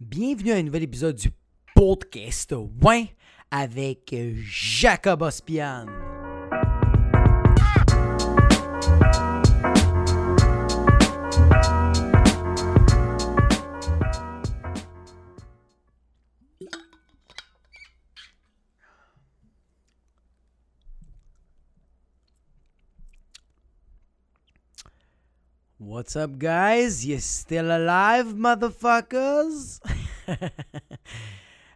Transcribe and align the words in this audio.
Bienvenue 0.00 0.52
à 0.52 0.56
un 0.56 0.62
nouvel 0.62 0.84
épisode 0.84 1.16
du 1.16 1.30
podcast 1.74 2.54
Ouin 2.82 3.04
avec 3.50 4.14
Jacob 4.46 5.20
Ospian. 5.20 5.84
What's 26.00 26.16
up, 26.16 26.38
guys? 26.38 27.04
You 27.04 27.18
still 27.18 27.70
alive, 27.70 28.34
motherfuckers? 28.34 29.80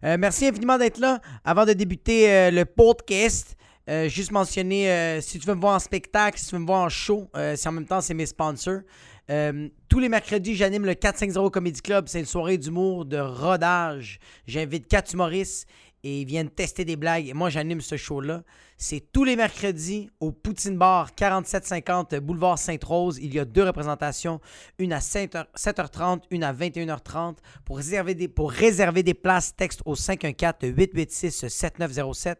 Euh, 0.02 0.18
merci 0.18 0.46
infiniment 0.46 0.76
d'être 0.76 0.98
là. 0.98 1.18
Avant 1.46 1.64
de 1.64 1.72
débuter 1.72 2.30
euh, 2.30 2.50
le 2.50 2.66
podcast, 2.66 3.56
euh, 3.88 4.06
juste 4.06 4.32
mentionner 4.32 5.18
si 5.22 5.38
tu 5.38 5.46
veux 5.46 5.54
me 5.54 5.60
voir 5.62 5.76
en 5.76 5.78
spectacle, 5.78 6.38
si 6.38 6.48
tu 6.48 6.54
veux 6.56 6.60
me 6.60 6.66
voir 6.66 6.82
en 6.82 6.90
show, 6.90 7.30
si 7.54 7.66
en 7.66 7.72
même 7.72 7.86
temps 7.86 8.02
c'est 8.02 8.12
mes 8.12 8.26
sponsors. 8.26 8.80
Euh, 9.30 9.68
tous 9.88 10.00
les 10.00 10.08
mercredis, 10.08 10.54
j'anime 10.54 10.84
le 10.84 10.94
450 10.94 11.52
Comedy 11.52 11.80
Club. 11.80 12.06
C'est 12.08 12.20
une 12.20 12.26
soirée 12.26 12.58
d'humour, 12.58 13.04
de 13.04 13.18
rodage. 13.18 14.18
J'invite 14.46 14.88
quatre 14.88 15.14
humoristes 15.14 15.66
et 16.04 16.20
ils 16.20 16.26
viennent 16.26 16.50
tester 16.50 16.84
des 16.84 16.96
blagues. 16.96 17.28
Et 17.28 17.32
moi, 17.32 17.48
j'anime 17.48 17.80
ce 17.80 17.96
show-là. 17.96 18.42
C'est 18.76 19.00
tous 19.12 19.22
les 19.24 19.36
mercredis 19.36 20.10
au 20.20 20.32
Poutine 20.32 20.76
Bar, 20.76 21.14
4750 21.14 22.16
Boulevard 22.16 22.58
Sainte-Rose. 22.58 23.18
Il 23.22 23.32
y 23.32 23.38
a 23.38 23.46
deux 23.46 23.64
représentations, 23.64 24.40
une 24.78 24.92
à 24.92 24.98
7h30, 24.98 26.24
une 26.30 26.44
à 26.44 26.52
21h30. 26.52 27.36
Pour 27.64 27.78
réserver 27.78 28.14
des, 28.14 28.28
pour 28.28 28.50
réserver 28.50 29.02
des 29.02 29.14
places, 29.14 29.56
texte 29.56 29.80
au 29.86 29.94
514-886-7907. 29.94 32.34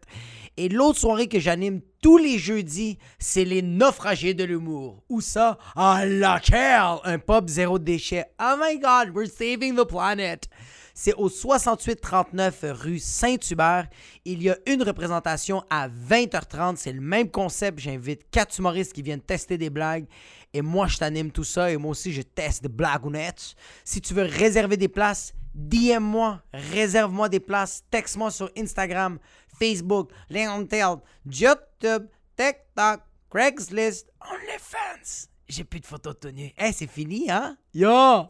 Et 0.57 0.69
l'autre 0.69 0.99
soirée 0.99 1.29
que 1.29 1.41
j'anime 1.41 1.81
tous 2.03 2.19
les 2.19 2.39
jeudis, 2.39 2.99
c'est 3.19 3.45
les 3.45 3.63
naufragés 3.63 4.35
de 4.35 4.45
l'humour. 4.45 5.03
Où 5.09 5.23
ça? 5.23 5.57
À 5.75 6.05
laquelle? 6.05 6.99
Un 7.05 7.19
pub 7.19 7.49
zéro 7.49 7.79
déchet. 7.79 8.27
Oh 8.39 8.57
my 8.61 8.79
God, 8.79 9.15
we're 9.15 9.31
saving 9.31 9.75
the 9.75 9.87
planet. 9.87 10.51
C'est 10.97 11.15
au 11.15 11.29
6839 11.29 12.65
rue 12.71 13.01
Saint-Hubert. 13.01 13.89
Il 14.25 14.41
y 14.45 14.51
a 14.51 14.57
une 14.67 14.85
représentation 14.85 15.65
à 15.69 15.89
20h30. 15.89 16.77
C'est 16.77 16.93
le 16.93 17.01
même 17.01 17.31
concept. 17.31 17.81
J'invite 17.81 18.31
quatre 18.31 18.57
humoristes 18.57 18.93
qui 18.93 19.03
viennent 19.03 19.21
tester 19.21 19.59
des 19.59 19.71
blagues. 19.71 20.07
Et 20.53 20.63
moi, 20.63 20.87
je 20.87 20.97
t'anime 20.97 21.33
tout 21.33 21.43
ça. 21.43 21.73
Et 21.73 21.77
moi 21.77 21.91
aussi, 21.91 22.13
je 22.13 22.23
teste 22.23 22.63
des 22.63 22.69
blagounettes. 22.69 23.57
Si 23.85 24.01
tu 24.01 24.15
veux 24.15 24.23
réserver 24.23 24.77
des 24.77 24.87
places, 24.87 25.35
DM-moi. 25.53 26.41
Réserve-moi 26.53 27.29
des 27.29 27.41
places. 27.41 27.83
Texte-moi 27.91 28.31
sur 28.31 28.49
Instagram, 28.57 29.19
Facebook, 29.59 30.11
LinkedIn, 30.31 31.01
YouTube, 31.27 32.07
TikTok, 32.37 33.01
Craigslist, 33.31 34.13
OnlyFans. 34.21 35.29
J'ai 35.49 35.65
plus 35.65 35.81
de 35.81 35.87
photos 35.87 36.15
de 36.15 36.21
tenue. 36.21 36.53
Eh, 36.57 36.73
c'est 36.73 36.87
fini, 36.87 37.29
hein? 37.29 37.59
Yo! 37.75 38.29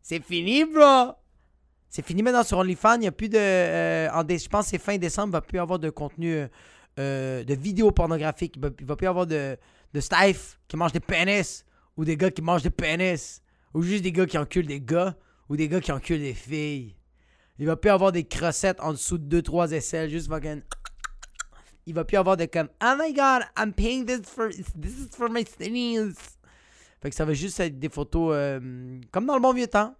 C'est 0.00 0.22
fini, 0.22 0.64
bro! 0.64 1.14
C'est 1.94 2.04
fini 2.04 2.24
maintenant 2.24 2.42
sur 2.42 2.58
OnlyFans. 2.58 2.98
Il 3.02 3.06
a 3.06 3.12
plus 3.12 3.28
de. 3.28 3.38
euh, 3.38 4.08
je 4.28 4.48
pense 4.48 4.64
que 4.64 4.70
c'est 4.70 4.78
fin 4.78 4.98
décembre. 4.98 5.28
Il 5.28 5.30
ne 5.30 5.32
va 5.34 5.40
plus 5.42 5.60
avoir 5.60 5.78
de 5.78 5.90
contenu 5.90 6.34
euh, 6.34 6.48
euh, 6.98 7.44
de 7.44 7.54
vidéos 7.54 7.92
pornographiques. 7.92 8.56
Il 8.56 8.62
ne 8.62 8.66
va, 8.66 8.74
va 8.80 8.96
plus 8.96 9.06
avoir 9.06 9.28
de, 9.28 9.56
de 9.92 10.00
qui 10.66 10.76
mangent 10.76 10.90
des 10.90 10.98
pénis. 10.98 11.64
Ou 11.96 12.04
des 12.04 12.16
gars 12.16 12.32
qui 12.32 12.42
mangent 12.42 12.64
des 12.64 12.70
pénis. 12.70 13.40
Ou 13.74 13.82
juste 13.82 14.02
des 14.02 14.10
gars 14.10 14.26
qui 14.26 14.36
enculent 14.36 14.66
des 14.66 14.80
gars. 14.80 15.14
Ou 15.48 15.56
des 15.56 15.68
gars 15.68 15.80
qui 15.80 15.92
enculent 15.92 16.18
des 16.18 16.34
filles. 16.34 16.96
Il 17.60 17.66
va 17.66 17.76
plus 17.76 17.90
avoir 17.90 18.10
des 18.10 18.24
crossettes 18.24 18.80
en 18.80 18.90
dessous 18.90 19.18
de 19.18 19.40
2-3 19.40 19.70
aisselles. 19.70 20.10
Juste 20.10 20.26
fucking. 20.26 20.62
Il 21.86 21.94
va 21.94 22.04
plus 22.04 22.16
avoir 22.16 22.36
de 22.36 22.46
comme 22.46 22.70
Oh 22.82 22.94
my 22.98 23.14
god, 23.14 23.44
I'm 23.56 23.72
paying 23.72 24.04
this 24.04 24.22
for. 24.28 24.48
This 24.48 24.98
is 24.98 25.16
for 25.16 25.30
my 25.30 25.44
sneeze. 25.44 26.16
Fait 27.00 27.10
que 27.10 27.14
ça 27.14 27.24
va 27.24 27.34
juste 27.34 27.60
être 27.60 27.78
des 27.78 27.88
photos 27.88 28.34
comme 29.12 29.26
dans 29.26 29.36
le 29.36 29.40
bon 29.40 29.52
vieux 29.52 29.68
temps 29.68 29.94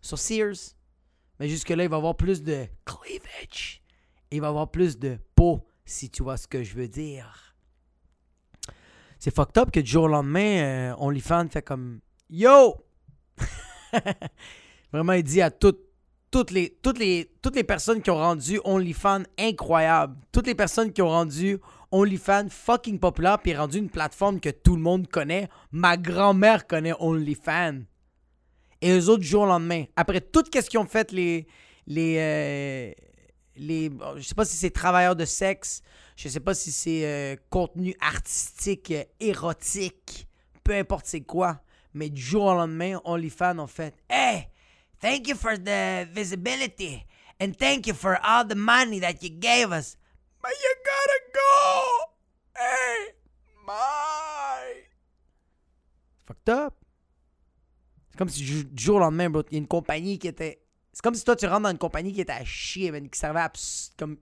sur 0.00 0.18
Sears. 0.18 0.74
Mais 1.38 1.48
jusque-là, 1.48 1.84
il 1.84 1.90
va 1.90 1.96
avoir 1.96 2.16
plus 2.16 2.42
de 2.42 2.66
cleavage. 2.84 3.82
Il 4.30 4.40
va 4.40 4.48
avoir 4.48 4.70
plus 4.70 4.98
de 4.98 5.18
peau, 5.34 5.66
si 5.84 6.10
tu 6.10 6.22
vois 6.22 6.36
ce 6.36 6.46
que 6.46 6.62
je 6.62 6.74
veux 6.74 6.88
dire. 6.88 7.56
C'est 9.18 9.34
fucked 9.34 9.58
up 9.58 9.70
que 9.70 9.80
du 9.80 9.90
jour 9.90 10.04
au 10.04 10.08
lendemain, 10.08 10.62
euh, 10.62 10.94
OnlyFans 10.98 11.48
fait 11.50 11.62
comme 11.62 12.00
Yo! 12.28 12.76
Vraiment, 14.92 15.12
il 15.12 15.22
dit 15.22 15.42
à 15.42 15.50
toutes, 15.50 15.80
toutes, 16.30 16.50
les, 16.50 16.78
toutes, 16.82 16.98
les, 16.98 17.30
toutes 17.42 17.56
les 17.56 17.64
personnes 17.64 18.02
qui 18.02 18.10
ont 18.10 18.16
rendu 18.16 18.60
OnlyFans 18.64 19.24
incroyable, 19.38 20.16
toutes 20.32 20.46
les 20.46 20.54
personnes 20.54 20.92
qui 20.92 21.02
ont 21.02 21.08
rendu 21.08 21.58
OnlyFans 21.90 22.48
fucking 22.48 22.98
populaire, 22.98 23.38
puis 23.40 23.54
rendu 23.54 23.78
une 23.78 23.90
plateforme 23.90 24.40
que 24.40 24.50
tout 24.50 24.76
le 24.76 24.82
monde 24.82 25.08
connaît. 25.08 25.48
Ma 25.72 25.96
grand-mère 25.96 26.66
connaît 26.66 26.94
OnlyFans. 26.98 27.82
Et 28.82 28.90
eux 28.92 29.08
autres, 29.08 29.20
du 29.20 29.26
jour 29.26 29.42
au 29.42 29.46
lendemain, 29.46 29.84
après 29.96 30.20
tout 30.20 30.44
ce 30.52 30.60
qu'ils 30.60 30.78
ont 30.78 30.86
fait, 30.86 31.12
les. 31.12 31.46
les, 31.86 32.16
euh, 32.18 32.92
les 33.56 33.90
je 34.16 34.22
sais 34.22 34.34
pas 34.34 34.44
si 34.44 34.56
c'est 34.56 34.70
travailleurs 34.70 35.16
de 35.16 35.24
sexe, 35.24 35.82
je 36.16 36.28
sais 36.28 36.40
pas 36.40 36.54
si 36.54 36.72
c'est 36.72 37.04
euh, 37.04 37.36
contenu 37.50 37.94
artistique, 38.00 38.90
euh, 38.90 39.04
érotique, 39.20 40.26
peu 40.64 40.74
importe 40.74 41.06
c'est 41.06 41.20
quoi, 41.20 41.60
mais 41.92 42.08
du 42.08 42.20
jour 42.20 42.44
au 42.44 42.54
lendemain, 42.54 43.00
OnlyFans 43.04 43.58
ont 43.58 43.66
fait 43.66 43.94
Hey, 44.08 44.48
thank 45.00 45.28
you 45.28 45.36
for 45.36 45.58
the 45.58 46.06
visibility, 46.12 47.04
and 47.40 47.52
thank 47.58 47.86
you 47.86 47.94
for 47.94 48.18
all 48.22 48.46
the 48.46 48.56
money 48.56 49.00
that 49.00 49.22
you 49.22 49.30
gave 49.30 49.72
us. 49.72 49.96
But 50.42 50.52
you 50.52 50.74
gotta 50.84 51.20
go! 51.34 51.98
Hey, 52.56 53.14
my! 53.66 54.84
Fucked 56.26 56.48
up. 56.48 56.79
Comme 58.20 58.28
si 58.28 58.42
du 58.42 58.84
jour 58.84 58.96
au 58.96 58.98
lendemain, 58.98 59.30
bro, 59.30 59.42
il 59.50 59.54
y 59.54 59.56
a 59.56 59.60
une 59.60 59.66
compagnie 59.66 60.18
qui 60.18 60.28
était. 60.28 60.60
C'est 60.92 61.00
comme 61.00 61.14
si 61.14 61.24
toi, 61.24 61.36
tu 61.36 61.46
rentres 61.46 61.62
dans 61.62 61.70
une 61.70 61.78
compagnie 61.78 62.12
qui 62.12 62.20
était 62.20 62.34
à 62.34 62.44
chier, 62.44 62.92
qui 63.10 63.18
servait 63.18 63.40
à. 63.40 63.50
comme. 63.98 64.18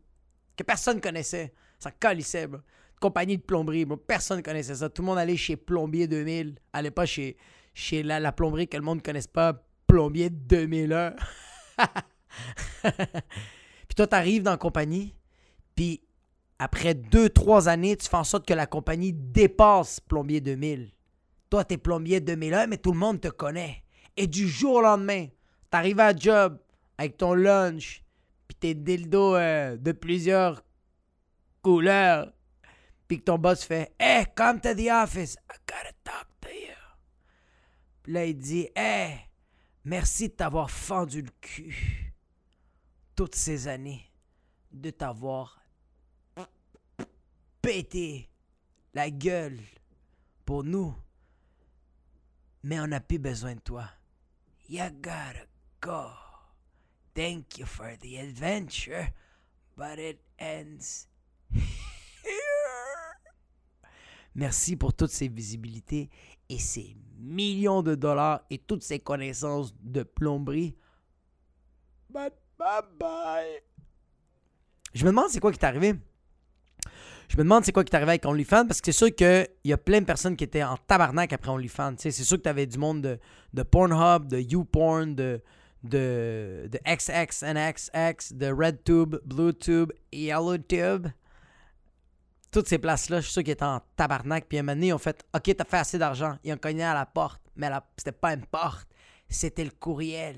que 0.57 0.63
personne 0.63 1.01
connaissait. 1.01 1.53
Ça 1.81 1.91
calissait, 1.91 2.47
bro. 2.47 2.59
Une 2.59 3.01
compagnie 3.01 3.39
de 3.39 3.43
plomberie, 3.43 3.85
bro. 3.85 3.97
Personne 3.97 4.41
connaissait 4.41 4.77
ça. 4.77 4.89
Tout 4.89 5.03
le 5.03 5.07
monde 5.07 5.19
allait 5.19 5.37
chez 5.37 5.57
Plombier 5.57 6.07
2000. 6.07 6.61
Allait 6.73 6.93
pas 6.93 7.07
chez, 7.07 7.37
chez 7.75 8.05
la, 8.05 8.21
la 8.21 8.31
plomberie 8.31 8.69
que 8.69 8.77
le 8.77 8.85
monde 8.85 8.99
ne 8.99 9.03
connaisse 9.03 9.27
pas. 9.27 9.65
Plombier 9.89 10.31
2001. 10.31 11.17
puis 12.83 13.95
toi, 13.97 14.07
t'arrives 14.07 14.45
dans 14.45 14.53
la 14.53 14.59
compagnie, 14.59 15.17
puis 15.75 16.03
après 16.61 16.95
deux, 16.95 17.31
trois 17.31 17.69
années, 17.69 17.97
tu 17.97 18.09
fais 18.09 18.17
en 18.17 18.23
sorte 18.23 18.47
que 18.47 18.55
la 18.55 18.69
compagnie 18.69 19.13
dépasse 19.13 19.99
Plombier 19.99 20.41
2000. 20.41 20.93
Toi, 21.51 21.65
t'es 21.65 21.79
plombier 21.79 22.21
2001, 22.21 22.69
mais 22.69 22.77
tout 22.77 22.93
le 22.93 22.99
monde 22.99 23.21
te 23.21 23.29
connaît. 23.29 23.83
Et 24.21 24.27
du 24.27 24.49
jour 24.49 24.75
au 24.75 24.81
lendemain, 24.81 25.29
t'arrives 25.71 26.01
à 26.01 26.15
job 26.15 26.59
avec 26.99 27.17
ton 27.17 27.35
lunch, 27.35 28.03
puis 28.49 28.57
tes 28.57 28.75
dildos 28.75 29.37
euh, 29.37 29.77
de 29.77 29.93
plusieurs 29.93 30.65
couleurs, 31.63 32.33
puis 33.07 33.21
que 33.21 33.25
ton 33.25 33.39
boss 33.39 33.63
fait 33.63 33.95
«Hey, 34.01 34.27
come 34.35 34.61
to 34.61 34.75
the 34.75 34.89
office, 34.91 35.37
I 35.49 35.55
gotta 35.69 35.93
talk 36.03 36.27
to 36.41 36.49
you.» 36.49 36.75
Puis 38.03 38.13
là, 38.13 38.27
il 38.27 38.37
dit 38.37 38.69
«Hey, 38.75 39.21
merci 39.85 40.31
de 40.31 40.35
t'avoir 40.35 40.69
fendu 40.69 41.23
le 41.23 41.31
cul 41.41 42.13
toutes 43.15 43.37
ces 43.37 43.69
années, 43.69 44.03
de 44.73 44.91
t'avoir 44.91 45.63
pété 47.63 48.29
la 48.95 49.11
gueule 49.11 49.61
pour 50.45 50.65
nous. 50.65 50.93
Mais 52.65 52.81
on 52.81 52.89
n'a 52.89 53.01
plus 53.01 53.21
besoin 53.21 53.55
de 53.55 53.61
toi. 53.61 53.89
You 54.71 54.91
gotta 55.01 55.47
go. 55.81 56.11
Thank 57.15 57.59
you 57.59 57.65
for 57.65 57.97
the 58.03 58.19
adventure, 58.19 59.15
but 59.75 59.99
it 59.99 60.21
ends 60.39 61.09
here. 61.51 61.65
Merci 64.35 64.77
pour 64.77 64.93
toutes 64.93 65.11
ces 65.11 65.29
visibilités 65.29 66.11
et 66.51 66.59
ces 66.59 66.95
millions 67.17 67.83
de 67.83 67.95
dollars 67.95 68.43
et 68.51 68.59
toutes 68.59 68.83
ces 68.83 69.01
connaissances 69.01 69.75
de 69.81 70.03
plomberie. 70.03 70.77
But 72.11 72.35
bye 72.59 72.83
bye. 72.99 73.63
Je 74.93 75.03
me 75.07 75.11
demande 75.11 75.31
c'est 75.31 75.41
quoi 75.41 75.51
qui 75.51 75.59
t'est 75.59 75.65
arrivé. 75.67 75.95
Je 77.29 77.37
me 77.37 77.43
demande 77.43 77.65
c'est 77.65 77.73
quoi 77.73 77.85
qui 77.85 77.95
arrivé 77.95 78.11
avec 78.13 78.25
OnlyFans 78.25 78.67
parce 78.67 78.81
que 78.81 78.91
c'est 78.91 78.99
sûr 78.99 79.15
qu'il 79.15 79.47
y 79.65 79.73
a 79.73 79.77
plein 79.77 80.01
de 80.01 80.07
personnes 80.07 80.35
qui 80.37 80.45
étaient 80.45 80.63
en 80.63 80.77
tabarnak 80.79 81.33
après 81.33 81.51
OnlyFans. 81.51 81.95
C'est 81.99 82.11
sûr 82.11 82.39
que 82.39 82.43
tu 82.43 82.49
avais 82.49 82.67
du 82.67 82.79
monde 82.79 83.03
de, 83.03 83.19
de 83.53 83.63
Pornhub, 83.63 84.29
de 84.29 84.39
YouPorn, 84.39 85.15
de, 85.15 85.43
de, 85.85 86.69
de 86.73 86.79
XXNXX, 86.87 88.33
de 88.35 88.47
RedTube, 88.53 89.17
BlueTube, 89.27 89.93
YellowTube. 90.13 91.09
Toutes 92.51 92.67
ces 92.67 92.79
places-là, 92.79 93.19
je 93.21 93.25
suis 93.27 93.33
sûr 93.35 93.43
qu'ils 93.45 93.53
étaient 93.53 93.63
en 93.65 93.83
tabarnak. 93.95 94.47
Puis 94.49 94.57
à 94.57 94.61
un 94.61 94.63
moment 94.63 94.75
donné, 94.77 94.87
ils 94.89 94.93
ont 94.95 94.99
fait 94.99 95.23
Ok, 95.35 95.55
t'as 95.55 95.65
fait 95.65 95.77
assez 95.77 95.99
d'argent. 95.99 96.39
Ils 96.45 96.53
ont 96.55 96.57
cogné 96.57 96.83
à 96.85 96.95
la 96.95 97.05
porte. 97.05 97.43
Mais 97.57 97.69
la- 97.69 97.87
c'était 97.99 98.13
pas 98.13 98.33
une 98.33 98.47
porte, 98.47 98.89
c'était 99.29 99.65
le 99.65 99.71
courriel. 99.71 100.37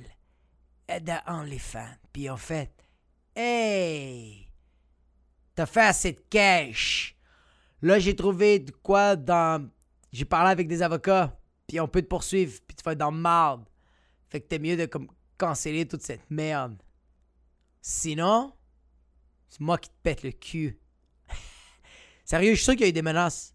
de 0.89 1.13
OnlyFans. 1.33 1.95
Puis 2.13 2.23
ils 2.23 2.31
ont 2.31 2.37
fait 2.37 2.73
Hey, 3.37 4.50
t'as 5.55 5.67
fait 5.67 5.81
assez 5.81 6.13
de 6.13 6.21
cash. 6.29 7.17
Là, 7.83 7.99
j'ai 7.99 8.15
trouvé 8.15 8.59
de 8.59 8.71
quoi 8.71 9.17
dans. 9.17 9.69
J'ai 10.13 10.25
parlé 10.25 10.51
avec 10.51 10.69
des 10.69 10.83
avocats, 10.83 11.39
puis 11.67 11.81
on 11.81 11.89
peut 11.89 12.03
te 12.03 12.09
poursuivre, 12.09 12.59
puis 12.67 12.77
tu 12.77 12.83
vas 12.83 12.93
être 12.93 12.99
dans 12.99 13.13
marde. 13.13 13.65
Fait 14.29 14.41
que 14.41 14.47
t'es 14.47 14.59
mieux 14.59 14.77
de 14.77 14.87
comme 14.87 15.09
canceller 15.39 15.87
toute 15.87 16.03
cette 16.03 16.29
merde. 16.31 16.77
Sinon, 17.81 18.53
c'est 19.49 19.61
moi 19.61 19.79
qui 19.79 19.89
te 19.89 19.95
pète 20.03 20.23
le 20.23 20.33
cul. 20.33 20.79
Sérieux, 22.25 22.51
je 22.51 22.57
suis 22.57 22.65
sûr 22.65 22.73
qu'il 22.75 22.83
y 22.83 22.87
a 22.87 22.89
eu 22.89 22.93
des 22.93 23.03
menaces. 23.03 23.55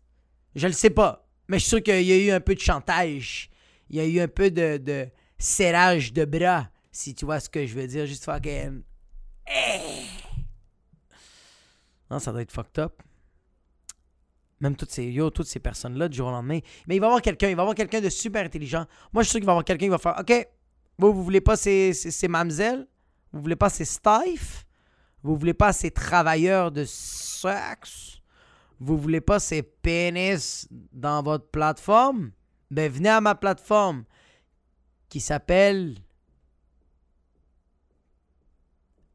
Je 0.56 0.68
le 0.68 0.74
sais 0.74 0.90
pas, 0.90 1.28
mais 1.48 1.60
je 1.60 1.64
suis 1.64 1.70
sûr 1.70 1.84
qu'il 1.84 2.02
y 2.02 2.12
a 2.12 2.18
eu 2.18 2.32
un 2.32 2.40
peu 2.40 2.56
de 2.56 2.60
chantage. 2.60 3.50
Il 3.90 3.98
y 3.98 4.00
a 4.00 4.06
eu 4.06 4.20
un 4.20 4.28
peu 4.28 4.50
de, 4.50 5.08
serrage 5.38 6.14
de 6.14 6.26
bras, 6.26 6.70
si 6.92 7.14
tu 7.14 7.26
vois 7.26 7.40
ce 7.40 7.50
que 7.50 7.66
je 7.66 7.76
veux 7.76 7.88
dire. 7.88 8.06
Juste 8.06 8.26
fucking. 8.26 8.82
Hey! 9.46 10.15
Non, 12.10 12.20
ça 12.20 12.32
doit 12.32 12.42
être 12.42 12.52
fucked 12.52 12.80
up. 12.80 13.02
Même 14.60 14.76
toutes 14.76 14.92
ces, 14.92 15.06
yo, 15.06 15.30
toutes 15.30 15.48
ces 15.48 15.60
personnes-là 15.60 16.08
du 16.08 16.18
jour 16.18 16.28
au 16.28 16.32
lendemain. 16.32 16.60
Mais 16.88 16.96
il 16.96 17.00
va 17.00 17.08
y 17.08 17.10
avoir 17.10 17.22
quelqu'un, 17.22 17.50
il 17.50 17.56
va 17.56 17.62
y 17.62 17.64
avoir 17.64 17.76
quelqu'un 17.76 18.02
de 18.02 18.10
super 18.10 18.46
intelligent. 18.46 18.86
Moi, 19.12 19.24
je 19.24 19.28
suis 19.28 19.32
sûr 19.32 19.40
qu'il 19.40 19.46
va 19.46 19.52
y 19.52 19.56
avoir 19.56 19.66
quelqu'un 19.66 19.86
qui 19.86 19.90
va 19.90 19.98
faire 19.98 20.16
OK, 20.20 20.48
vous, 20.98 21.14
vous 21.14 21.24
voulez 21.24 21.42
pas 21.42 21.58
ces, 21.58 21.94
ces, 21.94 22.28
mamzelles? 22.28 22.88
Vous 23.34 23.42
voulez 23.42 23.58
pas 23.58 23.70
ces 23.70 23.84
staff 23.84 24.66
Vous 25.24 25.36
voulez 25.36 25.54
pas 25.54 25.74
ces 25.74 25.92
travailleurs 25.92 26.72
de 26.72 26.86
sexe? 26.86 28.22
Vous 28.80 28.98
voulez 28.98 29.22
pas 29.22 29.40
ces 29.40 29.62
pénis 29.62 30.68
dans 30.94 31.22
votre 31.22 31.50
plateforme? 31.50 32.32
Ben, 32.72 32.92
venez 32.92 33.10
à 33.10 33.22
ma 33.22 33.36
plateforme 33.36 34.06
qui 35.10 35.20
s'appelle 35.20 35.98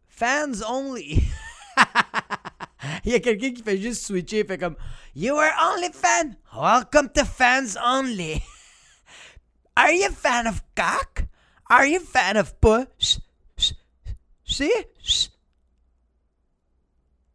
Fans 0.09 0.63
Only. 0.69 1.23
Il 3.05 3.13
y 3.13 3.15
a 3.15 3.21
quelqu'un 3.21 3.53
qui 3.53 3.63
fait 3.63 3.79
juste 3.79 4.05
switcher, 4.05 4.45
fait 4.45 4.59
comme 4.59 4.77
You 5.15 5.37
are 5.37 5.53
only 5.61 5.91
fan. 5.93 6.37
Welcome 6.55 7.11
to 7.15 7.25
fans 7.25 7.77
only. 7.83 8.43
Are 9.77 9.93
you 9.93 10.11
fan 10.11 10.47
of 10.47 10.63
cock? 10.75 11.25
Are 11.71 11.87
you 11.87 12.01
fan 12.01 12.37
of 12.37 12.61
push? 12.61 13.19
See? 14.45 14.73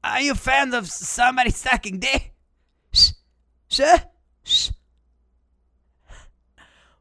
Are 0.04 0.22
you 0.22 0.36
fan 0.36 0.74
of 0.74 0.88
somebody 0.88 1.50
sucking 1.50 2.00
dick? 2.00 2.34
Sure? 3.68 3.98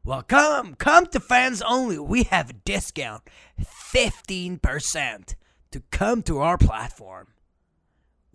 Well, 0.03 0.23
come, 0.23 0.75
come 0.75 1.05
to 1.07 1.19
fans 1.19 1.61
only. 1.61 1.99
We 1.99 2.23
have 2.23 2.49
a 2.49 2.53
discount, 2.53 3.23
15% 3.59 5.35
to 5.71 5.79
come 5.91 6.23
to 6.23 6.39
our 6.39 6.57
platform 6.57 7.27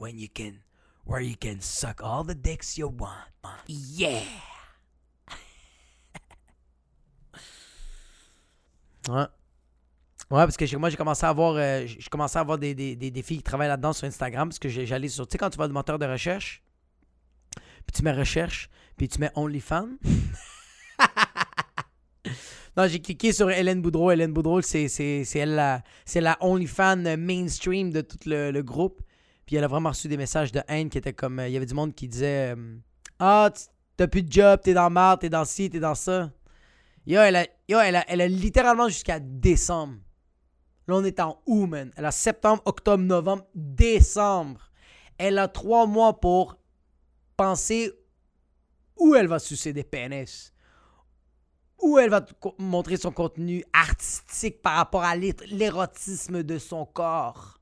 when 0.00 0.18
you 0.18 0.28
can 0.32 0.62
where 1.04 1.20
you 1.20 1.36
can 1.36 1.60
suck 1.60 2.02
all 2.02 2.24
the 2.24 2.34
dicks 2.34 2.78
you 2.78 2.88
want. 2.88 3.28
Yeah. 3.66 4.22
ouais. 9.08 9.26
Ouais, 10.30 10.44
parce 10.46 10.56
que 10.56 10.76
moi, 10.76 10.90
j'ai 10.90 10.96
commencé 10.96 11.26
à 11.26 11.30
avoir, 11.30 11.54
euh, 11.56 11.84
j'ai 11.86 12.08
commencé 12.08 12.38
à 12.38 12.40
avoir 12.42 12.56
des, 12.56 12.72
des, 12.72 12.94
des, 12.94 13.22
filles 13.22 13.38
qui 13.38 13.42
travaillent 13.42 13.66
là-dedans 13.66 13.92
sur 13.92 14.06
Instagram. 14.06 14.48
Parce 14.48 14.60
que 14.60 14.68
j'allais 14.68 15.08
sur. 15.08 15.26
Tu 15.26 15.32
sais, 15.32 15.38
quand 15.38 15.50
tu 15.50 15.58
vas 15.58 15.66
le 15.66 15.72
moteur 15.72 15.98
de 15.98 16.06
recherche, 16.06 16.62
puis 17.84 17.92
tu 17.92 18.04
mets 18.04 18.12
recherche, 18.12 18.70
puis 18.96 19.08
tu 19.08 19.18
mets 19.18 19.32
OnlyFans. 19.34 19.88
non, 22.76 22.86
j'ai 22.86 23.00
cliqué 23.00 23.32
sur 23.32 23.50
Hélène 23.50 23.82
Boudreau. 23.82 24.12
Hélène 24.12 24.32
Boudreau, 24.32 24.62
c'est 24.62 24.86
elle 25.34 25.56
la, 25.56 25.82
la 26.14 26.38
OnlyFans 26.40 27.16
mainstream 27.18 27.90
de 27.90 28.02
tout 28.02 28.18
le 28.26 28.60
groupe. 28.60 29.02
Puis 29.50 29.56
elle 29.56 29.64
a 29.64 29.66
vraiment 29.66 29.88
reçu 29.88 30.06
des 30.06 30.16
messages 30.16 30.52
de 30.52 30.62
haine 30.68 30.88
qui 30.88 30.96
étaient 30.96 31.12
comme. 31.12 31.40
Euh, 31.40 31.48
il 31.48 31.52
y 31.52 31.56
avait 31.56 31.66
du 31.66 31.74
monde 31.74 31.92
qui 31.92 32.06
disait 32.06 32.54
euh, 32.54 32.76
Ah, 33.18 33.50
t'as 33.96 34.06
plus 34.06 34.22
de 34.22 34.30
job, 34.30 34.60
t'es 34.62 34.74
dans 34.74 34.88
marre, 34.90 35.18
t'es 35.18 35.28
dans 35.28 35.44
ci, 35.44 35.68
t'es 35.68 35.80
dans 35.80 35.96
ça. 35.96 36.30
Yo, 37.04 37.20
elle 37.20 37.34
a, 37.34 37.46
yo, 37.68 37.80
elle 37.80 38.32
littéralement 38.32 38.86
jusqu'à 38.86 39.18
décembre. 39.18 39.96
Là, 40.86 40.94
on 40.94 41.04
est 41.04 41.18
en 41.18 41.42
août, 41.46 41.66
man. 41.66 41.90
Elle 41.96 42.04
a 42.04 42.12
septembre, 42.12 42.62
octobre, 42.64 43.02
novembre, 43.02 43.44
décembre. 43.52 44.70
Elle 45.18 45.36
a 45.36 45.48
trois 45.48 45.84
mois 45.84 46.20
pour 46.20 46.56
penser 47.36 47.92
où 48.96 49.16
elle 49.16 49.26
va 49.26 49.40
sucer 49.40 49.72
des 49.72 49.82
pénis. 49.82 50.54
Où 51.82 51.98
elle 51.98 52.10
va 52.10 52.24
montrer 52.58 52.98
son 52.98 53.10
contenu 53.10 53.64
artistique 53.72 54.62
par 54.62 54.76
rapport 54.76 55.02
à 55.02 55.16
l'érotisme 55.16 56.44
de 56.44 56.56
son 56.56 56.86
corps. 56.86 57.59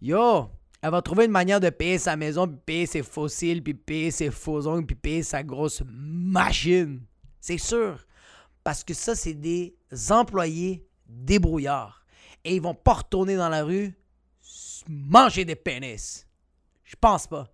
Yo, 0.00 0.50
elle 0.80 0.90
va 0.90 1.02
trouver 1.02 1.24
une 1.24 1.32
manière 1.32 1.60
de 1.60 1.70
payer 1.70 1.98
sa 1.98 2.16
maison, 2.16 2.46
puis 2.46 2.58
payer 2.64 2.86
ses 2.86 3.02
fossiles, 3.02 3.62
puis 3.62 3.74
payer 3.74 4.10
ses 4.10 4.30
faux 4.30 4.66
ongles, 4.66 4.86
puis 4.86 4.96
payer 4.96 5.22
sa 5.22 5.42
grosse 5.42 5.82
machine. 5.86 7.02
C'est 7.40 7.58
sûr. 7.58 8.06
Parce 8.62 8.84
que 8.84 8.94
ça, 8.94 9.14
c'est 9.14 9.34
des 9.34 9.74
employés 10.10 10.86
débrouillards. 11.06 12.04
Et 12.44 12.54
ils 12.54 12.62
vont 12.62 12.74
pas 12.74 12.94
retourner 12.94 13.36
dans 13.36 13.48
la 13.48 13.64
rue 13.64 13.94
manger 14.88 15.44
des 15.44 15.56
pénis. 15.56 16.26
Je 16.84 16.96
pense 16.96 17.26
pas. 17.26 17.48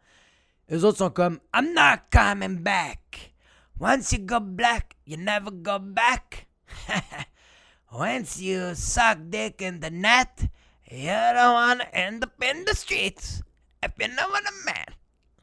Les 0.68 0.84
autres 0.84 0.98
sont 0.98 1.10
comme 1.10 1.40
I'm 1.54 1.74
not 1.74 2.02
coming 2.10 2.62
back. 2.62 3.34
Once 3.80 4.12
you 4.12 4.18
go 4.20 4.38
black, 4.40 4.96
you 5.06 5.16
never 5.16 5.50
go 5.50 5.78
back. 5.78 6.46
Once 7.92 8.40
you 8.40 8.74
suck 8.74 9.18
dick 9.28 9.60
in 9.62 9.80
the 9.80 9.90
net, 9.90 10.48
You 10.90 11.08
don't 11.08 11.54
wanna 11.54 11.84
end 11.92 12.24
up 12.24 12.32
in 12.42 12.64
the 12.64 12.74
streets 12.74 13.42
if 13.82 13.92
you 13.98 14.08
know 14.08 14.28
what. 14.30 14.42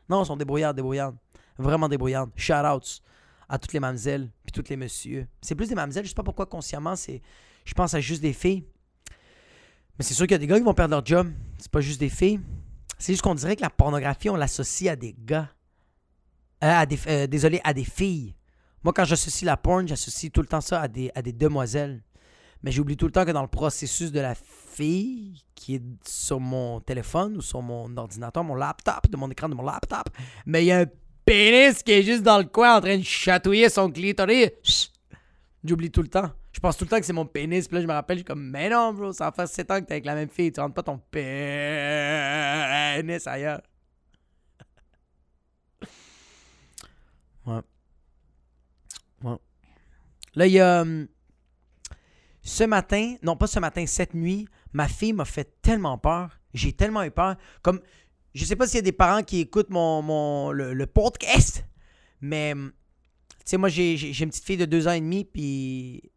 Non, 0.09 0.23
ils 0.23 0.27
sont 0.27 0.35
débrouillards, 0.35 0.73
débrouillards. 0.73 1.13
Vraiment 1.57 1.87
débrouillards. 1.87 2.27
Shout-outs 2.35 3.01
à 3.47 3.57
toutes 3.57 3.73
les 3.73 3.79
mamzelles 3.79 4.29
puis 4.43 4.51
toutes 4.51 4.69
les 4.69 4.75
messieurs. 4.75 5.27
C'est 5.41 5.55
plus 5.55 5.69
des 5.69 5.75
mamzelles, 5.75 6.03
je 6.03 6.09
sais 6.09 6.15
pas 6.15 6.23
pourquoi 6.23 6.45
consciemment, 6.45 6.95
c'est 6.95 7.21
je 7.63 7.73
pense 7.73 7.93
à 7.93 8.01
juste 8.01 8.21
des 8.21 8.33
filles. 8.33 8.65
Mais 9.97 10.03
c'est 10.03 10.13
sûr 10.13 10.25
qu'il 10.25 10.33
y 10.33 10.35
a 10.35 10.39
des 10.39 10.47
gars 10.47 10.57
qui 10.57 10.63
vont 10.63 10.73
perdre 10.73 10.91
leur 10.91 11.05
job. 11.05 11.31
C'est 11.57 11.71
pas 11.71 11.81
juste 11.81 11.99
des 11.99 12.09
filles. 12.09 12.41
C'est 12.97 13.13
juste 13.13 13.21
qu'on 13.21 13.35
dirait 13.35 13.55
que 13.55 13.61
la 13.61 13.69
pornographie, 13.69 14.29
on 14.29 14.35
l'associe 14.35 14.91
à 14.91 14.95
des 14.95 15.15
gars. 15.17 15.49
Euh, 16.63 16.71
à 16.71 16.85
des, 16.85 16.99
euh, 17.07 17.27
désolé, 17.27 17.61
à 17.63 17.73
des 17.73 17.83
filles. 17.83 18.35
Moi, 18.83 18.93
quand 18.93 19.05
j'associe 19.05 19.45
la 19.45 19.57
porn, 19.57 19.87
j'associe 19.87 20.31
tout 20.31 20.41
le 20.41 20.47
temps 20.47 20.61
ça 20.61 20.81
à 20.81 20.87
des, 20.87 21.11
à 21.15 21.21
des 21.21 21.33
demoiselles. 21.33 22.03
Mais 22.63 22.71
j'oublie 22.71 22.97
tout 22.97 23.05
le 23.05 23.11
temps 23.11 23.25
que 23.25 23.31
dans 23.31 23.41
le 23.41 23.47
processus 23.47 24.11
de 24.11 24.19
la 24.19 24.35
fille 24.35 25.43
qui 25.55 25.75
est 25.75 25.83
sur 26.07 26.39
mon 26.39 26.79
téléphone 26.79 27.37
ou 27.37 27.41
sur 27.41 27.61
mon 27.61 27.95
ordinateur, 27.97 28.43
mon 28.43 28.55
laptop, 28.55 29.09
de 29.09 29.17
mon 29.17 29.29
écran 29.29 29.49
de 29.49 29.55
mon 29.55 29.63
laptop, 29.63 30.09
mais 30.45 30.63
il 30.63 30.67
y 30.67 30.71
a 30.71 30.79
un 30.79 30.85
pénis 31.25 31.81
qui 31.83 31.91
est 31.91 32.03
juste 32.03 32.23
dans 32.23 32.37
le 32.37 32.45
coin 32.45 32.77
en 32.77 32.81
train 32.81 32.97
de 32.97 33.03
chatouiller 33.03 33.69
son 33.69 33.91
clitoris. 33.91 34.91
J'oublie 35.63 35.91
tout 35.91 36.01
le 36.01 36.07
temps. 36.07 36.31
Je 36.51 36.59
pense 36.59 36.75
tout 36.77 36.83
le 36.83 36.89
temps 36.89 36.99
que 36.99 37.05
c'est 37.05 37.13
mon 37.13 37.25
pénis. 37.25 37.67
Puis 37.67 37.75
là, 37.75 37.81
je 37.81 37.87
me 37.87 37.93
rappelle, 37.93 38.17
je 38.17 38.21
suis 38.21 38.25
comme, 38.25 38.43
mais 38.43 38.69
non, 38.69 38.93
bro, 38.93 39.13
ça 39.13 39.31
faire 39.31 39.47
7 39.47 39.71
ans 39.71 39.79
que 39.79 39.85
t'es 39.85 39.93
avec 39.93 40.05
la 40.05 40.15
même 40.15 40.29
fille. 40.29 40.51
Tu 40.51 40.59
rentres 40.59 40.73
pas 40.73 40.83
ton 40.83 40.97
pénis 40.97 41.25
ailleurs. 43.27 43.61
Ouais. 47.45 47.61
Ouais. 49.23 49.37
Là, 50.35 50.47
il 50.47 50.53
y 50.53 50.59
a. 50.59 50.83
Hum, 52.41 52.49
ce 52.49 52.63
matin, 52.63 53.15
non 53.23 53.35
pas 53.35 53.47
ce 53.47 53.59
matin, 53.59 53.85
cette 53.85 54.13
nuit, 54.13 54.47
ma 54.73 54.87
fille 54.87 55.13
m'a 55.13 55.25
fait 55.25 55.61
tellement 55.61 55.97
peur. 55.97 56.39
J'ai 56.53 56.73
tellement 56.73 57.03
eu 57.03 57.11
peur. 57.11 57.35
Comme, 57.61 57.81
je 58.33 58.45
sais 58.45 58.55
pas 58.55 58.67
s'il 58.67 58.77
y 58.77 58.79
a 58.79 58.83
des 58.83 58.91
parents 58.91 59.23
qui 59.23 59.39
écoutent 59.39 59.69
mon, 59.69 60.51
le, 60.51 60.85
podcast, 60.85 61.65
mais, 62.19 62.53
tu 62.53 62.71
sais, 63.45 63.57
moi, 63.57 63.69
j'ai 63.69 63.93
une 63.95 64.29
petite 64.29 64.45
fille 64.45 64.57
de 64.57 64.65
deux 64.65 64.87
ans 64.87 64.91
et 64.91 65.01
demi, 65.01 65.25
puis 65.25 66.11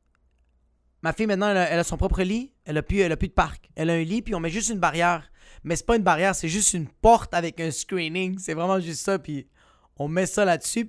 ma 1.03 1.13
fille, 1.13 1.27
maintenant, 1.27 1.51
elle 1.51 1.79
a, 1.79 1.85
son 1.85 1.97
propre 1.97 2.23
lit. 2.23 2.53
Elle 2.65 2.79
a, 2.79 2.83
plus, 2.83 3.01
elle 3.01 3.13
a 3.13 3.17
plus 3.17 3.29
de 3.29 3.35
parc. 3.35 3.71
Elle 3.75 3.91
a 3.91 3.95
un 3.95 4.03
lit, 4.03 4.23
puis 4.23 4.35
on 4.35 4.41
met 4.41 4.51
juste 4.51 4.71
une 4.71 4.81
barrière. 4.81 5.31
Mais 5.63 5.77
c'est 5.77 5.87
pas 5.87 5.97
une 5.97 6.03
barrière, 6.03 6.35
c'est 6.35 6.49
juste 6.49 6.75
une 6.75 6.89
porte 6.89 7.33
avec 7.35 7.61
un 7.61 7.71
screening. 7.71 8.39
C'est 8.39 8.55
vraiment 8.55 8.81
juste 8.81 9.03
ça, 9.03 9.19
puis 9.19 9.49
on 9.97 10.09
met 10.09 10.27
ça 10.27 10.45
là-dessus, 10.45 10.87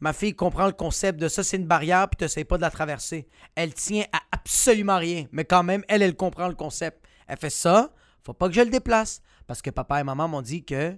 Ma 0.00 0.12
fille 0.14 0.34
comprend 0.34 0.66
le 0.66 0.72
concept 0.72 1.20
de 1.20 1.28
ça, 1.28 1.44
c'est 1.44 1.58
une 1.58 1.66
barrière, 1.66 2.08
puis 2.08 2.26
tu 2.26 2.44
pas 2.44 2.56
de 2.56 2.62
la 2.62 2.70
traverser. 2.70 3.28
Elle 3.54 3.74
tient 3.74 4.04
à 4.12 4.20
absolument 4.32 4.96
rien, 4.96 5.26
mais 5.30 5.44
quand 5.44 5.62
même, 5.62 5.84
elle, 5.88 6.02
elle 6.02 6.16
comprend 6.16 6.48
le 6.48 6.54
concept. 6.54 7.04
Elle 7.26 7.36
fait 7.36 7.50
ça, 7.50 7.92
faut 8.24 8.32
pas 8.32 8.48
que 8.48 8.54
je 8.54 8.62
le 8.62 8.70
déplace, 8.70 9.20
parce 9.46 9.60
que 9.60 9.70
papa 9.70 10.00
et 10.00 10.04
maman 10.04 10.26
m'ont 10.26 10.42
dit 10.42 10.64
que 10.64 10.96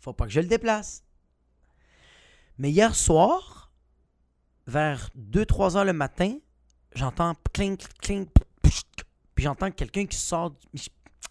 faut 0.00 0.12
pas 0.12 0.24
que 0.26 0.32
je 0.32 0.40
le 0.40 0.48
déplace. 0.48 1.04
Mais 2.58 2.70
hier 2.70 2.94
soir, 2.94 3.72
vers 4.66 5.10
2-3 5.16 5.76
heures 5.76 5.84
le 5.84 5.92
matin, 5.92 6.36
j'entends 6.94 7.34
clink, 7.52 7.82
clink, 8.00 8.28
puis 8.62 9.44
j'entends 9.44 9.70
quelqu'un 9.70 10.06
qui 10.06 10.18
sort. 10.18 10.54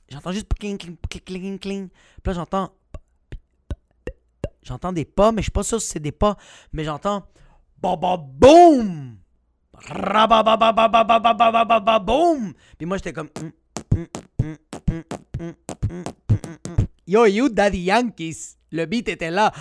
J'entends 0.09 0.31
juste 0.31 0.51
clink, 0.55 0.79
clink, 0.79 1.25
clink, 1.25 1.61
clink. 1.61 1.91
Puis 1.91 2.21
là, 2.25 2.33
j'entends 2.33 2.73
J'entends 4.69 4.93
des 4.93 5.03
pas, 5.03 5.31
mais 5.31 5.41
je 5.41 5.45
suis 5.45 5.51
pas 5.51 5.63
sûr 5.63 5.81
si 5.81 5.87
c'est 5.87 5.99
des 5.99 6.11
pas. 6.11 6.37
Mais 6.73 6.83
j'entends 6.83 7.25
Baba 7.81 8.17
boum! 8.17 9.17
Boum! 12.05 12.53
Puis 12.77 12.85
moi, 12.85 12.97
j'étais 12.97 13.11
comme. 13.11 13.29
Yo, 17.07 17.25
you 17.25 17.49
Daddy 17.49 17.79
Yankees. 17.79 18.57
Le 18.71 18.85
beat 18.85 19.09
était 19.09 19.31
là. 19.31 19.51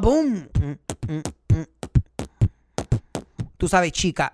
Boum! 0.00 0.48
Tout 3.56 3.68
ça 3.68 3.78
avec 3.78 3.94
Chica. 3.94 4.32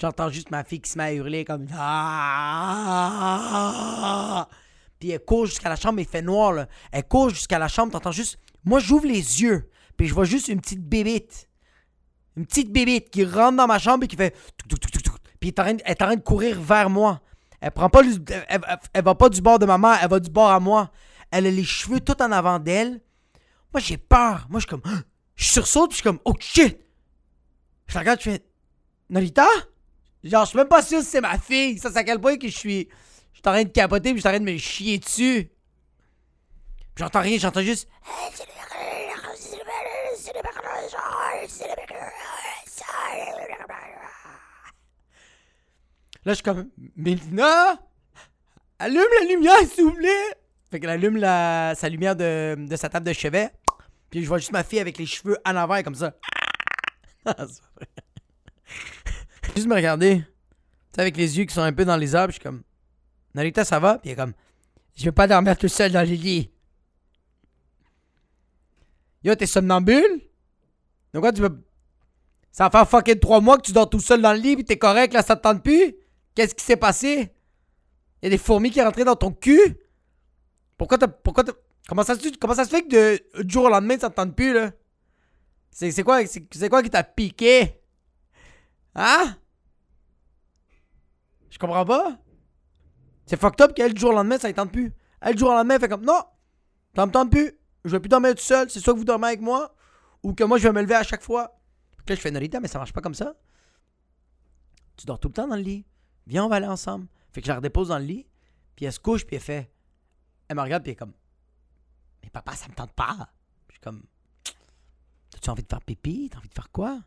J'entends 0.00 0.30
juste 0.30 0.50
ma 0.50 0.64
fille 0.64 0.80
qui 0.80 0.90
se 0.90 0.96
met 0.96 1.04
à 1.04 1.12
hurler 1.12 1.44
comme. 1.44 1.66
Ah! 1.76 3.28
Puis 4.98 5.10
elle 5.10 5.22
court 5.22 5.44
jusqu'à 5.44 5.68
la 5.68 5.76
chambre, 5.76 6.00
il 6.00 6.06
fait 6.06 6.22
noir, 6.22 6.52
là. 6.52 6.66
Elle 6.90 7.06
court 7.06 7.28
jusqu'à 7.28 7.58
la 7.58 7.68
chambre, 7.68 7.92
t'entends 7.92 8.10
juste. 8.12 8.38
Moi, 8.64 8.80
j'ouvre 8.80 9.06
les 9.06 9.42
yeux, 9.42 9.70
puis 9.98 10.06
je 10.06 10.14
vois 10.14 10.24
juste 10.24 10.48
une 10.48 10.62
petite 10.62 10.82
bébite. 10.82 11.50
Une 12.36 12.46
petite 12.46 12.72
bébite 12.72 13.10
qui 13.10 13.24
rentre 13.24 13.58
dans 13.58 13.66
ma 13.66 13.78
chambre 13.78 14.04
et 14.04 14.08
qui 14.08 14.16
fait. 14.16 14.34
Puis 15.38 15.52
elle 15.58 15.82
est 15.84 16.02
en 16.02 16.06
train 16.06 16.16
de 16.16 16.22
courir 16.22 16.58
vers 16.60 16.88
moi. 16.88 17.20
Elle 17.60 17.72
prend 17.72 17.90
pas 17.90 18.00
elle, 18.02 18.60
elle, 18.94 19.04
va 19.04 19.14
pas 19.14 19.28
du 19.28 19.42
bord 19.42 19.58
de 19.58 19.66
ma 19.66 19.76
mère, 19.76 19.98
elle 20.02 20.08
va 20.08 20.18
du 20.18 20.30
bord 20.30 20.50
à 20.50 20.60
moi. 20.60 20.90
Elle 21.30 21.46
a 21.46 21.50
les 21.50 21.64
cheveux 21.64 22.00
tout 22.00 22.22
en 22.22 22.32
avant 22.32 22.58
d'elle. 22.58 23.02
Moi, 23.74 23.80
j'ai 23.80 23.98
peur. 23.98 24.46
Moi, 24.48 24.60
je 24.60 24.66
suis 24.66 24.70
comme. 24.70 24.82
Je 25.36 25.44
sursaute, 25.46 25.90
puis 25.90 25.96
je 25.96 26.02
suis 26.02 26.04
comme. 26.04 26.20
Oh 26.26 26.34
shit! 26.38 26.78
Je 27.86 27.94
la 27.94 28.00
regarde, 28.00 28.20
je 28.20 28.30
fais. 28.30 28.44
Narita? 29.08 29.46
Genre, 30.22 30.44
je 30.44 30.50
suis 30.50 30.58
même 30.58 30.68
pas 30.68 30.82
sûr 30.82 31.00
si 31.00 31.06
c'est 31.06 31.20
ma 31.20 31.38
fille. 31.38 31.78
Ça, 31.78 31.90
c'est 31.90 31.98
à 31.98 32.04
quel 32.04 32.20
point 32.20 32.36
que 32.36 32.48
je 32.48 32.56
suis. 32.56 32.88
Je 33.32 33.38
suis 33.38 33.48
en 33.48 33.52
train 33.52 33.64
de 33.64 33.68
capoter, 33.70 34.10
puis 34.10 34.16
je 34.16 34.20
suis 34.20 34.28
en 34.28 34.32
train 34.32 34.40
de 34.40 34.50
me 34.50 34.58
chier 34.58 34.98
dessus. 34.98 35.50
J'entends 36.96 37.20
rien, 37.22 37.38
j'entends 37.38 37.62
juste. 37.62 37.88
Là, 46.24 46.32
je 46.32 46.34
suis 46.34 46.42
comme. 46.42 46.68
Mélina! 46.96 47.78
Allume 48.78 49.02
la 49.20 49.26
lumière, 49.26 49.58
s'il 49.72 49.84
vous 49.84 49.92
plaît! 49.92 50.34
Fait 50.70 50.78
qu'elle 50.78 50.90
allume 50.90 51.16
la, 51.16 51.74
sa 51.74 51.88
lumière 51.88 52.14
de, 52.14 52.56
de 52.58 52.76
sa 52.76 52.88
table 52.88 53.06
de 53.06 53.12
chevet. 53.12 53.50
Puis 54.10 54.22
je 54.22 54.28
vois 54.28 54.38
juste 54.38 54.52
ma 54.52 54.62
fille 54.64 54.80
avec 54.80 54.98
les 54.98 55.06
cheveux 55.06 55.38
en 55.46 55.56
avant 55.56 55.82
comme 55.82 55.94
ça. 55.94 56.12
Juste 59.54 59.68
me 59.68 59.74
regarder. 59.74 60.18
Tu 60.18 60.24
sais, 60.94 61.00
avec 61.00 61.16
les 61.16 61.38
yeux 61.38 61.44
qui 61.44 61.54
sont 61.54 61.60
un 61.62 61.72
peu 61.72 61.84
dans 61.84 61.96
les 61.96 62.14
arbres, 62.14 62.32
je 62.32 62.38
suis 62.38 62.42
comme. 62.42 62.62
Narita, 63.34 63.64
ça 63.64 63.78
va? 63.78 63.98
Puis 63.98 64.10
elle 64.10 64.14
est 64.14 64.16
comme. 64.16 64.32
Je 64.96 65.04
veux 65.04 65.12
pas 65.12 65.26
dormir 65.26 65.56
tout 65.56 65.68
seul 65.68 65.92
dans 65.92 66.00
le 66.00 66.14
lit. 66.14 66.50
Yo, 69.22 69.34
t'es 69.34 69.46
somnambule? 69.46 70.20
Donc 71.12 71.22
quoi, 71.22 71.32
tu 71.32 71.42
veux. 71.42 71.64
Ça 72.52 72.64
va 72.64 72.70
faire 72.70 72.88
fucking 72.88 73.20
trois 73.20 73.40
mois 73.40 73.56
que 73.56 73.62
tu 73.62 73.72
dors 73.72 73.88
tout 73.88 74.00
seul 74.00 74.20
dans 74.20 74.32
le 74.32 74.38
lit, 74.38 74.56
pis 74.56 74.64
t'es 74.64 74.78
correct, 74.78 75.12
là, 75.14 75.22
ça 75.22 75.36
te 75.36 75.42
tente 75.42 75.62
plus? 75.62 75.94
Qu'est-ce 76.34 76.54
qui 76.54 76.64
s'est 76.64 76.76
passé? 76.76 77.32
Y 78.22 78.26
a 78.26 78.30
des 78.30 78.38
fourmis 78.38 78.70
qui 78.70 78.80
sont 78.80 78.84
rentrées 78.84 79.04
dans 79.04 79.16
ton 79.16 79.30
cul? 79.30 79.78
Pourquoi 80.76 80.98
t'as. 80.98 81.08
Pourquoi 81.08 81.44
t'as. 81.44 81.52
Comment 81.88 82.02
ça, 82.02 82.14
se, 82.14 82.28
comment 82.38 82.54
ça 82.54 82.64
se 82.64 82.70
fait 82.70 82.82
que 82.82 82.88
de, 82.88 83.42
du 83.42 83.52
jour 83.52 83.64
au 83.64 83.68
lendemain, 83.68 83.98
ça 83.98 84.10
te 84.10 84.14
tente 84.14 84.34
plus, 84.34 84.52
là? 84.52 84.72
C'est 85.70 86.02
quoi, 86.02 86.24
c'est 86.26 86.68
quoi 86.68 86.82
qui 86.82 86.90
t'a 86.90 87.04
piqué? 87.04 87.79
Hein? 88.94 89.36
Je 91.50 91.58
comprends 91.58 91.84
pas. 91.84 92.18
C'est 93.26 93.40
fucked 93.40 93.60
up 93.60 93.74
qu'elle, 93.74 93.94
du 93.94 94.00
jour 94.00 94.10
au 94.10 94.14
lendemain, 94.14 94.38
ça 94.38 94.48
ne 94.48 94.52
tente 94.52 94.72
plus. 94.72 94.92
Elle, 95.20 95.34
du 95.34 95.40
jour 95.40 95.50
au 95.50 95.54
lendemain, 95.54 95.78
fait 95.78 95.88
comme 95.88 96.04
non, 96.04 96.22
ça 96.94 97.06
me 97.06 97.12
tente 97.12 97.30
plus. 97.30 97.52
Je 97.84 97.90
vais 97.90 98.00
plus 98.00 98.08
dormir 98.08 98.34
tout 98.34 98.42
seul. 98.42 98.68
C'est 98.70 98.80
soit 98.80 98.92
que 98.92 98.98
vous 98.98 99.04
dormez 99.04 99.28
avec 99.28 99.40
moi 99.40 99.74
ou 100.22 100.34
que 100.34 100.44
moi, 100.44 100.58
je 100.58 100.64
vais 100.64 100.72
me 100.72 100.82
lever 100.82 100.94
à 100.94 101.02
chaque 101.02 101.22
fois. 101.22 101.60
Puis 101.98 102.04
là, 102.08 102.14
je 102.16 102.20
fais 102.20 102.30
Norita, 102.30 102.60
mais 102.60 102.68
ça 102.68 102.78
marche 102.78 102.92
pas 102.92 103.00
comme 103.00 103.14
ça. 103.14 103.34
Tu 104.96 105.06
dors 105.06 105.18
tout 105.18 105.28
le 105.28 105.34
temps 105.34 105.48
dans 105.48 105.56
le 105.56 105.62
lit. 105.62 105.86
Viens, 106.26 106.44
on 106.44 106.48
va 106.48 106.56
aller 106.56 106.66
ensemble. 106.66 107.06
Fait 107.32 107.40
que 107.40 107.46
je 107.46 107.50
la 107.52 107.56
redépose 107.56 107.88
dans 107.88 107.98
le 107.98 108.04
lit. 108.04 108.26
Puis 108.76 108.84
elle 108.84 108.92
se 108.92 109.00
couche, 109.00 109.24
puis 109.24 109.36
elle 109.36 109.42
fait. 109.42 109.72
Elle 110.48 110.56
me 110.56 110.62
regarde, 110.62 110.82
puis 110.82 110.90
elle 110.90 110.94
est 110.94 110.96
comme. 110.96 111.14
Mais 112.22 112.30
papa, 112.30 112.54
ça 112.54 112.68
me 112.68 112.74
tente 112.74 112.92
pas. 112.92 113.30
Je 113.68 113.74
suis 113.74 113.80
comme. 113.80 114.02
T'as-tu 115.30 115.50
envie 115.50 115.62
de 115.62 115.68
faire 115.68 115.80
pipi? 115.80 116.28
T'as 116.30 116.38
envie 116.38 116.48
de 116.48 116.54
faire 116.54 116.70
quoi? 116.70 117.00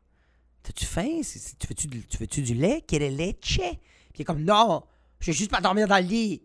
T'as-tu 0.63 0.85
faim? 0.85 1.21
Tu 1.59 1.67
veux-tu 1.67 2.07
tu 2.07 2.17
veux 2.17 2.45
du 2.45 2.53
lait? 2.53 2.83
Quel 2.87 3.03
est 3.03 3.11
le 3.11 3.17
lait? 3.17 3.33
Puis 3.33 3.79
il 4.15 4.21
est 4.21 4.25
comme, 4.25 4.43
non, 4.43 4.83
je 5.19 5.31
veux 5.31 5.37
juste 5.37 5.51
pas 5.51 5.61
dormir 5.61 5.87
dans 5.87 5.97
le 5.97 6.03
lit. 6.03 6.41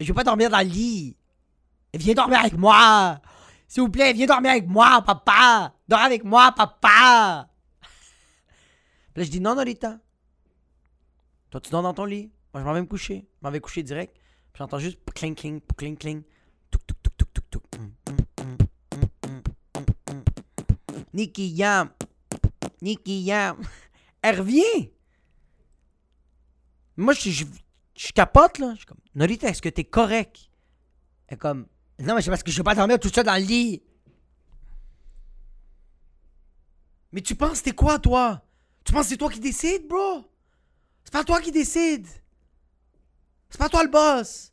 Je 0.00 0.06
veux 0.06 0.14
pas 0.14 0.24
dormir 0.24 0.48
dans 0.48 0.58
le 0.58 0.64
lit. 0.64 1.16
Viens 1.92 2.14
dormir 2.14 2.40
avec 2.40 2.54
moi. 2.54 3.20
S'il 3.66 3.82
vous 3.82 3.88
plaît, 3.88 4.12
viens 4.12 4.26
dormir 4.26 4.52
avec 4.52 4.66
moi, 4.66 5.02
papa. 5.02 5.74
Dors 5.88 6.00
avec 6.00 6.24
moi, 6.24 6.52
papa. 6.52 7.48
Puis 9.12 9.20
là, 9.20 9.24
je 9.24 9.30
dis, 9.30 9.40
non, 9.40 9.54
Norita. 9.54 9.98
Toi, 11.50 11.60
tu 11.60 11.70
dors 11.70 11.82
dans 11.82 11.94
ton 11.94 12.04
lit. 12.04 12.30
Moi, 12.52 12.62
je 12.62 12.66
m'en 12.66 12.72
vais 12.72 12.80
me 12.80 12.86
coucher. 12.86 13.26
Je 13.40 13.46
m'en 13.46 13.50
vais 13.50 13.60
coucher 13.60 13.82
direct. 13.82 14.16
Puis 14.52 14.58
j'entends 14.58 14.78
juste 14.78 14.98
cling, 15.14 15.34
cling, 15.34 15.60
cling, 15.76 15.96
cling. 15.96 16.22
Tuk, 16.70 16.86
tuk, 16.86 17.02
tuk, 17.02 17.16
tuk, 17.16 17.32
tuk, 17.32 17.50
tuk. 17.50 17.62
Nicky 21.12 21.48
Yam. 21.48 21.90
Nicky 22.82 23.22
Yam. 23.22 23.56
Elle 24.22 24.40
revient. 24.40 24.90
Moi, 26.96 27.14
je, 27.14 27.30
je, 27.30 28.12
capote, 28.12 28.58
là. 28.58 28.70
Je 28.72 28.78
suis 28.78 28.86
comme, 28.86 28.98
Norita, 29.14 29.48
est-ce 29.48 29.62
que 29.62 29.68
t'es 29.68 29.84
correct? 29.84 30.50
Elle 31.26 31.34
est 31.34 31.38
comme, 31.38 31.66
non, 31.98 32.14
mais 32.14 32.22
c'est 32.22 32.30
parce 32.30 32.42
que 32.42 32.50
je 32.50 32.56
veux 32.56 32.64
pas 32.64 32.74
dormir 32.74 32.98
tout 32.98 33.08
seul 33.08 33.24
dans 33.24 33.34
le 33.34 33.46
lit. 33.46 33.82
Mais 37.12 37.20
tu 37.20 37.34
penses, 37.34 37.62
t'es 37.62 37.72
quoi, 37.72 37.98
toi? 37.98 38.42
Tu 38.84 38.92
penses 38.92 39.06
c'est 39.06 39.16
toi 39.16 39.30
qui 39.30 39.40
décides, 39.40 39.86
bro? 39.86 40.24
C'est 41.04 41.12
pas 41.12 41.24
toi 41.24 41.40
qui 41.40 41.52
décide. 41.52 42.06
C'est 43.48 43.58
pas 43.58 43.68
toi 43.68 43.84
le 43.84 43.90
boss. 43.90 44.52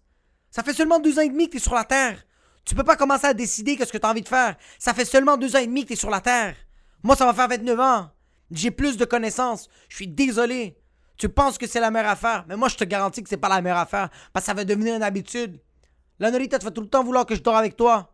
Ça 0.51 0.63
fait 0.63 0.73
seulement 0.73 0.99
deux 0.99 1.17
ans 1.17 1.23
et 1.23 1.29
demi 1.29 1.47
que 1.47 1.53
t'es 1.53 1.59
sur 1.59 1.73
la 1.73 1.85
Terre. 1.85 2.23
Tu 2.63 2.75
peux 2.75 2.83
pas 2.83 2.95
commencer 2.95 3.25
à 3.25 3.33
décider 3.33 3.75
qu'est-ce 3.75 3.91
que 3.91 3.97
t'as 3.97 4.11
envie 4.11 4.21
de 4.21 4.27
faire. 4.27 4.55
Ça 4.77 4.93
fait 4.93 5.05
seulement 5.05 5.37
deux 5.37 5.55
ans 5.55 5.59
et 5.59 5.65
demi 5.65 5.83
que 5.83 5.89
t'es 5.89 5.95
sur 5.95 6.09
la 6.09 6.21
Terre. 6.21 6.55
Moi, 7.03 7.15
ça 7.15 7.25
va 7.25 7.33
faire 7.33 7.47
29 7.47 7.79
ans. 7.79 8.09
J'ai 8.51 8.71
plus 8.71 8.97
de 8.97 9.05
connaissances. 9.05 9.69
Je 9.89 9.95
suis 9.95 10.07
désolé. 10.07 10.77
Tu 11.17 11.29
penses 11.29 11.57
que 11.57 11.67
c'est 11.67 11.79
la 11.79 11.91
meilleure 11.91 12.11
affaire, 12.11 12.45
mais 12.47 12.55
moi, 12.55 12.67
je 12.67 12.75
te 12.75 12.83
garantis 12.83 13.21
que 13.21 13.29
c'est 13.29 13.37
pas 13.37 13.49
la 13.49 13.61
meilleure 13.61 13.77
affaire. 13.77 14.09
Parce 14.33 14.43
que 14.43 14.47
ça 14.47 14.53
va 14.53 14.65
devenir 14.65 14.95
une 14.95 15.03
habitude. 15.03 15.59
La 16.19 16.31
Norita, 16.31 16.59
tu 16.59 16.65
vas 16.65 16.71
tout 16.71 16.81
le 16.81 16.89
temps 16.89 17.03
vouloir 17.03 17.25
que 17.25 17.35
je 17.35 17.41
dors 17.41 17.55
avec 17.55 17.75
toi. 17.75 18.13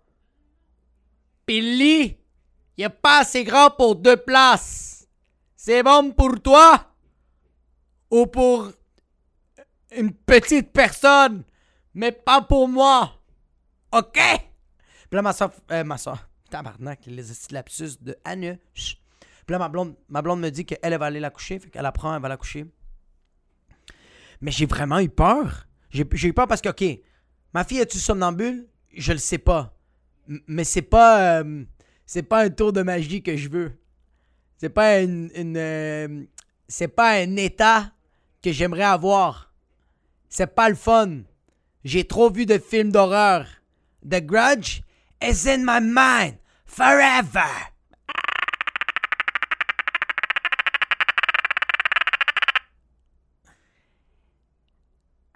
Pis 1.46 1.60
il 1.60 2.84
est 2.84 2.90
pas 2.90 3.20
assez 3.20 3.44
grand 3.44 3.72
pour 3.72 3.96
deux 3.96 4.18
places. 4.18 5.08
C'est 5.56 5.82
bon 5.82 6.12
pour 6.12 6.40
toi? 6.40 6.94
Ou 8.12 8.28
pour 8.28 8.72
une 9.92 10.14
petite 10.14 10.72
personne, 10.72 11.44
mais 11.94 12.12
pas 12.12 12.42
pour 12.42 12.68
moi. 12.68 13.14
OK? 13.92 14.20
Puis 15.10 15.22
ma 15.22 15.34
soeur, 15.34 15.52
euh, 15.72 15.84
ma 15.84 15.98
soeur, 15.98 16.27
tabarnak, 16.50 17.06
les 17.06 17.24
lapsus 17.52 17.98
de 18.02 18.18
Anne. 18.24 18.58
Puis 18.74 18.98
là, 19.50 19.60
ma 19.60 19.70
blonde, 19.70 20.42
me 20.42 20.50
dit 20.50 20.66
qu'elle, 20.66 20.80
elle 20.82 20.98
va 20.98 21.06
aller 21.06 21.20
la 21.20 21.30
coucher. 21.30 21.60
Fait 21.60 21.70
qu'elle 21.70 21.86
apprend, 21.86 22.16
elle 22.16 22.22
va 22.22 22.28
la 22.28 22.38
coucher. 22.38 22.66
Mais 24.42 24.52
j'ai 24.52 24.66
vraiment 24.66 25.00
eu 25.00 25.10
peur. 25.10 25.68
J'ai, 25.90 26.04
eu 26.04 26.34
peur 26.34 26.48
parce 26.48 26.62
que, 26.62 26.70
OK, 26.70 26.84
ma 27.54 27.64
fille 27.64 27.80
est-tu 27.80 27.98
somnambule? 27.98 28.68
Je 28.94 29.14
le 29.14 29.20
sais 29.20 29.38
pas. 29.38 29.74
mais 30.48 30.64
c'est 30.64 30.82
pas. 30.82 31.42
Euh, 31.42 31.64
c'est 32.06 32.24
pas 32.24 32.44
un 32.44 32.50
tour 32.50 32.72
de 32.74 32.82
magie 32.82 33.22
que 33.22 33.36
je 33.36 33.50
veux. 33.50 33.72
C'est 34.58 34.70
pas 34.70 35.02
une. 35.02 35.32
Euh, 35.36 36.24
c'est 36.68 36.88
pas 36.88 37.12
un 37.22 37.36
état 37.38 37.92
que 38.42 38.52
j'aimerais 38.52 38.84
avoir. 38.84 39.54
C'est 40.30 40.54
pas 40.54 40.70
le 40.70 40.76
fun. 40.76 41.22
J'ai 41.84 42.06
trop 42.06 42.30
vu 42.30 42.46
de 42.46 42.58
films 42.58 42.92
d'horreur. 42.92 43.48
The 44.04 44.22
Grudge 44.22 44.82
is 45.22 45.46
in 45.46 45.66
my 45.66 45.80
mind 45.80 46.38
forever. 46.66 47.50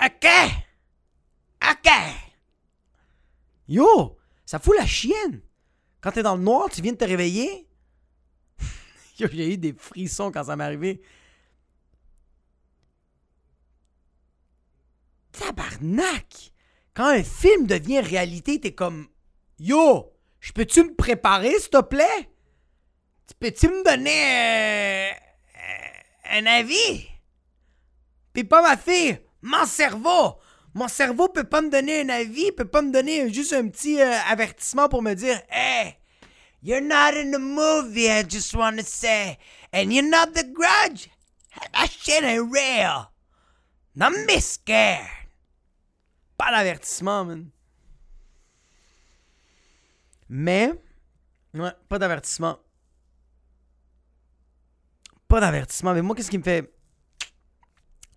OK? 0.04 0.28
OK. 1.62 1.90
Yo, 3.68 4.18
ça 4.46 4.60
fout 4.60 4.76
la 4.78 4.86
chienne. 4.86 5.42
Quand 6.02 6.12
t'es 6.12 6.24
dans 6.24 6.36
le 6.36 6.42
noir, 6.42 6.70
tu 6.70 6.82
viens 6.82 6.94
de 6.94 6.98
te 6.98 7.06
réveiller? 7.06 7.68
J'ai 9.16 9.54
eu 9.54 9.58
des 9.58 9.74
frissons 9.74 10.32
quand 10.32 10.46
ça 10.46 10.56
m'est 10.56 10.64
arrivé. 10.64 11.02
Tabarnak! 15.32 16.52
Quand 16.94 17.08
un 17.08 17.24
film 17.24 17.68
devient 17.68 18.02
réalité, 18.02 18.60
t'es 18.60 18.74
comme 18.74 19.08
Yo, 19.64 20.12
je 20.40 20.52
peux-tu 20.54 20.84
me 20.84 20.96
préparer, 20.96 21.60
s'il 21.60 21.70
te 21.70 21.82
plaît? 21.84 22.30
Peux-tu 23.40 23.68
me 23.68 23.84
donner 23.84 25.12
un 26.32 26.46
avis? 26.48 27.06
Pis 28.34 28.44
pas 28.44 28.64
ma 28.64 28.76
fille, 28.76 29.20
mon 29.44 29.68
cerveau, 29.68 30.40
Mon 30.74 30.88
cerveau 30.88 31.28
peut 31.28 31.44
pas 31.44 31.62
me 31.62 31.70
donner 31.70 32.02
un 32.02 32.10
avis, 32.10 32.52
peut 32.54 32.66
pas 32.66 32.82
me 32.82 32.92
donner 32.92 33.32
juste 33.32 33.54
un 33.54 33.68
petit 33.68 34.02
euh, 34.02 34.18
avertissement 34.28 34.90
pour 34.90 35.04
me 35.04 35.14
dire 35.14 35.40
Hey, 35.52 35.98
you're 36.64 36.82
not 36.82 37.14
in 37.14 37.30
the 37.30 37.40
movie, 37.40 38.10
I 38.10 38.24
just 38.28 38.56
want 38.56 38.78
to 38.78 38.84
say. 38.84 39.38
And 39.72 39.94
you're 39.94 40.10
not 40.10 40.34
the 40.34 40.44
grudge. 40.44 41.08
That 41.74 41.92
shit 41.92 42.24
ain't 42.24 42.52
real. 42.52 43.12
Be 43.96 44.40
scared. 44.40 45.06
Pas 46.36 46.50
d'avertissement, 46.50 47.26
man. 47.26 47.52
Mais, 50.34 50.72
ouais, 51.54 51.74
pas 51.90 52.00
d'avertissement. 52.00 52.58
Pas 55.28 55.42
d'avertissement. 55.42 55.94
Mais 55.94 56.02
moi, 56.02 56.16
qu'est-ce 56.16 56.32
qui 56.32 56.38
me 56.38 56.44
fait. 56.44 56.74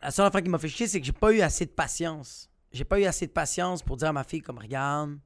La 0.00 0.12
seule 0.12 0.26
affaire 0.26 0.40
qui 0.40 0.48
m'a 0.48 0.60
fait 0.60 0.68
chier, 0.68 0.86
c'est 0.86 1.00
que 1.00 1.06
j'ai 1.06 1.12
pas 1.12 1.32
eu 1.32 1.40
assez 1.40 1.66
de 1.66 1.72
patience. 1.72 2.48
J'ai 2.70 2.84
pas 2.84 3.00
eu 3.00 3.04
assez 3.04 3.26
de 3.26 3.32
patience 3.32 3.82
pour 3.82 3.96
dire 3.96 4.10
à 4.10 4.12
ma 4.12 4.22
fille, 4.22 4.42
comme, 4.42 4.58
regarde, 4.58 5.18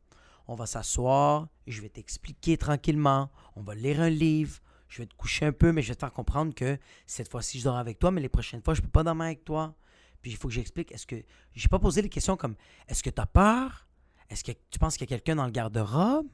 on 0.47 0.55
va 0.55 0.65
s'asseoir, 0.65 1.49
je 1.67 1.83
vais 1.83 1.91
t'expliquer 1.91 2.57
tranquillement, 2.57 3.31
on 3.55 3.61
va 3.61 3.75
lire 3.75 4.01
un 4.01 4.09
livre, 4.09 4.59
je 4.89 5.03
vais 5.03 5.07
te 5.07 5.15
coucher 5.15 5.45
un 5.45 5.53
peu, 5.53 5.73
mais 5.73 5.83
je 5.83 5.89
vais 5.89 5.95
te 5.95 6.01
faire 6.01 6.13
comprendre 6.13 6.55
que 6.55 6.79
cette 7.07 7.31
fois-ci, 7.31 7.59
je 7.59 7.65
dors 7.65 7.77
avec 7.77 7.99
toi, 7.99 8.11
mais 8.13 8.23
les 8.23 8.31
prochaines 8.31 8.63
fois, 8.63 8.73
je 8.73 8.81
peux 8.81 8.89
pas 8.89 9.03
dormir 9.03 9.27
avec 9.27 9.45
toi. 9.45 9.75
Puis 10.23 10.31
il 10.31 10.39
faut 10.39 10.49
que 10.49 10.55
j'explique, 10.55 10.91
est-ce 10.93 11.07
que. 11.07 11.23
J'ai 11.53 11.69
pas 11.69 11.79
posé 11.79 12.01
les 12.01 12.09
questions 12.09 12.39
comme 12.39 12.55
est-ce 12.87 13.03
que 13.03 13.11
tu 13.11 13.21
as 13.21 13.27
peur? 13.27 13.87
Est-ce 14.31 14.43
que 14.43 14.53
tu 14.71 14.79
penses 14.79 14.97
qu'il 14.97 15.03
y 15.03 15.13
a 15.13 15.15
quelqu'un 15.17 15.37
dans 15.37 15.45
le 15.45 15.51
garde-robe? 15.51 16.29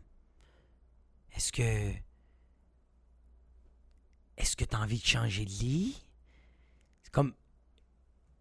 Est-ce 1.35 1.53
que. 1.53 1.93
Est-ce 4.37 4.57
que 4.57 4.65
tu 4.65 4.75
as 4.75 4.81
envie 4.81 4.99
de 4.99 5.05
changer 5.07 5.45
de 5.45 5.51
lit? 5.51 6.03
Comme. 7.13 7.35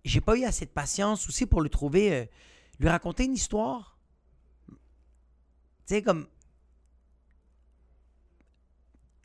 J'ai 0.06 0.22
pas 0.22 0.38
eu 0.38 0.44
assez 0.44 0.66
de 0.66 0.72
patience 0.72 1.28
aussi 1.28 1.46
pour 1.46 1.62
lui 1.62 1.70
trouver. 1.70 2.14
euh, 2.14 2.26
lui 2.80 2.90
raconter 2.90 3.26
une 3.26 3.34
histoire. 3.34 3.98
Tu 4.68 4.76
sais, 5.86 6.02
comme. 6.02 6.28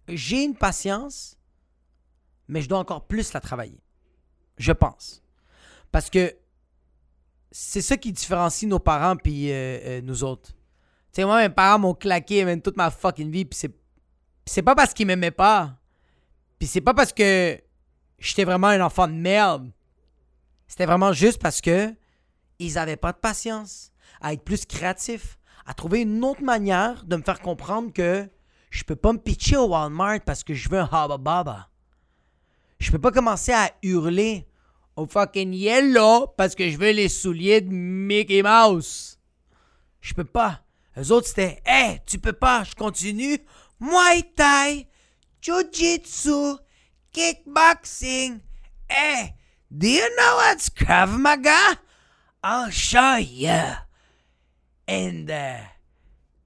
J'ai 0.08 0.42
une 0.44 0.56
patience, 0.56 1.36
mais 2.46 2.62
je 2.62 2.68
dois 2.68 2.78
encore 2.78 3.06
plus 3.06 3.32
la 3.32 3.40
travailler. 3.40 3.80
Je 4.56 4.72
pense. 4.72 5.22
Parce 5.92 6.08
que 6.08 6.34
c'est 7.50 7.82
ça 7.82 7.96
qui 7.96 8.12
différencie 8.12 8.68
nos 8.68 8.78
parents 8.78 9.16
puis 9.16 9.50
euh, 9.50 9.80
euh, 9.84 10.00
nous 10.00 10.24
autres. 10.24 10.54
Sais, 11.18 11.24
moi, 11.24 11.42
mes 11.42 11.52
parents 11.52 11.80
m'ont 11.80 11.94
claqué 11.94 12.46
toute 12.62 12.76
ma 12.76 12.92
fucking 12.92 13.28
vie, 13.28 13.44
puis 13.44 13.58
c'est, 14.46 14.62
pas 14.62 14.76
parce 14.76 14.94
qu'ils 14.94 15.08
m'aimaient 15.08 15.32
pas. 15.32 15.76
Puis 16.60 16.68
c'est 16.68 16.80
pas 16.80 16.94
parce 16.94 17.12
que 17.12 17.60
j'étais 18.20 18.44
vraiment 18.44 18.68
un 18.68 18.80
enfant 18.80 19.08
de 19.08 19.14
merde. 19.14 19.68
C'était 20.68 20.86
vraiment 20.86 21.12
juste 21.12 21.42
parce 21.42 21.60
que 21.60 21.92
ils 22.60 22.78
avaient 22.78 22.94
pas 22.96 23.10
de 23.10 23.16
patience 23.16 23.90
à 24.20 24.32
être 24.32 24.44
plus 24.44 24.64
créatifs, 24.64 25.40
à 25.66 25.74
trouver 25.74 26.02
une 26.02 26.22
autre 26.22 26.44
manière 26.44 27.04
de 27.04 27.16
me 27.16 27.22
faire 27.22 27.40
comprendre 27.40 27.92
que 27.92 28.30
je 28.70 28.84
peux 28.84 28.94
pas 28.94 29.12
me 29.12 29.18
pitcher 29.18 29.56
au 29.56 29.70
Walmart 29.70 30.20
parce 30.24 30.44
que 30.44 30.54
je 30.54 30.68
veux 30.68 30.78
un 30.78 30.88
Haba 30.88 31.18
Baba. 31.18 31.68
Je 32.78 32.92
peux 32.92 33.00
pas 33.00 33.10
commencer 33.10 33.50
à 33.50 33.72
hurler 33.82 34.46
au 34.94 35.04
fucking 35.04 35.52
yellow 35.52 36.28
parce 36.36 36.54
que 36.54 36.70
je 36.70 36.78
veux 36.78 36.92
les 36.92 37.08
souliers 37.08 37.60
de 37.60 37.72
Mickey 37.72 38.40
Mouse. 38.40 39.18
Je 40.00 40.14
peux 40.14 40.22
pas. 40.22 40.62
Les 40.98 41.12
autres, 41.12 41.28
c'était 41.28 41.62
Hey, 41.64 42.00
tu 42.04 42.18
peux 42.18 42.32
pas, 42.32 42.64
je 42.64 42.74
continue. 42.74 43.38
Muay 43.78 44.24
Thai, 44.34 44.88
Jiu-Jitsu, 45.40 46.56
Kickboxing. 47.12 48.40
Hey, 48.90 49.34
do 49.70 49.86
you 49.86 50.08
know 50.16 50.36
what's 50.38 50.68
Krav 50.68 51.16
Maga? 51.16 51.78
I'll 52.42 52.70
show 52.70 53.14
you. 53.16 53.76
And, 54.88 55.30
uh, 55.30 55.62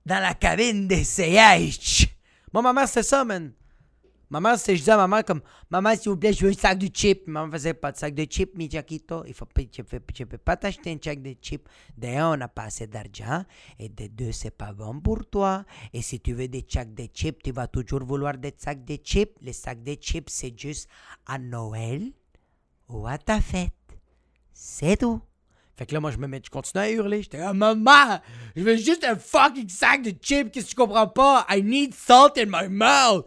dans 0.04 0.20
la 0.20 0.34
cabine 0.34 0.86
d'essayage. 0.86 2.08
Ma 2.52 2.74
mère, 2.74 2.86
c'était 2.88 3.04
ça, 3.04 3.24
man. 3.24 3.54
Ma 4.32 4.40
mère, 4.40 4.58
c'était, 4.58 4.76
je 4.76 4.80
disais 4.80 4.92
à 4.92 4.96
ma 4.96 5.06
mère 5.06 5.26
comme, 5.26 5.42
maman, 5.68 5.94
s'il 5.94 6.08
vous 6.08 6.16
plaît, 6.16 6.32
je 6.32 6.46
veux 6.46 6.52
un 6.52 6.54
sac 6.54 6.78
de 6.78 6.86
chips. 6.86 7.26
Maman 7.26 7.52
faisait 7.52 7.74
pas 7.74 7.92
de 7.92 7.98
sac 7.98 8.14
de 8.14 8.24
chips, 8.24 8.56
mi 8.56 8.66
Jaquito. 8.70 9.24
Il 9.26 9.34
faut 9.34 9.44
pas, 9.44 9.60
tu 9.62 9.84
peux, 9.84 10.38
pas 10.38 10.56
t'acheter 10.56 10.90
un 10.90 10.96
sac 11.04 11.20
de 11.20 11.34
chips. 11.38 11.68
D'un, 11.98 12.32
on 12.32 12.36
n'a 12.38 12.48
pas 12.48 12.62
assez 12.62 12.86
d'argent. 12.86 13.44
Et 13.78 13.90
de 13.90 14.06
deux, 14.06 14.32
c'est 14.32 14.56
pas 14.56 14.72
bon 14.72 14.98
pour 15.00 15.26
toi. 15.26 15.66
Et 15.92 16.00
si 16.00 16.18
tu 16.18 16.32
veux 16.32 16.48
des 16.48 16.64
sacs 16.66 16.94
de 16.94 17.08
chips, 17.12 17.42
tu 17.44 17.52
vas 17.52 17.66
toujours 17.66 18.04
vouloir 18.06 18.38
des 18.38 18.54
sacs 18.56 18.86
de 18.86 18.96
chips. 19.04 19.36
Les 19.42 19.52
sacs 19.52 19.82
de 19.82 19.98
chips, 20.00 20.30
c'est 20.30 20.58
juste 20.58 20.88
à 21.26 21.38
Noël 21.38 22.10
ou 22.88 23.06
à 23.06 23.18
ta 23.18 23.38
fête. 23.38 23.68
C'est 24.54 24.96
tout. 24.96 25.20
Fait 25.76 25.84
que 25.84 25.92
là, 25.92 26.00
moi, 26.00 26.10
je 26.10 26.16
me 26.16 26.26
mets, 26.26 26.40
je 26.42 26.48
continue 26.48 26.82
à 26.82 26.90
hurler. 26.90 27.20
J'étais 27.20 27.40
ah, 27.40 27.52
maman, 27.52 28.18
je 28.56 28.62
veux 28.62 28.78
juste 28.78 29.04
un 29.04 29.16
fucking 29.16 29.68
sac 29.68 30.00
de 30.00 30.14
chips. 30.18 30.50
Qu'est-ce 30.50 30.64
que 30.64 30.70
tu 30.70 30.76
comprends 30.76 31.08
pas? 31.08 31.46
I 31.50 31.62
need 31.62 31.92
salt 31.92 32.38
in 32.38 32.46
my 32.46 32.70
mouth. 32.70 33.26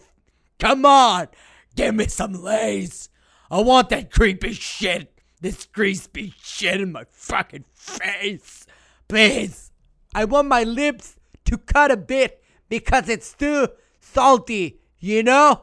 Come 0.60 0.86
on, 0.86 1.28
give 1.76 1.96
me 1.96 2.08
some 2.08 2.34
lace. 2.34 3.10
I 3.52 3.62
want 3.62 3.90
that 3.90 4.12
creepy 4.12 4.54
shit. 4.54 5.12
This 5.42 5.66
crispy 5.66 6.34
shit 6.42 6.82
in 6.82 6.92
my 6.92 7.04
fucking 7.12 7.66
face. 7.74 8.66
Please. 9.08 9.72
I 10.14 10.26
want 10.26 10.48
my 10.48 10.64
lips 10.64 11.18
to 11.46 11.58
cut 11.58 11.92
a 11.92 11.98
bit 11.98 12.42
because 12.70 13.10
it's 13.10 13.34
too 13.34 13.68
salty, 14.00 14.80
you 15.00 15.24
know? 15.24 15.62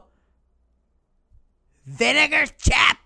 Vinegar 1.85 2.45
chaps. 2.57 3.03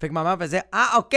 Fait 0.00 0.08
que 0.08 0.12
ma 0.12 0.22
mère 0.22 0.38
faisait 0.38 0.62
Ah, 0.72 0.98
ok! 0.98 1.16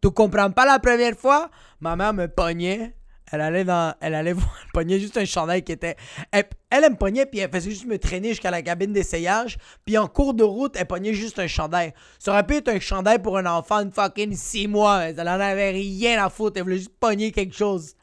Tu 0.00 0.10
comprends 0.10 0.50
pas 0.50 0.64
la 0.66 0.78
première 0.78 1.16
fois? 1.16 1.50
Ma 1.80 1.96
mère 1.96 2.12
me 2.12 2.26
pognait. 2.26 2.94
Elle 3.30 3.40
allait 3.40 3.64
dans. 3.64 3.94
Elle 4.00 4.14
allait 4.14 4.32
voir. 4.34 4.54
Elle 4.76 5.00
juste 5.00 5.16
un 5.16 5.24
chandail 5.24 5.62
qui 5.62 5.72
était. 5.72 5.96
Elle, 6.30 6.44
elle, 6.70 6.90
me 6.90 6.96
pognait, 6.96 7.26
puis 7.26 7.40
elle 7.40 7.50
faisait 7.50 7.70
juste 7.70 7.86
me 7.86 7.98
traîner 7.98 8.30
jusqu'à 8.30 8.50
la 8.50 8.62
cabine 8.62 8.92
d'essayage. 8.92 9.58
Puis 9.84 9.98
en 9.98 10.06
cours 10.06 10.34
de 10.34 10.44
route, 10.44 10.76
elle 10.76 10.86
pognait 10.86 11.14
juste 11.14 11.38
un 11.38 11.46
chandail. 11.46 11.92
Ça 12.18 12.32
aurait 12.32 12.46
pu 12.46 12.56
être 12.56 12.68
un 12.68 12.80
chandail 12.80 13.18
pour 13.20 13.36
un 13.38 13.46
enfant 13.46 13.84
de 13.84 13.90
fucking 13.90 14.34
6 14.34 14.68
mois. 14.68 15.04
Elle 15.04 15.20
en 15.20 15.40
avait 15.40 15.70
rien 15.70 16.24
à 16.24 16.30
foutre. 16.30 16.56
Elle 16.56 16.62
voulait 16.64 16.78
juste 16.78 16.96
pogner 16.98 17.32
quelque 17.32 17.54
chose. 17.54 17.94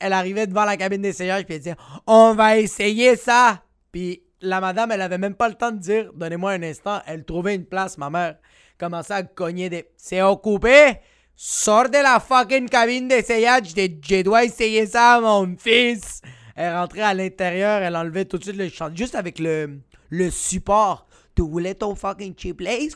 Elle 0.00 0.12
arrivait 0.12 0.46
devant 0.46 0.64
la 0.64 0.76
cabine 0.76 1.02
d'essayage, 1.02 1.44
puis 1.44 1.54
elle 1.54 1.60
disait 1.60 1.76
On 2.06 2.34
va 2.34 2.58
essayer 2.58 3.16
ça! 3.16 3.62
Puis 3.92 4.22
la 4.40 4.60
madame, 4.60 4.90
elle 4.92 5.02
avait 5.02 5.18
même 5.18 5.34
pas 5.34 5.48
le 5.48 5.54
temps 5.54 5.70
de 5.70 5.78
dire 5.78 6.12
Donnez-moi 6.14 6.52
un 6.52 6.62
instant. 6.62 7.00
Elle 7.06 7.24
trouvait 7.24 7.54
une 7.54 7.66
place, 7.66 7.98
ma 7.98 8.10
mère. 8.10 8.36
Commençait 8.78 9.14
à 9.14 9.22
cogner 9.22 9.70
des. 9.70 9.88
C'est 9.96 10.22
occupé! 10.22 11.00
Sors 11.36 11.88
de 11.88 11.98
la 11.98 12.20
fucking 12.20 12.68
cabine 12.68 13.08
d'essayage, 13.08 13.74
je 13.76 14.22
dois 14.22 14.44
essayer 14.44 14.86
ça, 14.86 15.20
mon 15.20 15.56
fils! 15.56 16.20
Elle 16.54 16.74
rentrait 16.74 17.02
à 17.02 17.12
l'intérieur, 17.12 17.82
elle 17.82 17.96
enlevait 17.96 18.24
tout 18.24 18.38
de 18.38 18.44
suite 18.44 18.56
le 18.56 18.68
chandail, 18.68 18.96
juste 18.96 19.16
avec 19.16 19.40
le, 19.40 19.80
le 20.10 20.30
support. 20.30 21.08
Tu 21.34 21.42
voulais 21.42 21.74
ton 21.74 21.96
fucking 21.96 22.34
chip 22.36 22.60
lace? 22.60 22.94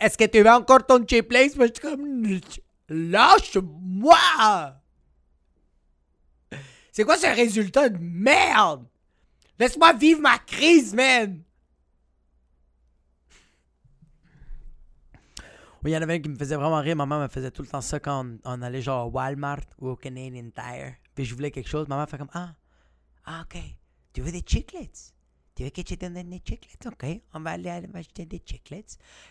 Est-ce 0.00 0.18
que 0.18 0.24
tu 0.24 0.42
veux 0.42 0.50
encore 0.50 0.84
ton 0.84 1.06
chip 1.06 1.30
lace? 1.30 1.54
Moi, 1.54 1.66
je 1.68 1.72
suis 1.72 1.80
comme. 1.80 2.40
Lâche-moi! 2.88 4.18
C'est 6.90 7.04
quoi 7.04 7.16
ce 7.16 7.26
résultat 7.26 7.88
de 7.88 7.98
merde? 8.00 8.84
Laisse-moi 9.58 9.92
vivre 9.92 10.20
ma 10.20 10.38
crise, 10.38 10.92
man! 10.94 11.40
Il 15.90 15.92
y 15.92 15.96
en 15.96 16.02
avait 16.02 16.14
un 16.14 16.20
qui 16.20 16.28
me 16.28 16.36
faisait 16.36 16.56
vraiment 16.56 16.80
rire. 16.80 16.96
Maman 16.96 17.20
me 17.20 17.28
faisait 17.28 17.50
tout 17.50 17.62
le 17.62 17.68
temps 17.68 17.80
ça 17.80 18.00
quand 18.00 18.26
on, 18.44 18.62
allait 18.62 18.80
genre 18.80 19.08
au 19.08 19.10
Walmart 19.10 19.60
ou 19.78 19.90
au 19.90 19.96
Canadian 19.96 20.50
Tire. 20.54 20.94
Puis 21.14 21.24
je 21.24 21.34
voulais 21.34 21.50
quelque 21.50 21.68
chose. 21.68 21.88
Maman 21.88 22.06
fait 22.06 22.18
comme 22.18 22.30
Ah, 22.32 22.54
ah 23.26 23.44
ok. 23.44 23.60
Tu 24.12 24.20
veux 24.20 24.32
des 24.32 24.42
chiclets? 24.46 24.90
Tu 25.54 25.62
veux 25.62 25.70
que 25.70 25.82
je 25.86 25.94
te 25.94 26.06
donne 26.06 26.14
des 26.14 26.42
chiclets? 26.44 26.78
Ok, 26.86 27.20
on 27.34 27.40
va 27.40 27.50
aller, 27.50 27.68
aller 27.68 27.88
acheter 27.94 28.24
des 28.24 28.42
chiclets. 28.44 28.84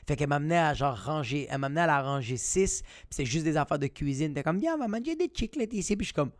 Fait 0.07 0.15
qu'elle 0.15 0.29
m'amenait 0.29 0.57
à 0.57 0.73
genre 0.73 0.97
ranger. 0.97 1.47
Elle 1.49 1.57
m'amenait 1.57 1.81
à 1.81 1.87
la 1.87 2.01
ranger 2.01 2.37
6. 2.37 2.81
Puis 2.81 3.07
c'est 3.09 3.25
juste 3.25 3.45
des 3.45 3.57
affaires 3.57 3.79
de 3.79 3.87
cuisine. 3.87 4.33
T'es 4.33 4.43
comme 4.43 4.59
Viens, 4.59 4.77
maman, 4.77 4.99
j'ai 5.03 5.15
des 5.15 5.31
chiclets 5.33 5.67
ici. 5.71 5.95
Puis 5.95 6.05
je 6.05 6.09
suis 6.09 6.13
comme 6.13 6.31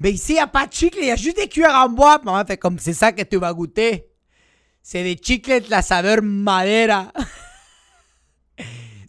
Mais 0.00 0.12
ici, 0.12 0.32
il 0.32 0.34
n'y 0.34 0.40
a 0.40 0.46
pas 0.46 0.66
de 0.66 0.72
chiclets. 0.72 1.02
Il 1.02 1.08
y 1.08 1.12
a 1.12 1.16
juste 1.16 1.36
des 1.36 1.48
cuillères 1.48 1.74
en 1.74 1.88
bois. 1.88 2.20
Maman 2.24 2.44
fait 2.44 2.58
comme 2.58 2.78
C'est 2.78 2.94
ça 2.94 3.10
que 3.12 3.22
tu 3.22 3.36
vas 3.36 3.54
goûter? 3.54 4.08
C'est 4.82 5.02
des 5.02 5.16
chiclets 5.16 5.60
la 5.68 5.80
saveur 5.80 6.22
madera. 6.22 7.12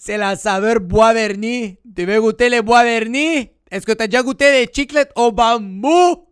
C'est 0.05 0.17
la 0.17 0.35
saveur 0.35 0.81
bois 0.81 1.13
verni. 1.13 1.77
Tu 1.95 2.03
veux 2.05 2.19
goûter 2.19 2.49
les 2.49 2.61
bois 2.61 2.83
vernis? 2.83 3.49
Est-ce 3.71 3.85
que 3.85 3.93
tu 3.93 4.03
as 4.03 4.07
déjà 4.07 4.21
goûté 4.21 4.51
des 4.51 4.69
chiclets 4.69 5.07
au 5.15 5.31
bambou? 5.31 6.27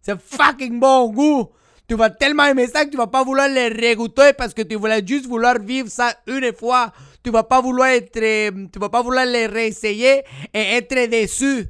C'est 0.00 0.18
fucking 0.18 0.80
bon 0.80 1.10
goût. 1.10 1.50
Tu 1.86 1.94
vas 1.94 2.08
tellement 2.08 2.46
aimer 2.46 2.66
ça 2.68 2.86
que 2.86 2.90
tu 2.90 2.96
vas 2.96 3.08
pas 3.08 3.22
vouloir 3.22 3.50
les 3.50 3.68
régoûter 3.68 4.32
parce 4.32 4.54
que 4.54 4.62
tu 4.62 4.76
voulais 4.76 5.06
juste 5.06 5.26
vouloir 5.26 5.58
vivre 5.58 5.90
ça 5.90 6.14
une 6.26 6.54
fois. 6.54 6.90
Tu 7.22 7.30
vas 7.30 7.42
pas 7.42 7.60
vouloir 7.60 7.88
être, 7.88 8.16
euh, 8.16 8.66
tu 8.72 8.78
vas 8.78 8.88
pas 8.88 9.02
vouloir 9.02 9.26
les 9.26 9.44
réessayer 9.44 10.22
et 10.54 10.76
être 10.78 11.10
déçu. 11.10 11.66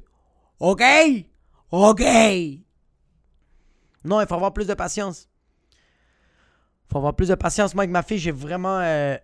OK? 0.61 0.85
OK. 1.73 2.03
Non, 4.05 4.21
il 4.21 4.29
faut 4.29 4.35
avoir 4.35 4.53
plus 4.53 4.69
de 4.69 4.75
patience. 4.75 5.29
Faut 6.89 6.99
avoir 6.99 7.17
plus 7.17 7.31
de 7.31 7.35
patience. 7.35 7.75
Moi, 7.75 7.83
avec 7.83 7.91
ma 7.91 8.05
fille, 8.05 8.19
j'ai 8.19 8.31
vraiment... 8.31 8.79
euh, 8.79 9.17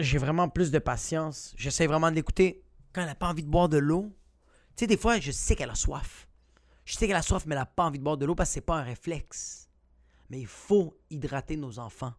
j'ai 0.00 0.18
vraiment 0.18 0.48
plus 0.48 0.70
de 0.70 0.78
patience. 0.78 1.54
J'essaie 1.56 1.86
vraiment 1.86 2.10
de 2.10 2.16
l'écouter. 2.16 2.64
Quand 2.92 3.02
elle 3.02 3.08
n'a 3.08 3.14
pas 3.14 3.28
envie 3.28 3.44
de 3.44 3.48
boire 3.48 3.68
de 3.68 3.78
l'eau, 3.78 4.12
tu 4.76 4.84
sais, 4.84 4.86
des 4.86 4.96
fois, 4.96 5.20
je 5.20 5.30
sais 5.30 5.54
qu'elle 5.54 5.70
a 5.70 5.74
soif. 5.74 6.26
Je 6.84 6.94
sais 6.94 7.06
qu'elle 7.06 7.16
a 7.16 7.22
soif, 7.22 7.44
mais 7.46 7.54
elle 7.54 7.60
n'a 7.60 7.66
pas 7.66 7.84
envie 7.84 7.98
de 7.98 8.04
boire 8.04 8.16
de 8.16 8.26
l'eau 8.26 8.34
parce 8.34 8.50
que 8.50 8.54
c'est 8.54 8.60
pas 8.62 8.78
un 8.78 8.82
réflexe. 8.82 9.68
Mais 10.28 10.40
il 10.40 10.46
faut 10.46 10.98
hydrater 11.10 11.56
nos 11.56 11.78
enfants. 11.78 12.14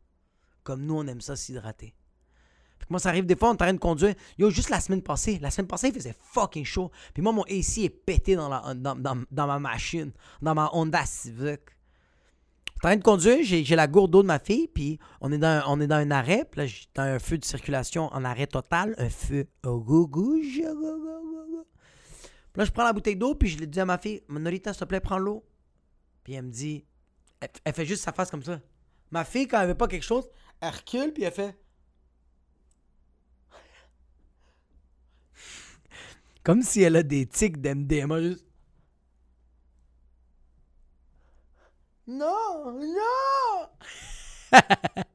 Comme 0.64 0.86
nous, 0.86 0.96
on 0.96 1.08
aime 1.08 1.22
ça 1.22 1.36
s'hydrater. 1.36 1.94
moi, 2.90 3.00
ça 3.00 3.10
arrive 3.10 3.26
des 3.26 3.36
fois, 3.36 3.50
on 3.50 3.52
est 3.52 3.56
en 3.56 3.58
train 3.58 3.74
de 3.74 3.80
conduire. 3.80 4.16
Yo, 4.38 4.50
juste 4.50 4.70
la 4.70 4.80
semaine 4.80 5.02
passée, 5.02 5.40
la 5.40 5.50
semaine 5.50 5.68
passée, 5.68 5.88
il 5.88 5.94
faisait 5.94 6.16
fucking 6.20 6.66
chaud. 6.66 6.92
Puis 7.14 7.24
moi, 7.24 7.34
mon 7.34 7.44
AC 7.44 7.80
est 7.80 7.90
pété 7.90 8.36
dans, 8.36 8.48
la, 8.48 8.74
dans, 8.74 9.26
dans 9.30 9.48
ma 9.48 9.60
machine, 9.60 10.12
dans 10.42 10.54
ma 10.54 10.70
Honda 10.74 11.06
Civic 11.06 11.62
en 12.84 12.88
train 12.88 12.98
de 12.98 13.04
conduire, 13.04 13.38
j'ai 13.44 13.76
la 13.76 13.86
gourde 13.86 14.10
d'eau 14.10 14.24
de 14.24 14.28
ma 14.28 14.40
fille, 14.40 14.68
puis 14.68 14.98
on 15.22 15.32
est 15.32 15.38
dans, 15.38 15.64
on 15.68 15.80
est 15.80 15.86
dans 15.86 15.98
un 15.98 16.10
arrêt, 16.10 16.46
puis 16.50 16.62
là, 16.62 16.66
j'ai 16.66 16.88
un 16.96 17.20
feu 17.20 17.38
de 17.38 17.46
circulation 17.46 18.08
en 18.08 18.26
arrêt 18.26 18.48
total, 18.48 18.96
un 18.98 19.10
feu 19.10 19.48
au 19.64 19.80
là, 22.56 22.66
je 22.66 22.72
prends 22.72 22.84
la 22.84 22.92
bouteille 22.92 23.16
d'eau, 23.16 23.36
puis 23.36 23.50
je 23.50 23.60
lui 23.60 23.68
dis 23.68 23.80
à 23.80 23.86
ma 23.86 24.00
fille, 24.00 24.24
Norita, 24.30 24.74
s'il 24.74 24.80
te 24.80 24.86
plaît, 24.86 25.00
prends 25.00 25.20
l'eau. 25.20 25.46
Puis 26.24 26.34
elle 26.34 26.46
me 26.46 26.52
dit, 26.52 26.84
elle, 27.64 27.74
fait 27.74 27.86
juste 27.86 28.04
sa 28.04 28.14
face 28.14 28.32
comme 28.32 28.44
ça. 28.44 28.60
Ma 29.12 29.26
fille, 29.26 29.48
quand 29.48 29.62
elle 29.62 29.68
veut 29.68 29.76
pas 29.76 29.88
quelque 29.88 30.02
chose, 30.02 30.28
elle 30.60 30.72
recule, 30.74 31.14
puis 31.14 31.22
elle 31.24 31.34
fait. 31.34 31.56
Comme 36.44 36.64
si 36.64 36.82
elle 36.82 36.96
a 36.96 37.04
des 37.04 37.28
tics 37.28 37.62
d'MDMA, 37.62 38.22
juste. 38.22 38.46
Non, 42.08 42.80
non! 42.80 43.70
fait 44.52 45.06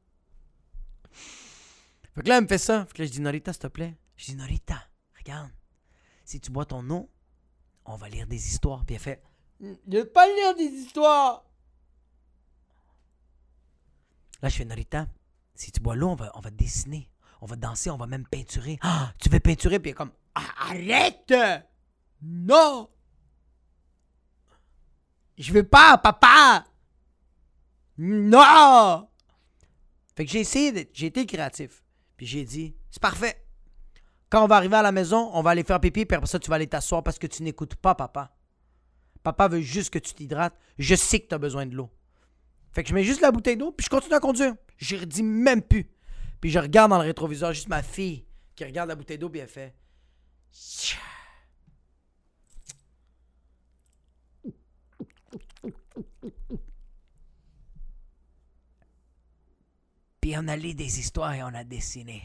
que 2.23 2.27
là, 2.27 2.37
elle 2.37 2.43
me 2.43 2.47
fait 2.47 2.57
ça. 2.57 2.85
Fait 2.85 2.93
que 2.93 3.01
là, 3.01 3.07
je 3.07 3.11
dis, 3.11 3.21
Norita, 3.21 3.53
s'il 3.53 3.61
te 3.61 3.67
plaît. 3.67 3.95
Je 4.15 4.25
dis, 4.25 4.35
Norita, 4.35 4.81
regarde. 5.17 5.51
Si 6.23 6.39
tu 6.39 6.51
bois 6.51 6.65
ton 6.65 6.89
eau, 6.89 7.09
on 7.85 7.95
va 7.95 8.09
lire 8.09 8.27
des 8.27 8.47
histoires. 8.47 8.85
Puis 8.85 8.95
elle 8.95 9.01
fait, 9.01 9.23
je 9.59 9.97
veux 9.97 10.09
pas 10.09 10.27
lire 10.27 10.55
des 10.55 10.65
histoires. 10.65 11.45
Là, 14.41 14.49
je 14.49 14.55
fais, 14.57 14.65
Norita, 14.65 15.07
si 15.55 15.71
tu 15.71 15.79
bois 15.79 15.95
l'eau, 15.95 16.09
on 16.09 16.15
va, 16.15 16.31
on 16.35 16.39
va 16.39 16.51
dessiner. 16.51 17.09
On 17.41 17.45
va 17.45 17.55
danser, 17.55 17.89
on 17.89 17.97
va 17.97 18.07
même 18.07 18.25
peinturer. 18.25 18.79
Ah, 18.81 19.13
tu 19.19 19.29
veux 19.29 19.39
peinturer? 19.39 19.79
Puis 19.79 19.89
elle 19.89 19.93
est 19.93 19.97
comme, 19.97 20.11
arrête! 20.33 21.33
Non! 22.21 22.89
Je 25.37 25.53
veux 25.53 25.67
pas, 25.67 25.97
papa! 25.97 26.65
Non! 27.97 29.07
Fait 30.15 30.25
que 30.25 30.31
j'ai 30.31 30.39
essayé, 30.39 30.89
j'ai 30.93 31.07
été 31.07 31.25
créatif. 31.25 31.83
Puis 32.15 32.25
j'ai 32.25 32.43
dit, 32.43 32.75
c'est 32.89 33.01
parfait. 33.01 33.45
Quand 34.29 34.43
on 34.43 34.47
va 34.47 34.55
arriver 34.57 34.75
à 34.75 34.81
la 34.81 34.91
maison, 34.91 35.29
on 35.33 35.41
va 35.41 35.51
aller 35.51 35.63
faire 35.63 35.79
pipi, 35.79 36.05
puis 36.05 36.15
après 36.15 36.27
ça, 36.27 36.39
tu 36.39 36.49
vas 36.49 36.55
aller 36.55 36.67
t'asseoir 36.67 37.03
parce 37.03 37.19
que 37.19 37.27
tu 37.27 37.43
n'écoutes 37.43 37.75
pas 37.75 37.95
papa. 37.95 38.35
Papa 39.23 39.47
veut 39.47 39.61
juste 39.61 39.91
que 39.91 39.99
tu 39.99 40.13
t'hydrates. 40.13 40.57
Je 40.77 40.95
sais 40.95 41.19
que 41.19 41.27
tu 41.27 41.35
as 41.35 41.37
besoin 41.37 41.65
de 41.65 41.75
l'eau. 41.75 41.89
Fait 42.71 42.83
que 42.83 42.89
je 42.89 42.93
mets 42.93 43.03
juste 43.03 43.21
la 43.21 43.31
bouteille 43.31 43.57
d'eau, 43.57 43.71
puis 43.71 43.85
je 43.85 43.89
continue 43.89 44.15
à 44.15 44.19
conduire. 44.19 44.55
Je 44.77 44.95
redis 44.95 45.23
même 45.23 45.61
plus. 45.61 45.89
Puis 46.41 46.49
je 46.49 46.59
regarde 46.59 46.91
dans 46.91 46.97
le 46.97 47.05
rétroviseur, 47.05 47.53
juste 47.53 47.69
ma 47.69 47.81
fille 47.81 48.25
qui 48.55 48.65
regarde 48.65 48.89
la 48.89 48.95
bouteille 48.95 49.17
d'eau, 49.17 49.29
puis 49.29 49.39
elle 49.39 49.47
fait. 49.47 49.73
On 60.35 60.47
a 60.47 60.57
lu 60.57 60.73
des 60.73 60.99
histoires 60.99 61.33
et 61.33 61.43
on 61.43 61.47
a 61.47 61.63
dessiné. 61.63 62.21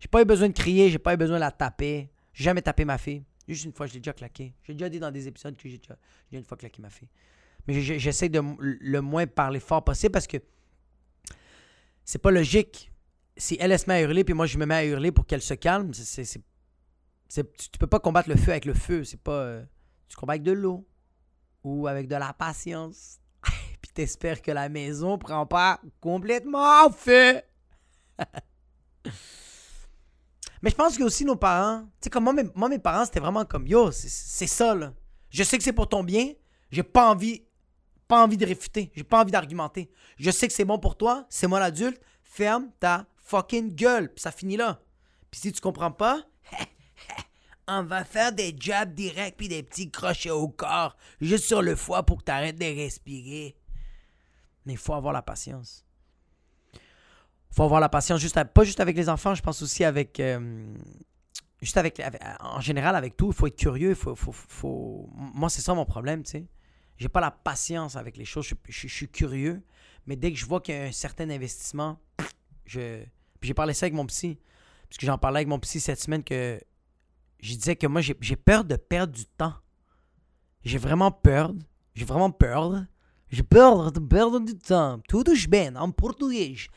J'ai 0.00 0.08
pas 0.08 0.22
eu 0.22 0.24
besoin 0.24 0.48
de 0.48 0.52
crier, 0.52 0.90
j'ai 0.90 0.98
pas 0.98 1.14
eu 1.14 1.16
besoin 1.16 1.36
de 1.36 1.40
la 1.40 1.50
taper. 1.50 2.08
J'ai 2.32 2.44
jamais 2.44 2.62
tapé 2.62 2.84
ma 2.84 2.98
fille. 2.98 3.22
Juste 3.48 3.64
une 3.64 3.72
fois, 3.72 3.86
je 3.86 3.94
l'ai 3.94 4.00
déjà 4.00 4.12
claqué. 4.12 4.52
J'ai 4.64 4.74
déjà 4.74 4.88
dit 4.88 4.98
dans 4.98 5.10
des 5.10 5.28
épisodes 5.28 5.56
que 5.56 5.68
j'ai 5.68 5.78
déjà, 5.78 5.96
une 6.32 6.44
fois 6.44 6.56
claqué 6.56 6.82
ma 6.82 6.90
fille. 6.90 7.08
Mais 7.66 7.80
j'essaie 7.80 8.28
de 8.28 8.40
le 8.58 9.00
moins 9.00 9.26
parler 9.26 9.60
fort 9.60 9.84
possible 9.84 10.12
parce 10.12 10.26
que 10.26 10.36
c'est 12.04 12.18
pas 12.18 12.30
logique. 12.30 12.90
Si 13.36 13.56
elle, 13.60 13.76
se 13.78 13.86
met 13.88 13.94
à 13.94 14.02
hurler, 14.02 14.24
puis 14.24 14.34
moi 14.34 14.46
je 14.46 14.56
me 14.58 14.66
mets 14.66 14.74
à 14.74 14.84
hurler 14.84 15.12
pour 15.12 15.26
qu'elle 15.26 15.42
se 15.42 15.54
calme, 15.54 15.90
tu 15.90 17.78
peux 17.78 17.86
pas 17.86 18.00
combattre 18.00 18.28
le 18.28 18.36
feu 18.36 18.50
avec 18.52 18.64
le 18.64 18.74
feu. 18.74 19.04
C'est 19.04 19.20
pas. 19.20 19.32
Euh, 19.32 19.64
tu 20.08 20.16
combats 20.16 20.34
avec 20.34 20.42
de 20.42 20.52
l'eau 20.52 20.86
ou 21.64 21.86
avec 21.88 22.06
de 22.06 22.14
la 22.14 22.32
patience 22.32 23.18
t'espères 23.94 24.42
que 24.42 24.50
la 24.50 24.68
maison 24.68 25.16
prend 25.18 25.46
pas 25.46 25.80
complètement 26.00 26.90
feu. 26.90 27.40
Mais 30.62 30.70
je 30.70 30.74
pense 30.74 30.96
que 30.98 31.02
aussi 31.02 31.24
nos 31.24 31.36
parents, 31.36 31.82
tu 31.82 31.88
sais, 32.02 32.10
comme 32.10 32.24
moi 32.54 32.68
mes, 32.68 32.78
parents, 32.78 33.04
c'était 33.04 33.20
vraiment 33.20 33.44
comme 33.44 33.66
yo, 33.66 33.90
c'est 33.92 34.46
ça, 34.46 34.74
là. 34.74 34.92
Je 35.30 35.42
sais 35.42 35.58
que 35.58 35.64
c'est 35.64 35.72
pour 35.72 35.88
ton 35.88 36.02
bien, 36.02 36.32
j'ai 36.70 36.82
pas 36.82 37.10
envie, 37.10 37.44
pas 38.08 38.22
envie 38.22 38.36
de 38.36 38.46
réfuter, 38.46 38.90
j'ai 38.94 39.04
pas 39.04 39.20
envie 39.20 39.32
d'argumenter. 39.32 39.90
Je 40.18 40.30
sais 40.30 40.46
que 40.48 40.54
c'est 40.54 40.64
bon 40.64 40.78
pour 40.78 40.96
toi, 40.96 41.26
c'est 41.28 41.46
moi 41.46 41.60
l'adulte, 41.60 42.00
ferme 42.22 42.70
ta 42.80 43.06
fucking 43.16 43.74
gueule, 43.74 44.12
puis 44.12 44.22
ça 44.22 44.30
finit 44.30 44.56
là. 44.56 44.80
Puis 45.30 45.40
si 45.40 45.52
tu 45.52 45.60
comprends 45.60 45.90
pas, 45.90 46.22
on 47.68 47.82
va 47.82 48.04
faire 48.04 48.32
des 48.32 48.54
jabs 48.58 48.94
directs 48.94 49.36
puis 49.36 49.48
des 49.48 49.62
petits 49.62 49.90
crochets 49.90 50.30
au 50.30 50.48
corps, 50.48 50.96
juste 51.20 51.44
sur 51.44 51.62
le 51.62 51.76
foie 51.76 52.04
pour 52.04 52.18
que 52.18 52.24
t'arrêtes 52.24 52.58
de 52.58 52.64
respirer. 52.64 53.56
Mais 54.66 54.74
il 54.74 54.78
faut 54.78 54.94
avoir 54.94 55.12
la 55.12 55.22
patience. 55.22 55.86
Il 56.74 57.54
faut 57.54 57.62
avoir 57.62 57.80
la 57.80 57.88
patience, 57.88 58.20
juste 58.20 58.42
pas 58.44 58.64
juste 58.64 58.80
avec 58.80 58.96
les 58.96 59.08
enfants, 59.08 59.34
je 59.34 59.42
pense 59.42 59.62
aussi 59.62 59.84
avec. 59.84 60.20
Euh, 60.20 60.74
juste 61.62 61.76
avec, 61.76 62.02
En 62.40 62.60
général, 62.60 62.96
avec 62.96 63.16
tout, 63.16 63.28
il 63.28 63.34
faut 63.34 63.46
être 63.46 63.56
curieux. 63.56 63.90
Il 63.90 63.94
faut, 63.94 64.14
faut, 64.14 65.08
Moi, 65.14 65.48
c'est 65.48 65.62
ça 65.62 65.72
mon 65.72 65.86
problème, 65.86 66.22
tu 66.22 66.32
sais. 66.32 66.46
J'ai 66.98 67.08
pas 67.08 67.20
la 67.20 67.30
patience 67.30 67.96
avec 67.96 68.16
les 68.16 68.24
choses. 68.24 68.46
Je, 68.68 68.88
suis 68.88 69.08
curieux. 69.08 69.62
Mais 70.06 70.16
dès 70.16 70.32
que 70.32 70.38
je 70.38 70.46
vois 70.46 70.60
qu'il 70.60 70.74
y 70.74 70.78
a 70.78 70.82
un 70.82 70.92
certain 70.92 71.28
investissement, 71.30 71.98
je. 72.64 73.02
Puis 73.40 73.48
j'ai 73.48 73.54
parlé 73.54 73.74
ça 73.74 73.86
avec 73.86 73.94
mon 73.94 74.06
psy. 74.06 74.38
Parce 74.88 74.98
que 74.98 75.06
j'en 75.06 75.18
parlais 75.18 75.38
avec 75.38 75.48
mon 75.48 75.58
psy 75.58 75.80
cette 75.80 76.00
semaine 76.00 76.24
que 76.24 76.60
je 77.40 77.54
disais 77.54 77.76
que 77.76 77.86
moi, 77.86 78.00
j'ai 78.00 78.36
peur 78.36 78.64
de 78.64 78.76
perdre 78.76 79.12
du 79.12 79.26
temps. 79.26 79.54
J'ai 80.64 80.78
vraiment 80.78 81.10
peur. 81.10 81.52
J'ai 81.94 82.04
vraiment 82.04 82.30
peur 82.30 82.84
Je 83.28 83.42
perdo 83.42 84.40
de 84.40 84.54
tempo. 84.54 85.02
Todos 85.08 85.46
bem, 85.46 85.68
em 85.68 85.90
português. 85.90 86.68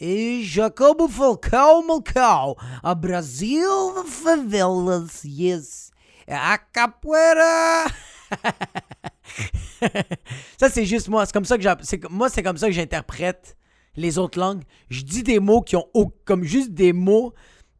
E 0.00 0.42
Jacobo 0.42 1.08
Falcão 1.08 1.86
Malcau. 1.86 2.56
A 2.82 2.94
Brasil 2.94 4.04
favelas, 4.06 5.24
yes. 5.24 5.90
A 6.26 6.58
capoeira. 6.58 7.86
ça, 10.58 10.68
c'est 10.68 10.84
juste 10.84 11.08
moi. 11.08 11.24
C'est 11.24 11.32
comme 11.32 11.44
ça 11.44 11.56
que 11.56 12.08
moi, 12.08 12.28
c'est 12.28 12.42
comme 12.42 12.58
ça 12.58 12.66
que 12.66 12.72
j'interprète 12.72 13.56
les 13.96 14.18
autres 14.18 14.38
langues. 14.38 14.62
Je 14.90 15.02
dis 15.02 15.22
des 15.22 15.40
mots 15.40 15.62
qui 15.62 15.76
ont 15.76 15.88
comme 16.24 16.44
juste 16.44 16.72
des 16.72 16.92
mots 16.92 17.32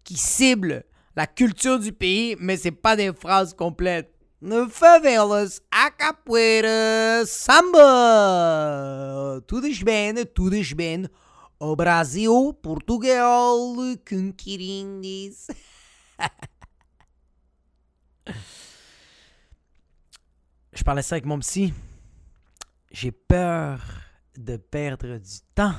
qui 0.03 0.17
ciblent 0.17 0.85
la 1.17 1.27
culture 1.27 1.79
du 1.79 1.93
pays, 1.93 2.37
mais 2.39 2.57
c'est 2.57 2.71
pas 2.71 2.97
des 2.97 3.13
phrases 3.13 3.55
complètes. 3.55 4.14
Favelas, 4.69 5.63
Brasil, 11.77 12.53
Portugal. 12.61 13.97
Je 20.75 20.83
parlais 20.85 21.01
ça 21.01 21.15
avec 21.15 21.25
mon 21.25 21.39
psy. 21.39 21.73
J'ai 22.91 23.13
peur 23.13 23.81
de 24.37 24.59
perdre 24.59 25.17
du 25.17 25.41
temps. 25.55 25.73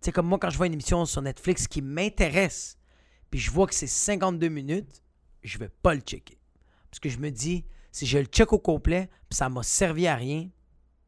C'est 0.00 0.12
comme 0.12 0.28
moi 0.28 0.38
quand 0.38 0.50
je 0.50 0.56
vois 0.56 0.68
une 0.68 0.74
émission 0.74 1.04
sur 1.06 1.22
Netflix 1.22 1.66
qui 1.66 1.82
m'intéresse, 1.82 2.78
puis 3.30 3.40
je 3.40 3.50
vois 3.50 3.66
que 3.66 3.74
c'est 3.74 3.88
52 3.88 4.48
minutes, 4.48 5.02
je 5.42 5.58
vais 5.58 5.68
pas 5.68 5.94
le 5.94 6.00
checker. 6.00 6.38
Parce 6.92 7.00
que 7.00 7.08
je 7.08 7.16
me 7.16 7.30
dis, 7.30 7.64
si 7.90 8.04
je 8.04 8.18
le 8.18 8.26
check 8.26 8.52
au 8.52 8.58
complet, 8.58 9.08
puis 9.30 9.38
ça 9.38 9.48
m'a 9.48 9.62
servi 9.62 10.06
à 10.06 10.14
rien, 10.14 10.50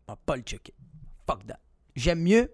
je 0.09 0.15
vais 0.15 0.19
pas 0.25 0.35
le 0.35 0.41
checker. 0.41 0.73
Fuck 1.27 1.47
that. 1.47 1.61
J'aime 1.95 2.23
mieux 2.23 2.51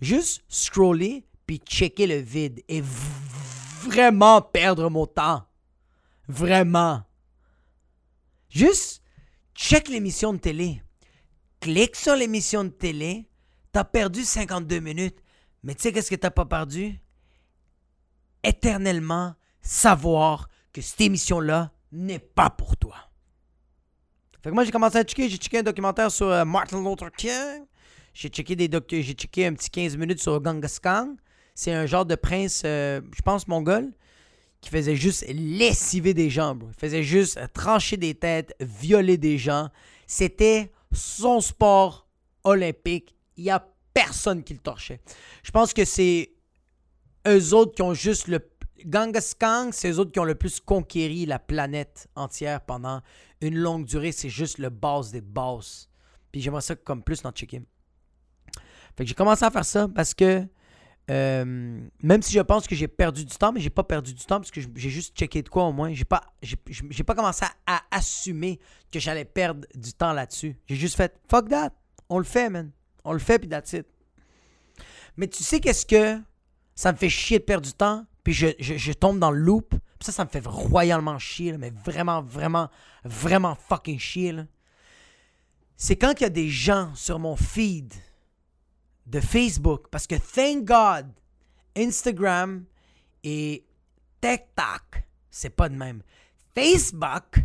juste 0.00 0.44
scroller 0.48 1.26
puis 1.46 1.58
checker 1.58 2.06
le 2.06 2.18
vide 2.18 2.62
et 2.68 2.80
vraiment 2.80 4.40
perdre 4.40 4.88
mon 4.88 5.04
temps. 5.04 5.44
Vraiment. 6.28 7.02
Juste 8.50 9.02
check 9.56 9.88
l'émission 9.88 10.32
de 10.32 10.38
télé. 10.38 10.80
Clique 11.58 11.96
sur 11.96 12.14
l'émission 12.14 12.62
de 12.62 12.68
télé. 12.68 13.28
T'as 13.72 13.82
perdu 13.82 14.22
52 14.22 14.78
minutes. 14.78 15.18
Mais 15.64 15.74
tu 15.74 15.82
sais 15.82 15.92
qu'est-ce 15.92 16.10
que 16.10 16.14
t'as 16.14 16.30
pas 16.30 16.46
perdu? 16.46 17.00
Éternellement 18.44 19.34
savoir 19.60 20.48
que 20.72 20.80
cette 20.80 21.00
émission-là 21.00 21.72
n'est 21.94 22.18
pas 22.18 22.50
pour 22.50 22.76
toi. 22.76 22.96
Fait 24.42 24.50
que 24.50 24.54
moi, 24.54 24.64
j'ai 24.64 24.72
commencé 24.72 24.98
à 24.98 25.04
checker. 25.04 25.28
J'ai 25.28 25.38
checké 25.38 25.58
un 25.58 25.62
documentaire 25.62 26.10
sur 26.10 26.28
euh, 26.28 26.44
Martin 26.44 26.82
Luther 26.82 27.10
King. 27.16 27.64
J'ai 28.12 28.28
checké, 28.28 28.54
des 28.54 28.68
j'ai 28.90 29.14
checké 29.14 29.46
un 29.46 29.54
petit 29.54 29.70
15 29.70 29.96
minutes 29.96 30.20
sur 30.20 30.44
Genghis 30.44 30.76
Khan. 30.82 31.16
c'est 31.54 31.72
un 31.72 31.86
genre 31.86 32.04
de 32.04 32.14
prince, 32.14 32.62
euh, 32.64 33.00
je 33.16 33.22
pense, 33.22 33.48
mongol, 33.48 33.90
qui 34.60 34.70
faisait 34.70 34.96
juste 34.96 35.24
lessiver 35.28 36.14
des 36.14 36.30
gens, 36.30 36.54
bro. 36.54 36.68
Il 36.68 36.78
faisait 36.78 37.02
juste 37.02 37.40
trancher 37.52 37.96
des 37.96 38.14
têtes, 38.14 38.54
violer 38.60 39.16
des 39.16 39.38
gens. 39.38 39.68
C'était 40.06 40.70
son 40.92 41.40
sport 41.40 42.06
olympique. 42.44 43.16
Il 43.36 43.44
n'y 43.44 43.50
a 43.50 43.66
personne 43.94 44.44
qui 44.44 44.52
le 44.52 44.60
torchait. 44.60 45.00
Je 45.42 45.50
pense 45.50 45.72
que 45.72 45.84
c'est 45.84 46.34
eux 47.26 47.54
autres 47.54 47.74
qui 47.74 47.82
ont 47.82 47.94
juste 47.94 48.28
le. 48.28 48.40
Genghis 48.90 49.32
Khan, 49.38 49.70
c'est 49.72 49.90
eux 49.90 49.98
autres 49.98 50.12
qui 50.12 50.20
ont 50.20 50.24
le 50.24 50.34
plus 50.34 50.60
conquéri 50.60 51.26
la 51.26 51.38
planète 51.38 52.08
entière 52.14 52.60
pendant 52.60 53.00
une 53.40 53.56
longue 53.56 53.84
durée. 53.84 54.12
C'est 54.12 54.28
juste 54.28 54.58
le 54.58 54.70
base 54.70 55.10
des 55.10 55.20
bases. 55.20 55.88
Puis 56.30 56.40
j'aimerais 56.40 56.60
ça 56.60 56.74
comme 56.74 57.02
plus 57.02 57.22
dans 57.22 57.32
Chicken. 57.32 57.64
Fait 58.96 59.04
que 59.04 59.08
j'ai 59.08 59.14
commencé 59.14 59.44
à 59.44 59.50
faire 59.50 59.64
ça 59.64 59.88
parce 59.88 60.14
que 60.14 60.46
euh, 61.10 61.80
même 62.02 62.22
si 62.22 62.32
je 62.32 62.40
pense 62.40 62.66
que 62.66 62.74
j'ai 62.74 62.88
perdu 62.88 63.24
du 63.24 63.36
temps, 63.36 63.52
mais 63.52 63.60
j'ai 63.60 63.70
pas 63.70 63.84
perdu 63.84 64.14
du 64.14 64.24
temps 64.24 64.38
parce 64.38 64.50
que 64.50 64.60
j'ai 64.74 64.90
juste 64.90 65.16
checké 65.16 65.42
de 65.42 65.48
quoi 65.48 65.64
au 65.64 65.72
moins. 65.72 65.92
J'ai 65.92 66.04
pas, 66.04 66.22
j'ai 66.42 67.04
pas 67.04 67.14
commencé 67.14 67.44
à, 67.66 67.82
assumer 67.90 68.58
que 68.90 68.98
j'allais 68.98 69.24
perdre 69.24 69.66
du 69.74 69.92
temps 69.92 70.12
là-dessus. 70.12 70.56
J'ai 70.66 70.76
juste 70.76 70.96
fait 70.96 71.14
fuck 71.28 71.48
that. 71.48 71.72
On 72.08 72.18
le 72.18 72.24
fait, 72.24 72.48
man. 72.48 72.70
On 73.04 73.12
le 73.12 73.18
fait, 73.18 73.38
puis 73.38 73.48
that's 73.48 73.72
it. 73.74 73.86
Mais 75.16 75.28
tu 75.28 75.44
sais 75.44 75.60
qu'est-ce 75.60 75.86
que 75.86 76.20
ça 76.74 76.92
me 76.92 76.96
fait 76.96 77.08
chier 77.08 77.38
de 77.38 77.44
perdre 77.44 77.66
du 77.66 77.72
temps, 77.72 78.04
puis 78.24 78.32
je, 78.32 78.92
tombe 78.92 79.18
dans 79.18 79.30
le 79.30 79.38
loop. 79.38 79.70
Puis 79.70 80.06
ça, 80.06 80.12
ça 80.12 80.24
me 80.24 80.30
fait 80.30 80.44
royalement 80.44 81.18
chier, 81.18 81.56
mais 81.58 81.70
vraiment, 81.70 82.22
vraiment, 82.22 82.70
vraiment 83.04 83.54
fucking 83.54 83.98
chier. 83.98 84.34
C'est 85.76 85.96
quand 85.96 86.14
il 86.18 86.22
y 86.22 86.26
a 86.26 86.30
des 86.30 86.48
gens 86.48 86.94
sur 86.94 87.18
mon 87.18 87.36
feed 87.36 87.92
de 89.06 89.20
Facebook, 89.20 89.88
parce 89.90 90.06
que 90.06 90.14
thank 90.14 90.64
God, 90.64 91.06
Instagram 91.76 92.64
et 93.22 93.66
TikTok, 94.22 95.04
c'est 95.30 95.50
pas 95.50 95.68
de 95.68 95.74
même. 95.74 96.02
Facebook, 96.54 97.44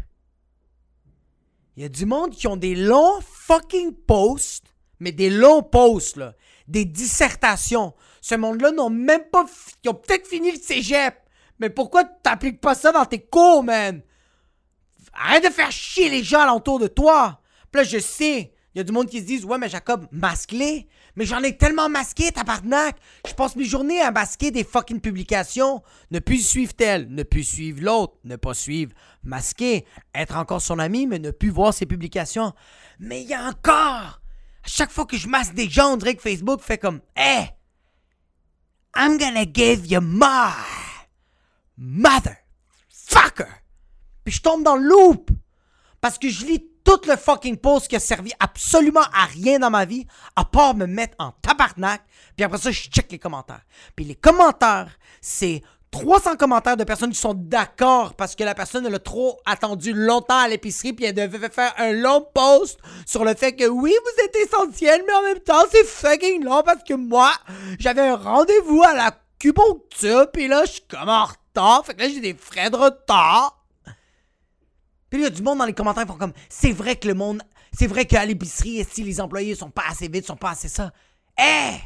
il 1.76 1.84
y 1.84 1.86
a 1.86 1.90
du 1.90 2.06
monde 2.06 2.32
qui 2.32 2.48
ont 2.48 2.58
des 2.58 2.76
longs 2.76 3.20
fucking 3.22 3.94
posts, 3.94 4.74
mais 5.00 5.12
des 5.12 5.30
longs 5.30 5.64
posts, 5.64 6.16
là, 6.16 6.36
des 6.68 6.86
dissertations. 6.86 7.94
Ce 8.22 8.36
monde-là 8.36 8.72
n'ont 8.72 8.90
même 8.90 9.24
pas. 9.32 9.46
Ils 9.84 9.90
ont 9.90 9.94
peut-être 9.94 10.28
fini 10.28 10.52
le 10.52 10.58
cégep. 10.58 11.16
Mais 11.60 11.70
pourquoi 11.70 12.04
tu 12.04 12.12
t'appliques 12.24 12.62
pas 12.62 12.76
ça 12.76 12.92
dans 12.92 13.06
tes 13.06 13.20
cours, 13.20 13.64
man? 13.64 14.02
Arrête 15.14 15.44
de 15.44 15.50
faire 15.50 15.72
chier 15.72 16.10
les 16.10 16.24
gens 16.24 16.42
alentour 16.42 16.80
de 16.80 16.88
toi. 16.88 17.42
Puis 17.72 17.82
là, 17.82 17.88
je 17.88 18.00
sais, 18.00 18.54
il 18.74 18.78
y 18.78 18.82
a 18.82 18.84
du 18.84 18.92
monde 18.92 19.08
qui 19.08 19.20
se 19.20 19.26
disent 19.26 19.46
Ouais, 19.46 19.58
mais 19.58 19.70
Jacob, 19.70 20.08
masque-les. 20.12 20.88
Mais 21.16 21.26
j'en 21.26 21.42
ai 21.44 21.58
tellement 21.58 21.90
masqué, 21.90 22.32
tabarnak. 22.32 22.96
Je 23.28 23.34
passe 23.34 23.56
mes 23.56 23.66
journées 23.66 24.00
à 24.00 24.12
masquer 24.12 24.52
des 24.52 24.64
fucking 24.64 25.02
publications. 25.02 25.82
Ne 26.12 26.20
plus 26.20 26.46
suivre 26.48 26.74
tel, 26.74 27.08
ne 27.10 27.24
plus 27.24 27.44
suivre 27.44 27.82
l'autre, 27.82 28.14
ne 28.24 28.36
pas 28.36 28.54
suivre, 28.54 28.94
masquer, 29.24 29.86
être 30.16 30.38
encore 30.38 30.62
son 30.62 30.80
ami, 30.80 31.08
mais 31.08 31.20
ne 31.20 31.32
plus 31.32 31.50
voir 31.50 31.74
ses 31.74 31.86
publications. 31.86 32.54
Mais 33.00 33.22
il 33.22 33.28
y 33.28 33.34
a 33.34 33.44
encore. 33.44 34.22
À 34.64 34.68
chaque 34.68 34.92
fois 34.92 35.06
que 35.06 35.18
je 35.18 35.28
masque 35.28 35.56
des 35.56 35.70
gens, 35.70 35.94
on 35.94 35.98
dirait 35.98 36.16
que 36.16 36.22
Facebook 36.22 36.62
fait 36.62 36.78
comme 36.78 37.02
Hey, 37.16 37.50
I'm 38.96 39.18
gonna 39.18 39.46
give 39.46 39.86
you 39.86 40.02
my 40.02 40.52
motherfucker. 41.78 43.50
Puis 44.24 44.36
je 44.36 44.42
tombe 44.42 44.64
dans 44.64 44.76
le 44.76 44.88
loop. 44.88 45.32
Parce 46.02 46.18
que 46.18 46.30
je 46.30 46.46
lis 46.46 46.66
tout 46.84 47.02
le 47.08 47.18
fucking 47.18 47.58
post 47.58 47.88
qui 47.88 47.96
a 47.96 48.00
servi 48.00 48.32
absolument 48.40 49.04
à 49.14 49.26
rien 49.26 49.60
dans 49.60 49.70
ma 49.70 49.86
vie, 49.86 50.08
à 50.36 50.46
part 50.46 50.76
me 50.76 50.86
mettre 50.86 51.16
en 51.20 51.32
tabarnak. 51.32 52.02
Puis 52.36 52.44
après 52.44 52.58
ça, 52.58 52.72
je 52.72 52.90
check 52.90 53.12
les 53.12 53.20
commentaires. 53.20 53.62
Puis 53.96 54.06
les 54.06 54.16
commentaires, 54.16 54.98
c'est 55.22 55.62
300 55.92 56.36
commentaires 56.36 56.78
de 56.78 56.84
personnes 56.84 57.12
qui 57.12 57.18
sont 57.18 57.34
d'accord 57.34 58.14
parce 58.14 58.36
que 58.36 58.44
la 58.44 58.54
personne 58.54 58.86
elle 58.86 58.94
a 58.94 59.00
trop 59.00 59.40
attendu 59.46 59.94
longtemps 59.94 60.38
à 60.38 60.48
l'épicerie 60.48 60.94
puis 60.94 61.06
elle 61.06 61.16
devait 61.16 61.50
faire 61.50 61.74
un 61.78 61.94
long 61.94 62.26
post 62.34 62.80
sur 63.08 63.26
le 63.26 63.34
fait 63.34 63.54
que 63.54 63.66
oui, 63.68 63.92
vous 63.92 64.24
êtes 64.24 64.36
essentiel, 64.36 65.04
mais 65.08 65.14
en 65.14 65.24
même 65.24 65.40
temps, 65.40 65.64
c'est 65.72 65.86
fucking 65.86 66.44
long 66.44 66.62
parce 66.64 66.84
que 66.84 66.94
moi, 66.94 67.32
j'avais 67.80 68.02
un 68.02 68.16
rendez-vous 68.16 68.84
à 68.84 68.94
la 68.94 69.12
cuponture 69.40 70.32
puis 70.32 70.48
là, 70.48 70.66
je 70.66 70.74
suis 70.74 70.82
comme 70.88 71.10
en 71.10 71.26
retard. 71.26 71.86
Fait 71.86 71.96
que 71.96 72.02
là, 72.02 72.10
j'ai 72.10 72.20
des 72.20 72.36
frais 72.36 72.70
de 72.70 72.76
retard. 72.76 73.66
Puis 75.10 75.22
il 75.22 75.24
y 75.24 75.26
a 75.26 75.32
du 75.32 75.42
monde 75.42 75.58
dans 75.58 75.66
les 75.66 75.74
commentaires 75.74 76.04
qui 76.04 76.12
font 76.12 76.20
comme 76.20 76.34
c'est 76.50 76.72
vrai 76.72 76.96
que 76.96 77.08
le 77.08 77.16
monde, 77.16 77.42
c'est 77.72 77.88
vrai 77.88 78.06
qu'à 78.06 78.24
l'épicerie, 78.26 78.86
si 78.90 79.04
les 79.04 79.20
employés 79.20 79.56
sont 79.56 79.72
pas 79.72 79.84
assez 79.90 80.08
vite, 80.08 80.28
sont 80.28 80.36
pas 80.36 80.52
assez 80.52 80.70
ça. 80.70 80.92
Eh! 81.40 81.78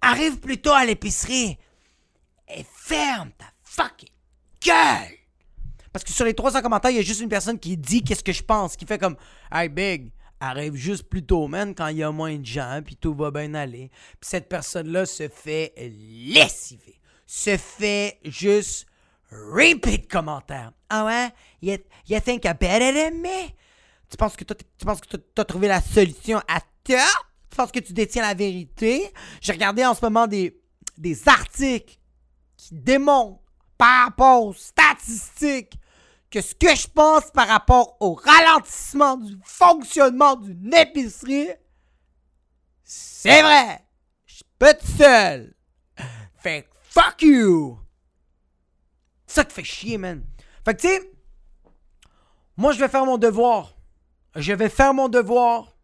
arrive 0.00 0.38
plutôt 0.38 0.72
à 0.72 0.84
l'épicerie 0.84 1.58
et 2.54 2.64
ferme 2.64 3.30
ta 3.38 3.46
fucking 3.62 4.08
gueule! 4.64 5.16
Parce 5.92 6.04
que 6.04 6.12
sur 6.12 6.24
les 6.24 6.34
300 6.34 6.62
commentaires, 6.62 6.90
il 6.90 6.98
y 6.98 7.00
a 7.00 7.02
juste 7.02 7.20
une 7.20 7.28
personne 7.28 7.58
qui 7.58 7.76
dit 7.76 8.02
qu'est-ce 8.02 8.22
que 8.22 8.32
je 8.32 8.42
pense, 8.42 8.76
qui 8.76 8.86
fait 8.86 8.98
comme 8.98 9.16
Hey 9.52 9.68
Big, 9.68 10.12
arrive 10.38 10.74
juste 10.74 11.04
plus 11.04 11.24
tôt, 11.24 11.48
man, 11.48 11.74
quand 11.74 11.88
il 11.88 11.98
y 11.98 12.02
a 12.02 12.10
moins 12.10 12.36
de 12.36 12.46
gens, 12.46 12.80
puis 12.84 12.96
tout 12.96 13.14
va 13.14 13.30
bien 13.30 13.54
aller. 13.54 13.90
Puis 14.20 14.30
cette 14.30 14.48
personne-là 14.48 15.04
se 15.06 15.28
fait 15.28 15.72
lessiver, 15.76 17.00
se 17.26 17.56
fait 17.56 18.18
juste 18.24 18.86
repeat 19.30 20.10
commentaires. 20.10 20.72
Ah 20.88 21.04
ouais? 21.04 21.30
You, 21.60 21.76
you 22.08 22.20
think 22.20 22.44
you're 22.44 22.54
better 22.54 22.92
than 22.92 23.16
me? 23.16 23.50
Tu 24.08 24.16
penses 24.16 24.36
que 24.36 24.44
tu 24.44 24.84
penses 24.84 25.00
que 25.00 25.16
tu 25.16 25.40
as 25.40 25.44
trouvé 25.44 25.68
la 25.68 25.80
solution 25.80 26.40
à 26.48 26.60
toi? 26.84 27.04
Tu 27.48 27.56
penses 27.56 27.70
que 27.70 27.80
tu 27.80 27.92
détiens 27.92 28.22
la 28.22 28.34
vérité? 28.34 29.12
J'ai 29.40 29.52
regardé 29.52 29.84
en 29.84 29.94
ce 29.94 30.04
moment 30.04 30.26
des, 30.26 30.60
des 30.96 31.28
articles 31.28 31.96
qui 32.60 32.74
démontrent 32.74 33.40
par 33.78 34.04
rapport 34.04 34.44
aux 34.44 34.52
statistiques 34.52 35.78
que 36.30 36.40
ce 36.42 36.54
que 36.54 36.74
je 36.74 36.86
pense 36.86 37.30
par 37.30 37.48
rapport 37.48 37.96
au 38.00 38.14
ralentissement 38.14 39.16
du 39.16 39.38
fonctionnement 39.42 40.36
d'une 40.36 40.72
épicerie, 40.74 41.48
c'est 42.84 43.42
vrai. 43.42 43.84
Je 44.26 44.34
suis 44.34 44.44
pas 44.58 44.74
tout 44.74 44.86
seul. 44.86 45.54
Fait 46.36 46.68
fuck 46.82 47.22
you. 47.22 47.78
Ça 49.26 49.44
te 49.44 49.52
fait 49.52 49.64
chier, 49.64 49.96
man. 49.96 50.24
Fait 50.64 50.74
que, 50.74 50.82
tu 50.82 50.88
sais, 50.88 51.12
moi, 52.56 52.72
je 52.72 52.78
vais 52.78 52.88
faire 52.88 53.06
mon 53.06 53.16
devoir. 53.16 53.74
Je 54.36 54.52
vais 54.52 54.68
faire 54.68 54.92
mon 54.92 55.08
devoir 55.08 55.76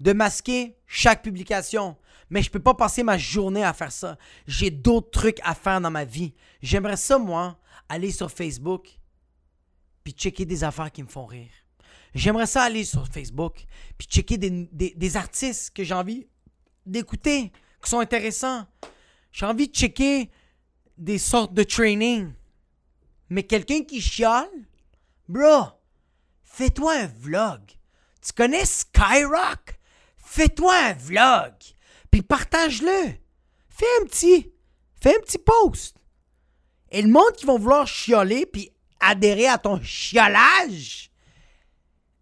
de 0.00 0.12
masquer 0.12 0.78
chaque 0.86 1.22
publication. 1.22 1.96
Mais 2.30 2.42
je 2.42 2.50
peux 2.50 2.60
pas 2.60 2.74
passer 2.74 3.02
ma 3.02 3.16
journée 3.16 3.64
à 3.64 3.72
faire 3.72 3.92
ça. 3.92 4.18
J'ai 4.46 4.70
d'autres 4.70 5.10
trucs 5.10 5.40
à 5.42 5.54
faire 5.54 5.80
dans 5.80 5.90
ma 5.90 6.04
vie. 6.04 6.34
J'aimerais 6.60 6.96
ça, 6.96 7.18
moi, 7.18 7.58
aller 7.88 8.10
sur 8.10 8.30
Facebook 8.30 8.88
puis 10.04 10.12
checker 10.12 10.44
des 10.44 10.64
affaires 10.64 10.90
qui 10.90 11.02
me 11.02 11.08
font 11.08 11.26
rire. 11.26 11.50
J'aimerais 12.14 12.46
ça 12.46 12.62
aller 12.62 12.84
sur 12.84 13.06
Facebook 13.06 13.64
puis 13.96 14.06
checker 14.08 14.38
des, 14.38 15.16
artistes 15.16 15.70
que 15.74 15.84
j'ai 15.84 15.94
envie 15.94 16.26
d'écouter, 16.86 17.52
qui 17.82 17.90
sont 17.90 18.00
intéressants. 18.00 18.66
J'ai 19.32 19.46
envie 19.46 19.68
de 19.68 19.74
checker 19.74 20.30
des 20.96 21.18
sortes 21.18 21.52
de 21.52 21.62
training. 21.62 22.32
Mais 23.28 23.42
quelqu'un 23.42 23.82
qui 23.82 24.00
chiale, 24.00 24.48
bro, 25.28 25.66
fais-toi 26.44 26.94
un 26.94 27.06
vlog. 27.06 27.60
Tu 28.22 28.32
connais 28.32 28.64
Skyrock? 28.64 29.78
Fais-toi 30.16 30.74
un 30.74 30.92
vlog. 30.94 31.52
Puis 32.10 32.22
partage-le. 32.22 33.14
Fais 33.68 33.86
un 34.00 34.04
petit, 34.06 34.52
fais 35.00 35.16
un 35.16 35.20
petit 35.20 35.38
post. 35.38 35.96
Et 36.90 37.02
le 37.02 37.08
monde 37.08 37.32
qui 37.36 37.46
va 37.46 37.56
vouloir 37.56 37.86
chialer 37.86 38.46
puis 38.46 38.70
adhérer 39.00 39.46
à 39.46 39.58
ton 39.58 39.80
chiolage, 39.82 41.10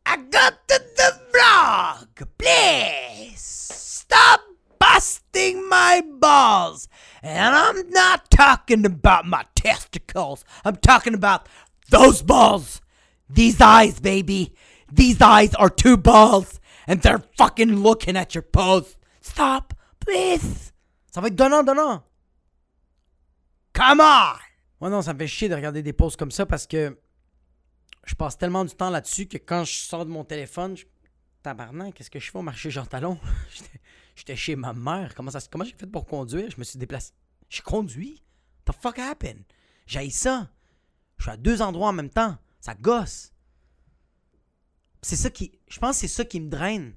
I 0.07 0.16
got 0.16 0.55
to 0.68 0.79
the 0.96 1.20
vlog. 1.33 2.27
Please 2.38 3.40
stop 3.40 4.40
busting 4.79 5.68
my 5.68 6.03
balls. 6.20 6.88
And 7.22 7.57
I'm 7.57 7.90
not 7.90 8.31
talking 8.31 8.87
about 8.87 9.27
my 9.27 9.44
testicles. 9.55 10.44
I'm 10.64 10.77
talking 10.77 11.14
about 11.14 11.49
those 11.90 12.22
balls. 12.22 12.81
These 13.29 13.61
eyes, 13.61 13.99
baby. 13.99 14.55
These 14.92 15.20
eyes 15.20 15.55
are 15.57 15.70
two 15.70 15.96
balls. 15.96 16.61
And 16.87 17.03
they're 17.03 17.25
fucking 17.37 17.83
looking 17.83 18.16
at 18.16 18.35
your 18.35 18.42
post. 18.42 18.96
Stop, 19.26 19.74
please. 19.98 20.72
Ça 21.12 21.20
va 21.20 21.28
être 21.28 21.34
donnant, 21.34 21.62
donnant. 21.62 22.04
Come 23.72 24.00
on! 24.00 24.32
Moi, 24.80 24.90
non, 24.90 25.02
ça 25.02 25.14
me 25.14 25.18
fait 25.18 25.26
chier 25.26 25.48
de 25.48 25.54
regarder 25.54 25.82
des 25.82 25.92
posts 25.92 26.16
comme 26.16 26.30
ça 26.30 26.46
parce 26.46 26.66
que 26.66 26.98
je 28.04 28.14
passe 28.14 28.38
tellement 28.38 28.64
du 28.64 28.74
temps 28.74 28.88
là-dessus 28.88 29.26
que 29.26 29.36
quand 29.36 29.64
je 29.64 29.74
sors 29.74 30.06
de 30.06 30.10
mon 30.10 30.24
téléphone, 30.24 30.76
je... 30.76 30.84
tabarnak, 31.42 31.94
qu'est-ce 31.94 32.10
que 32.10 32.20
je 32.20 32.30
fais 32.30 32.38
au 32.38 32.42
marché 32.42 32.70
Jean 32.70 32.86
Talon? 32.86 33.18
J'étais 34.16 34.36
chez 34.36 34.54
ma 34.54 34.72
mère. 34.72 35.14
Comment 35.14 35.30
ça 35.30 35.40
Comment 35.50 35.64
j'ai 35.64 35.74
fait 35.74 35.86
pour 35.86 36.06
conduire? 36.06 36.50
Je 36.50 36.58
me 36.58 36.64
suis 36.64 36.78
déplacé. 36.78 37.12
J'ai 37.50 37.62
conduit? 37.62 38.22
The 38.64 38.72
fuck 38.80 38.98
happened? 38.98 39.42
J'ai 39.86 40.08
ça. 40.10 40.48
Je 41.18 41.24
suis 41.24 41.32
à 41.32 41.36
deux 41.36 41.62
endroits 41.62 41.88
en 41.88 41.92
même 41.92 42.10
temps. 42.10 42.38
Ça 42.60 42.74
gosse. 42.74 43.32
C'est 45.02 45.16
ça 45.16 45.30
qui. 45.30 45.52
Je 45.68 45.78
pense 45.78 45.96
que 45.96 46.00
c'est 46.02 46.14
ça 46.14 46.24
qui 46.24 46.40
me 46.40 46.48
draine. 46.48 46.94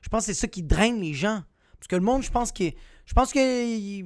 Je 0.00 0.08
pense 0.08 0.26
que 0.26 0.32
c'est 0.32 0.40
ça 0.40 0.48
qui 0.48 0.62
draine 0.62 1.00
les 1.00 1.12
gens. 1.12 1.42
Parce 1.86 2.00
que 2.00 2.04
le 2.04 2.12
monde, 2.12 2.22
je 2.24 2.32
pense 2.32 2.50
que. 2.50 2.64
Je 3.04 3.14
pense 3.14 3.32
que. 3.32 4.02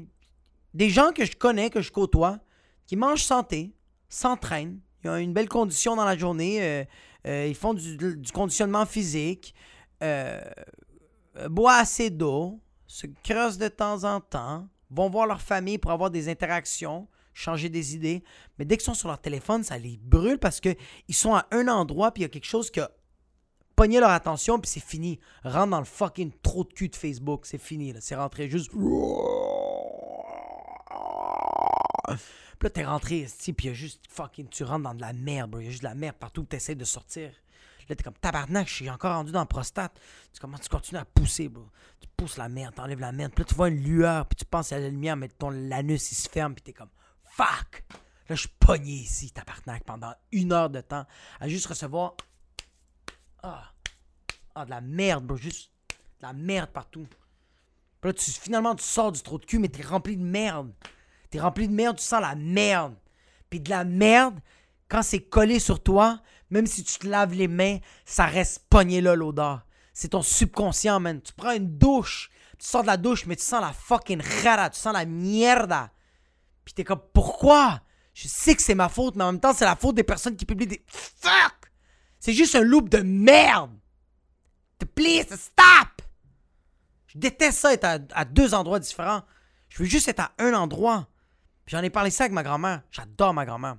des 0.74 0.90
gens 0.90 1.12
que 1.12 1.24
je 1.24 1.34
connais, 1.34 1.70
que 1.70 1.80
je 1.80 1.90
côtoie, 1.90 2.38
qui 2.86 2.94
mangent 2.94 3.24
santé, 3.24 3.74
s'entraînent, 4.10 4.80
ils 5.02 5.08
ont 5.08 5.16
une 5.16 5.32
belle 5.32 5.48
condition 5.48 5.96
dans 5.96 6.04
la 6.04 6.14
journée, 6.14 6.62
euh, 6.62 6.84
euh, 7.26 7.46
ils 7.48 7.54
font 7.54 7.72
du, 7.72 7.96
conditionnement 8.34 8.84
physique, 8.84 9.54
euh, 10.02 10.42
boivent 11.48 11.80
assez 11.80 12.10
d'eau, 12.10 12.60
se 12.86 13.06
creusent 13.24 13.56
de 13.56 13.68
temps 13.68 14.04
en 14.04 14.20
temps, 14.20 14.68
vont 14.90 15.08
voir 15.08 15.26
leur 15.26 15.40
famille 15.40 15.78
pour 15.78 15.90
avoir 15.90 16.10
des 16.10 16.28
interactions, 16.28 17.08
changer 17.32 17.70
des 17.70 17.94
idées. 17.94 18.22
Mais 18.58 18.66
dès 18.66 18.76
qu'ils 18.76 18.84
sont 18.84 18.94
sur 18.94 19.08
leur 19.08 19.22
téléphone, 19.22 19.64
ça 19.64 19.78
les 19.78 19.98
brûle 20.02 20.38
parce 20.38 20.60
qu'ils 20.60 20.76
sont 21.12 21.34
à 21.34 21.46
un 21.50 21.66
endroit 21.68 22.12
puis 22.12 22.24
il 22.24 22.24
y 22.24 22.26
a 22.26 22.28
quelque 22.28 22.44
chose 22.44 22.70
qui 22.70 22.80
a 22.80 22.90
pogné 23.80 23.98
leur 23.98 24.10
attention 24.10 24.60
puis 24.60 24.70
c'est 24.70 24.84
fini. 24.84 25.18
Rentre 25.42 25.70
dans 25.70 25.78
le 25.78 25.86
fucking 25.86 26.32
trop 26.42 26.64
de 26.64 26.72
cul 26.74 26.90
de 26.90 26.96
Facebook, 26.96 27.46
c'est 27.46 27.56
fini. 27.56 27.94
C'est 28.00 28.14
rentré 28.14 28.46
juste. 28.46 28.70
Puis 28.72 28.80
là, 32.66 32.70
t'es 32.70 32.84
rentré 32.84 33.20
ici, 33.20 33.54
puis 33.54 33.68
il 33.68 33.70
y 33.70 33.70
a 33.70 33.74
juste 33.74 34.02
fucking. 34.06 34.48
Tu 34.50 34.64
rentres 34.64 34.82
dans 34.82 34.94
de 34.94 35.00
la 35.00 35.14
merde, 35.14 35.52
bro. 35.52 35.60
Il 35.60 35.64
y 35.64 35.68
a 35.68 35.70
juste 35.70 35.82
de 35.82 35.88
la 35.88 35.94
merde 35.94 36.16
partout, 36.16 36.44
tu 36.44 36.56
essaies 36.56 36.74
de 36.74 36.84
sortir. 36.84 37.32
Là, 37.88 37.96
t'es 37.96 38.04
comme 38.04 38.18
tabarnak, 38.20 38.68
je 38.68 38.74
suis 38.74 38.90
encore 38.90 39.14
rendu 39.14 39.32
dans 39.32 39.40
la 39.40 39.46
prostate. 39.46 39.98
Tu 40.34 40.40
commences, 40.40 40.60
tu 40.60 40.68
continues 40.68 41.00
à 41.00 41.06
pousser, 41.06 41.48
bro. 41.48 41.64
Tu 42.00 42.08
pousses 42.18 42.36
la 42.36 42.50
merde, 42.50 42.74
t'enlèves 42.74 43.00
la 43.00 43.12
merde. 43.12 43.32
Puis 43.34 43.44
là, 43.44 43.48
tu 43.48 43.54
vois 43.54 43.68
une 43.70 43.82
lueur, 43.82 44.26
puis 44.26 44.36
tu 44.36 44.44
penses 44.44 44.72
à 44.72 44.78
la 44.78 44.90
lumière, 44.90 45.16
mais 45.16 45.28
ton 45.28 45.48
l'anus, 45.48 46.12
il 46.12 46.16
se 46.16 46.28
ferme, 46.28 46.54
puis 46.54 46.62
t'es 46.62 46.74
comme 46.74 46.90
fuck. 47.24 47.82
Là, 48.28 48.36
je 48.36 48.40
suis 48.40 48.50
pogné 48.60 48.92
ici, 48.92 49.30
tabarnak, 49.30 49.84
pendant 49.84 50.12
une 50.32 50.52
heure 50.52 50.68
de 50.68 50.82
temps, 50.82 51.06
à 51.40 51.48
juste 51.48 51.66
recevoir. 51.66 52.14
Ah. 53.42 53.72
Ah, 54.55 54.64
de 54.64 54.70
la 54.70 54.81
merde, 54.81 55.24
bro. 55.24 55.37
Juste 55.37 55.70
de 56.20 56.26
la 56.26 56.33
merde 56.33 56.70
partout. 56.70 57.07
Là, 58.03 58.12
tu, 58.12 58.31
finalement, 58.31 58.74
tu 58.74 58.85
sors 58.85 59.12
du 59.12 59.22
trou 59.22 59.38
de 59.38 59.44
cul, 59.44 59.59
mais 59.59 59.68
t'es 59.68 59.83
rempli 59.83 60.16
de 60.16 60.22
merde. 60.22 60.72
T'es 61.31 61.40
rempli 61.40 61.68
de 61.68 61.72
merde, 61.72 61.96
tu 61.96 62.05
sens 62.05 62.20
la 62.20 62.35
merde. 62.35 62.94
Puis 63.48 63.61
de 63.61 63.70
la 63.70 63.85
merde, 63.85 64.40
quand 64.88 65.03
c'est 65.03 65.20
collé 65.20 65.59
sur 65.59 65.83
toi, 65.83 66.20
même 66.50 66.66
si 66.66 66.83
tu 66.83 66.98
te 66.98 67.07
laves 67.07 67.35
les 67.35 67.48
mains, 67.48 67.79
ça 68.05 68.26
reste 68.26 68.66
pogné 68.68 69.00
là, 69.00 69.14
l'odeur. 69.14 69.64
C'est 69.92 70.09
ton 70.09 70.22
subconscient, 70.22 70.98
man. 71.00 71.20
Tu 71.20 71.33
prends 71.33 71.53
une 71.53 71.79
douche, 71.79 72.31
tu 72.59 72.66
sors 72.66 72.83
de 72.83 72.87
la 72.87 72.96
douche, 72.96 73.26
mais 73.26 73.37
tu 73.37 73.44
sens 73.44 73.61
la 73.61 73.72
fucking 73.72 74.22
rara, 74.42 74.70
tu 74.70 74.79
sens 74.79 74.92
la 74.92 75.05
mierda. 75.05 75.90
Puis 76.64 76.74
t'es 76.74 76.85
comme, 76.85 77.03
pourquoi? 77.12 77.81
Je 78.14 78.29
sais 78.29 78.55
que 78.55 78.62
c'est 78.62 78.74
ma 78.74 78.88
faute, 78.88 79.14
mais 79.16 79.24
en 79.24 79.33
même 79.33 79.40
temps, 79.40 79.55
c'est 79.55 79.64
la 79.64 79.76
faute 79.76 79.94
des 79.94 80.05
personnes 80.05 80.37
qui 80.37 80.44
publient 80.44 80.66
des... 80.66 80.85
Fuck! 80.87 81.59
C'est 82.20 82.35
juste 82.35 82.54
un 82.54 82.62
loop 82.62 82.88
de 82.88 82.98
merde. 82.98 83.72
Please, 84.94 85.26
stop! 85.30 86.02
Je 87.06 87.18
déteste 87.18 87.59
ça 87.59 87.72
être 87.72 87.85
à, 88.12 88.24
deux 88.24 88.54
endroits 88.54 88.78
différents. 88.78 89.22
Je 89.68 89.83
veux 89.83 89.88
juste 89.88 90.09
être 90.09 90.20
à 90.20 90.33
un 90.38 90.54
endroit. 90.54 91.09
J'en 91.66 91.83
ai 91.83 91.90
parlé 91.90 92.11
ça 92.11 92.24
avec 92.24 92.33
ma 92.33 92.42
grand-mère. 92.42 92.83
J'adore 92.90 93.35
ma 93.35 93.44
grand-mère. 93.44 93.76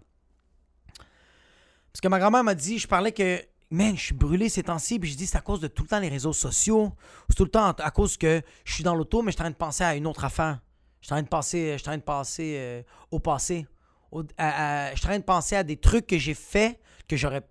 Parce 0.98 2.02
que 2.02 2.08
ma 2.08 2.20
grand-mère 2.20 2.44
m'a 2.44 2.56
dit, 2.56 2.78
je 2.78 2.88
parlais 2.88 3.12
que, 3.12 3.42
man, 3.70 3.96
je 3.96 4.02
suis 4.02 4.14
brûlé 4.14 4.50
ces 4.50 4.64
temps-ci, 4.64 5.00
puis 5.00 5.10
je 5.10 5.16
dis, 5.16 5.28
c'est 5.28 5.38
à 5.38 5.42
cause 5.42 5.60
de 5.60 5.68
tout 5.68 5.84
le 5.84 5.90
temps 5.90 6.00
les 6.00 6.10
réseaux 6.10 6.34
sociaux. 6.34 6.94
C'est 7.30 7.36
tout 7.36 7.46
le 7.46 7.52
temps 7.52 7.70
à 7.70 7.92
cause 7.92 8.18
que 8.18 8.42
je 8.66 8.74
suis 8.74 8.84
dans 8.84 8.96
l'auto, 8.96 9.22
mais 9.22 9.32
je 9.32 9.38
suis 9.38 9.42
en 9.42 9.46
train 9.46 9.52
de 9.52 9.56
penser 9.56 9.84
à 9.84 9.96
une 9.96 10.08
autre 10.08 10.26
affaire. 10.26 10.60
Je 11.02 11.08
suis 11.08 11.14
en 11.14 11.18
train 11.18 11.24
de 11.98 12.02
penser, 12.04 12.56
euh, 12.58 12.84
au 13.12 13.20
passé. 13.20 13.68
Je 14.14 14.24
suis 14.96 15.06
en 15.06 15.10
train 15.10 15.20
de 15.20 15.24
penser 15.24 15.56
à 15.56 15.64
des 15.64 15.78
trucs 15.78 16.08
que 16.08 16.18
j'ai 16.18 16.34
fait, 16.34 16.80
que 17.08 17.16
j'aurais. 17.16 17.48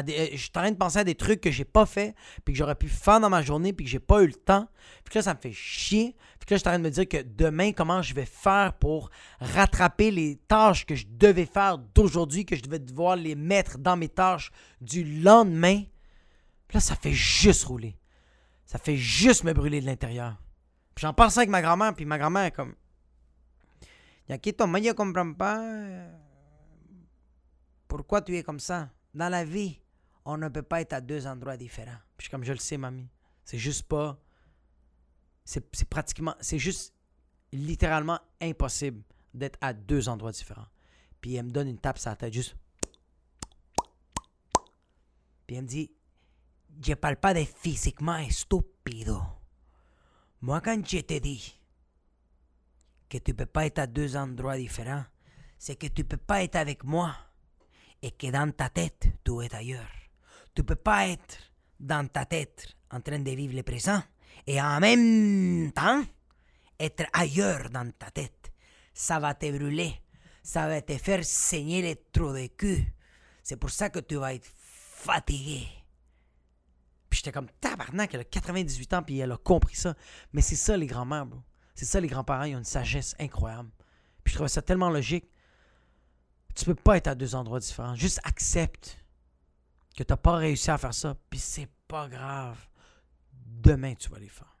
Euh, 0.00 0.26
je 0.32 0.36
suis 0.36 0.50
en 0.56 0.60
train 0.60 0.70
de 0.70 0.76
penser 0.76 0.98
à 0.98 1.04
des 1.04 1.14
trucs 1.14 1.40
que 1.40 1.50
j'ai 1.50 1.64
pas 1.64 1.86
fait, 1.86 2.14
puis 2.44 2.52
que 2.52 2.58
j'aurais 2.58 2.74
pu 2.74 2.88
faire 2.88 3.20
dans 3.20 3.30
ma 3.30 3.42
journée, 3.42 3.72
puis 3.72 3.84
que 3.84 3.90
j'ai 3.90 4.00
pas 4.00 4.22
eu 4.22 4.26
le 4.26 4.34
temps. 4.34 4.68
Puis 5.04 5.12
que 5.12 5.18
là, 5.18 5.22
ça 5.22 5.34
me 5.34 5.40
fait 5.40 5.52
chier. 5.52 6.16
Puis 6.38 6.46
que 6.46 6.54
là, 6.54 6.56
je 6.56 6.60
suis 6.60 6.68
en 6.68 6.72
train 6.72 6.78
de 6.78 6.84
me 6.84 6.90
dire 6.90 7.08
que 7.08 7.22
demain, 7.22 7.72
comment 7.72 8.02
je 8.02 8.14
vais 8.14 8.26
faire 8.26 8.74
pour 8.74 9.10
rattraper 9.40 10.10
les 10.10 10.36
tâches 10.48 10.86
que 10.86 10.94
je 10.94 11.06
devais 11.08 11.46
faire 11.46 11.78
d'aujourd'hui, 11.78 12.44
que 12.44 12.56
je 12.56 12.62
devais 12.62 12.78
devoir 12.78 13.16
les 13.16 13.34
mettre 13.34 13.78
dans 13.78 13.96
mes 13.96 14.08
tâches 14.08 14.50
du 14.80 15.20
lendemain. 15.22 15.82
Puis 16.68 16.76
là, 16.76 16.80
ça 16.80 16.96
fait 16.96 17.12
juste 17.12 17.64
rouler. 17.64 17.96
Ça 18.64 18.78
fait 18.78 18.96
juste 18.96 19.44
me 19.44 19.52
brûler 19.52 19.80
de 19.80 19.86
l'intérieur. 19.86 20.36
Puis 20.94 21.02
j'en 21.02 21.14
parle 21.14 21.30
ça 21.30 21.40
avec 21.40 21.50
ma 21.50 21.62
grand-mère, 21.62 21.94
puis 21.94 22.04
ma 22.04 22.18
grand-mère 22.18 22.44
est 22.44 22.50
comme. 22.50 22.74
Yaquito, 24.28 24.66
moi, 24.66 24.82
je 24.82 24.90
comprends 24.90 25.32
pas. 25.34 25.60
euh, 25.60 26.10
Pourquoi 27.86 28.22
tu 28.22 28.36
es 28.36 28.42
comme 28.42 28.58
ça? 28.58 28.90
Dans 29.14 29.28
la 29.28 29.44
vie, 29.44 29.80
on 30.26 30.36
ne 30.36 30.48
peut 30.48 30.62
pas 30.62 30.80
être 30.80 30.92
à 30.92 31.00
deux 31.00 31.26
endroits 31.26 31.56
différents. 31.56 31.98
Puis 32.18 32.28
comme, 32.28 32.44
je 32.44 32.52
le 32.52 32.58
sais, 32.58 32.76
mamie. 32.76 33.08
C'est 33.44 33.58
juste 33.58 33.84
pas. 33.84 34.20
C'est 35.44 35.64
c'est 35.74 35.88
pratiquement. 35.88 36.34
C'est 36.40 36.58
juste 36.58 36.92
littéralement 37.52 38.18
impossible 38.42 39.02
d'être 39.32 39.56
à 39.60 39.72
deux 39.72 40.08
endroits 40.08 40.32
différents. 40.32 40.66
Puis 41.20 41.36
elle 41.36 41.46
me 41.46 41.50
donne 41.50 41.68
une 41.68 41.78
tape 41.78 41.98
sur 41.98 42.10
la 42.10 42.16
tête, 42.16 42.34
juste. 42.34 42.56
Puis 45.46 45.56
elle 45.56 45.62
me 45.62 45.68
dit 45.68 45.92
Je 46.84 46.94
parle 46.94 47.16
pas 47.16 47.32
de 47.32 47.44
physiquement 47.44 48.16
estúpido. 48.16 49.22
Moi, 50.40 50.60
quand 50.60 50.84
je 50.84 50.98
te 50.98 51.18
dis 51.18 51.56
que 53.08 53.18
tu 53.18 53.32
peux 53.32 53.46
pas 53.46 53.66
être 53.66 53.78
à 53.78 53.86
deux 53.86 54.16
endroits 54.16 54.56
différents, 54.56 55.04
c'est 55.56 55.76
que 55.76 55.86
tu 55.86 56.02
peux 56.02 56.16
pas 56.16 56.42
être 56.42 56.56
avec 56.56 56.82
moi 56.82 57.14
et 58.02 58.10
que 58.10 58.26
dans 58.26 58.50
ta 58.50 58.68
tête, 58.68 59.06
tu 59.24 59.40
es 59.44 59.54
ailleurs. 59.54 59.95
Tu 60.56 60.64
peux 60.64 60.74
pas 60.74 61.08
être 61.08 61.36
dans 61.78 62.08
ta 62.08 62.24
tête 62.24 62.74
en 62.90 63.02
train 63.02 63.18
de 63.18 63.30
vivre 63.30 63.54
le 63.54 63.62
présent 63.62 64.02
et 64.46 64.60
en 64.60 64.80
même 64.80 65.70
temps 65.72 66.02
être 66.80 67.04
ailleurs 67.12 67.68
dans 67.68 67.90
ta 67.92 68.10
tête. 68.10 68.50
Ça 68.94 69.18
va 69.20 69.34
te 69.34 69.50
brûler. 69.54 70.00
Ça 70.42 70.66
va 70.66 70.80
te 70.80 70.96
faire 70.96 71.22
saigner 71.24 71.82
les 71.82 71.96
trous 72.10 72.32
de 72.32 72.46
cul. 72.46 72.90
C'est 73.42 73.56
pour 73.56 73.68
ça 73.68 73.90
que 73.90 73.98
tu 73.98 74.16
vas 74.16 74.32
être 74.32 74.48
fatigué. 74.56 75.68
Puis 77.10 77.18
j'étais 77.18 77.32
comme 77.32 77.50
tabarnak, 77.60 78.14
elle 78.14 78.20
a 78.20 78.24
98 78.24 78.94
ans 78.94 79.02
puis 79.02 79.18
elle 79.18 79.32
a 79.32 79.36
compris 79.36 79.76
ça. 79.76 79.94
Mais 80.32 80.40
c'est 80.40 80.56
ça 80.56 80.74
les 80.74 80.86
grands-mères. 80.86 81.26
C'est 81.74 81.84
ça 81.84 82.00
les 82.00 82.08
grands-parents, 82.08 82.44
ils 82.44 82.54
ont 82.54 82.60
une 82.60 82.64
sagesse 82.64 83.14
incroyable. 83.20 83.68
Puis 84.24 84.32
je 84.32 84.36
trouvais 84.36 84.48
ça 84.48 84.62
tellement 84.62 84.88
logique. 84.88 85.28
Tu 86.54 86.64
peux 86.64 86.74
pas 86.74 86.96
être 86.96 87.08
à 87.08 87.14
deux 87.14 87.34
endroits 87.34 87.60
différents. 87.60 87.94
Juste 87.94 88.20
accepte 88.24 88.96
que 89.96 90.02
t'as 90.04 90.16
pas 90.16 90.36
réussi 90.36 90.70
à 90.70 90.78
faire 90.78 90.94
ça. 90.94 91.16
Puis 91.30 91.40
c'est 91.40 91.70
pas 91.88 92.08
grave. 92.08 92.58
Demain, 93.32 93.94
tu 93.94 94.08
vas 94.10 94.18
les 94.18 94.28
faire. 94.28 94.56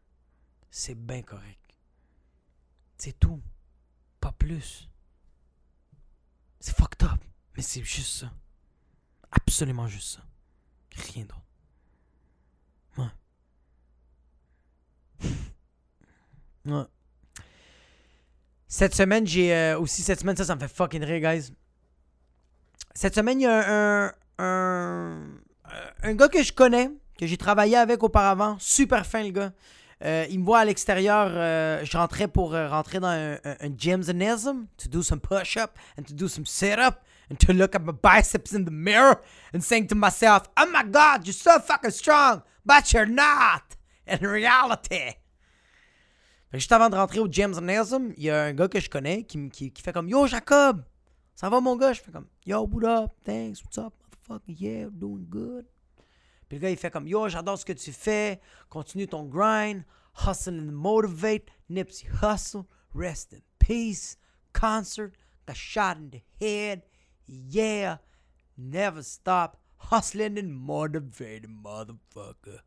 C'est 0.70 0.94
bien 0.94 1.22
correct. 1.22 1.76
C'est 2.96 3.18
tout. 3.20 3.40
Pas 4.18 4.32
plus. 4.32 4.88
C'est 6.58 6.74
fucked 6.74 7.02
up. 7.04 7.20
Mais 7.54 7.62
c'est 7.62 7.84
juste 7.84 8.20
ça. 8.20 8.32
Absolument 9.30 9.86
juste 9.86 10.16
ça. 10.16 10.26
Rien 11.12 11.24
d'autre. 11.24 11.42
Ouais. 12.98 13.10
Ouais. 16.64 16.82
Cette 18.66 18.96
semaine, 18.96 19.24
j'ai 19.24 19.54
euh, 19.54 19.78
aussi 19.78 20.02
cette 20.02 20.18
semaine, 20.18 20.36
ça, 20.36 20.44
ça 20.44 20.56
me 20.56 20.60
fait 20.60 20.66
fucking 20.66 21.04
rire, 21.04 21.20
guys. 21.20 21.52
Cette 22.92 23.14
semaine, 23.14 23.40
il 23.40 23.44
y 23.44 23.46
a 23.46 24.06
un, 24.06 24.12
un, 24.38 25.22
un 26.02 26.14
gars 26.14 26.28
que 26.28 26.42
je 26.42 26.52
connais, 26.52 26.90
que 27.18 27.26
j'ai 27.26 27.36
travaillé 27.36 27.76
avec 27.76 28.02
auparavant. 28.02 28.56
Super 28.58 29.06
fin, 29.06 29.22
le 29.22 29.30
gars. 29.30 29.52
Euh, 30.04 30.26
il 30.28 30.40
me 30.40 30.44
voit 30.44 30.58
à 30.58 30.64
l'extérieur. 30.66 31.28
euh, 31.30 31.82
je 31.82 31.96
rentrais 31.96 32.28
pour 32.28 32.54
euh, 32.54 32.68
rentrer 32.68 33.00
dans 33.00 33.08
un, 33.08 33.34
un, 33.36 33.56
un 33.60 33.76
gymnasium 33.76 34.66
to 34.76 34.90
do 34.90 35.02
some 35.02 35.20
push-up 35.20 35.78
and 35.98 36.02
to 36.02 36.12
do 36.12 36.28
some 36.28 36.44
sit-up 36.44 37.00
and 37.30 37.36
to 37.36 37.54
look 37.54 37.74
at 37.74 37.78
my 37.78 37.92
biceps 37.92 38.52
in 38.52 38.64
the 38.64 38.70
mirror 38.70 39.18
and 39.54 39.60
saying 39.60 39.86
to 39.86 39.94
myself, 39.94 40.42
"Oh 40.60 40.66
my 40.70 40.84
God, 40.84 41.26
you're 41.26 41.32
so 41.32 41.58
fucking 41.58 41.92
strong, 41.92 42.42
but 42.64 42.92
you're 42.92 43.08
not 43.08 43.62
in 44.06 44.18
reality." 44.18 45.14
Juste 46.52 46.72
avant 46.72 46.90
de 46.90 46.96
rentrer 46.96 47.20
au 47.20 47.26
gymnasium, 47.26 48.12
il 48.18 48.24
y 48.24 48.30
a 48.30 48.44
un 48.44 48.52
gars 48.52 48.68
que 48.68 48.78
je 48.78 48.90
connais 48.90 49.24
qui, 49.24 49.48
qui, 49.48 49.72
qui 49.72 49.82
fait 49.82 49.94
comme 49.94 50.10
Yo 50.10 50.26
Jacob, 50.26 50.84
ça 51.34 51.48
va 51.48 51.58
mon 51.60 51.74
gars? 51.74 51.94
Je 51.94 52.02
fais 52.02 52.12
comme 52.12 52.26
Yo, 52.44 52.68
what 52.70 53.04
up? 53.04 53.12
Thanks, 53.24 53.62
what's 53.64 53.78
up, 53.78 53.94
motherfucker? 54.28 54.54
Yeah, 54.58 54.88
doing 54.90 55.26
good. 55.28 55.66
Puis 56.48 56.58
le 56.58 56.62
gars 56.62 56.70
il 56.70 56.76
fait 56.76 56.90
comme 56.90 57.08
Yo, 57.08 57.28
j'adore 57.28 57.58
ce 57.58 57.64
que 57.64 57.72
tu 57.72 57.92
fais, 57.92 58.40
continue 58.70 59.06
ton 59.08 59.24
grind, 59.24 59.84
hustle 60.26 60.54
and 60.54 60.72
motivate, 60.72 61.50
Nipsey 61.68 62.06
Hustle, 62.22 62.66
rest 62.94 63.32
in 63.32 63.42
peace, 63.58 64.16
concert, 64.52 65.12
got 65.46 65.56
shot 65.56 65.96
in 65.96 66.10
the 66.10 66.22
head, 66.40 66.82
yeah, 67.26 67.96
never 68.56 69.02
stop, 69.02 69.58
hustling 69.76 70.38
and 70.38 70.54
motivating, 70.54 71.62
motherfucker. 71.64 72.60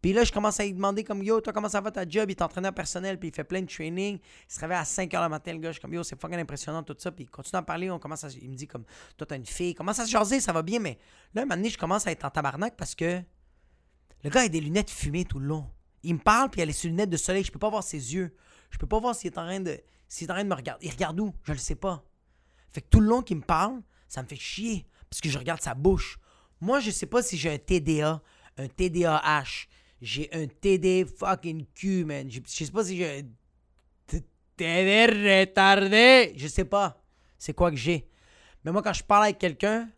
Puis 0.00 0.14
là, 0.14 0.24
je 0.24 0.32
commence 0.32 0.58
à 0.60 0.64
lui 0.64 0.72
demander 0.72 1.04
comme 1.04 1.22
Yo, 1.22 1.40
toi, 1.40 1.52
comment 1.52 1.68
ça 1.68 1.80
va 1.80 1.90
ta 1.90 2.08
job? 2.08 2.30
Il 2.30 2.32
est 2.32 2.42
entraîneur 2.42 2.72
personnel, 2.72 3.18
puis 3.18 3.28
il 3.28 3.34
fait 3.34 3.44
plein 3.44 3.60
de 3.60 3.66
training. 3.66 4.18
Il 4.18 4.52
se 4.52 4.58
réveille 4.58 4.78
à 4.78 4.84
5 4.84 5.10
h 5.10 5.22
le 5.22 5.28
matin, 5.28 5.52
le 5.52 5.58
gars. 5.58 5.68
Je 5.70 5.74
suis 5.74 5.82
comme 5.82 5.92
Yo, 5.92 6.02
c'est 6.02 6.18
fucking 6.18 6.38
impressionnant, 6.38 6.82
tout 6.82 6.96
ça. 6.98 7.12
Puis 7.12 7.24
il 7.24 7.30
continue 7.30 7.58
à 7.58 7.62
parler. 7.62 7.90
On 7.90 7.98
commence 7.98 8.24
à, 8.24 8.28
il 8.30 8.50
me 8.50 8.56
dit 8.56 8.66
comme 8.66 8.84
Toi, 9.16 9.26
t'as 9.26 9.36
une 9.36 9.44
fille. 9.44 9.74
Comment 9.74 9.92
ça 9.92 10.06
se 10.06 10.10
jaser? 10.10 10.40
Ça 10.40 10.52
va 10.52 10.62
bien, 10.62 10.78
mais 10.78 10.98
là, 11.34 11.42
un 11.42 11.44
moment 11.44 11.56
donné, 11.56 11.68
je 11.68 11.76
commence 11.76 12.06
à 12.06 12.12
être 12.12 12.24
en 12.24 12.30
tabarnak 12.30 12.76
parce 12.76 12.94
que 12.94 13.20
le 14.24 14.30
gars 14.30 14.42
a 14.42 14.48
des 14.48 14.60
lunettes 14.60 14.90
fumées 14.90 15.24
tout 15.24 15.38
le 15.38 15.46
long. 15.46 15.66
Il 16.02 16.14
me 16.14 16.20
parle, 16.20 16.48
puis 16.48 16.60
il 16.60 16.62
a 16.62 16.66
les 16.66 16.88
lunettes 16.88 17.10
de 17.10 17.16
soleil. 17.18 17.44
Je 17.44 17.52
peux 17.52 17.58
pas 17.58 17.68
voir 17.68 17.82
ses 17.82 18.14
yeux. 18.14 18.34
Je 18.70 18.78
peux 18.78 18.86
pas 18.86 19.00
voir 19.00 19.14
s'il 19.14 19.30
est 19.30 19.38
en 19.38 19.44
train 19.44 19.60
de. 19.60 19.78
s'il 20.08 20.28
est 20.28 20.30
en 20.30 20.34
train 20.34 20.44
de 20.44 20.48
me 20.48 20.54
regarder, 20.54 20.86
il 20.86 20.90
regarde 20.90 21.20
où? 21.20 21.34
Je 21.44 21.52
le 21.52 21.58
sais 21.58 21.74
pas. 21.74 22.04
Fait 22.72 22.80
que 22.80 22.88
tout 22.88 23.00
le 23.00 23.06
long 23.06 23.20
qu'il 23.20 23.36
me 23.36 23.42
parle, 23.42 23.82
ça 24.08 24.22
me 24.22 24.28
fait 24.28 24.36
chier. 24.36 24.86
Parce 25.10 25.20
que 25.20 25.28
je 25.28 25.38
regarde 25.38 25.60
sa 25.60 25.74
bouche. 25.74 26.18
Moi, 26.60 26.80
je 26.80 26.90
sais 26.90 27.06
pas 27.06 27.22
si 27.22 27.36
j'ai 27.36 27.52
un 27.52 27.58
TDA, 27.58 28.22
un 28.56 28.68
TDAH. 28.68 29.66
J'ai 30.00 30.28
un 30.32 30.46
TD 30.46 31.04
fucking 31.04 31.66
Q, 31.74 32.04
man. 32.04 32.30
Je, 32.30 32.40
je 32.46 32.64
sais 32.64 32.70
pas 32.70 32.84
si 32.84 32.96
j'ai 32.96 33.20
un 33.20 34.18
TD 34.56 35.06
retardé. 35.06 36.32
Je 36.36 36.48
sais 36.48 36.64
pas. 36.64 37.02
C'est 37.38 37.52
quoi 37.54 37.70
que 37.70 37.76
j'ai. 37.76 38.08
Mais 38.64 38.72
moi, 38.72 38.82
quand 38.82 38.92
je 38.92 39.02
parle 39.02 39.24
avec 39.24 39.38
quelqu'un, 39.38 39.88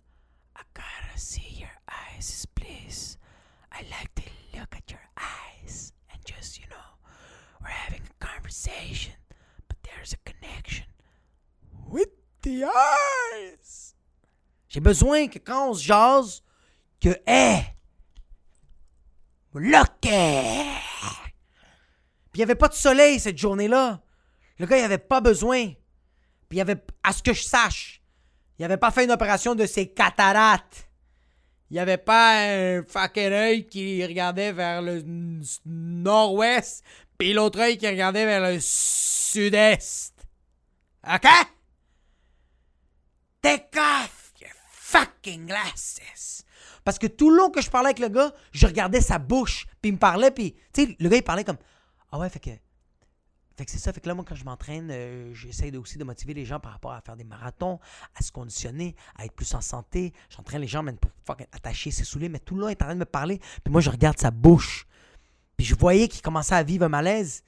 I 0.57 0.63
gotta 0.75 1.17
see 1.17 1.59
your 1.61 1.71
eyes, 1.89 2.47
please. 2.55 3.19
I 3.73 3.83
like 3.91 4.15
to 4.15 4.23
look 4.57 4.75
at 4.77 4.91
your 4.91 5.03
eyes 5.17 5.93
and 6.13 6.19
just, 6.25 6.59
you 6.59 6.67
know, 6.69 7.11
we're 7.61 7.69
having 7.69 8.03
a 8.03 8.25
conversation, 8.25 9.15
but 9.69 9.77
there's 9.83 10.13
a 10.13 10.19
connection 10.25 10.87
with 11.89 12.11
the 12.43 12.65
eyes. 12.65 13.95
J'ai 14.69 14.81
besoin 14.81 15.29
que 15.29 15.39
quand 15.39 15.71
on 15.71 15.75
se 15.75 15.83
jase, 15.85 16.43
que, 17.01 17.11
hé, 17.27 17.75
look! 19.61 19.89
Puis 20.01 20.11
il 22.35 22.39
n'y 22.39 22.43
avait 22.43 22.55
pas 22.55 22.69
de 22.69 22.75
soleil 22.75 23.21
cette 23.21 23.39
journée-là. 23.39 24.01
Le 24.59 24.67
gars, 24.67 24.79
il 24.79 24.85
avait 24.85 24.99
pas 24.99 25.21
besoin. 25.21 25.67
Puis 26.49 26.59
il 26.59 26.61
avait, 26.61 26.83
à 27.03 27.13
ce 27.13 27.23
que 27.23 27.33
je 27.33 27.43
sache, 27.43 28.03
il 28.59 28.65
avait 28.65 28.77
pas 28.77 28.91
fait 28.91 29.05
une 29.05 29.11
opération 29.11 29.55
de 29.55 29.67
ses 29.67 29.89
cataractes. 29.89 30.89
Il 31.71 31.75
n'y 31.75 31.81
avait 31.81 31.99
pas 31.99 32.37
un 32.39 32.85
fucking 32.85 33.33
œil 33.33 33.67
qui 33.67 34.05
regardait 34.05 34.53
vers 34.53 34.83
le 34.83 35.03
nord-ouest, 35.65 36.85
puis 37.17 37.33
l'autre 37.33 37.61
œil 37.61 37.79
qui 37.79 37.89
regardait 37.89 38.27
vers 38.27 38.43
le 38.43 38.59
sud-est. 38.61 40.13
OK? 41.07 41.27
Take 43.41 43.79
off 43.79 44.33
your 44.41 44.53
fucking 44.71 45.47
glasses. 45.47 46.45
Parce 46.85 46.99
que 46.99 47.07
tout 47.07 47.31
le 47.31 47.37
long 47.37 47.51
que 47.51 47.61
je 47.61 47.71
parlais 47.71 47.89
avec 47.89 47.99
le 47.99 48.09
gars, 48.09 48.33
je 48.53 48.67
regardais 48.67 49.01
sa 49.01 49.19
bouche, 49.19 49.67
puis 49.81 49.91
il 49.91 49.95
me 49.95 49.99
parlait, 49.99 50.31
puis, 50.31 50.55
tu 50.73 50.85
sais, 50.85 50.97
le 50.99 51.09
gars, 51.09 51.17
il 51.17 51.23
parlait 51.23 51.45
comme, 51.45 51.59
ah 52.11 52.19
ouais, 52.19 52.29
fait 52.29 52.41
que, 52.41 52.51
fait 53.57 53.67
que 53.67 53.71
c'est 53.71 53.79
ça. 53.79 53.93
Fait 53.93 54.01
que 54.01 54.09
là, 54.09 54.15
moi, 54.15 54.25
quand 54.27 54.35
je 54.35 54.45
m'entraîne, 54.45 54.89
euh, 54.91 55.33
j'essaie 55.35 55.75
aussi 55.77 55.99
de 55.99 56.05
motiver 56.05 56.35
les 56.35 56.45
gens 56.45 56.59
par 56.59 56.73
rapport 56.73 56.93
à 56.93 57.01
faire 57.01 57.17
des 57.17 57.25
marathons, 57.25 57.79
à 58.15 58.23
se 58.23 58.33
conditionner, 58.33 58.97
à 59.17 59.25
être 59.25 59.35
plus 59.35 59.55
en 59.55 59.61
santé. 59.61 60.13
J'entraîne 60.31 60.61
les 60.61 60.67
gens 60.67 60.83
même 60.83 60.97
pour 60.97 61.11
fucking 61.27 61.47
attacher 61.53 61.91
ses 61.91 62.05
souliers, 62.05 62.29
mais 62.29 62.39
tout 62.39 62.55
le 62.55 62.63
long, 62.63 62.69
il 62.69 62.73
est 62.73 62.83
en 62.83 62.87
train 62.87 62.95
de 62.95 63.01
me 63.01 63.05
parler. 63.05 63.39
Puis 63.63 63.71
moi, 63.71 63.81
je 63.81 63.91
regarde 63.91 64.19
sa 64.19 64.31
bouche. 64.31 64.87
Puis 65.57 65.67
je 65.67 65.75
voyais 65.75 66.09
qu'il 66.09 66.23
commençait 66.23 66.55
à 66.55 66.63
vivre 66.63 66.87
un 66.87 66.89
malaise. 66.89 67.45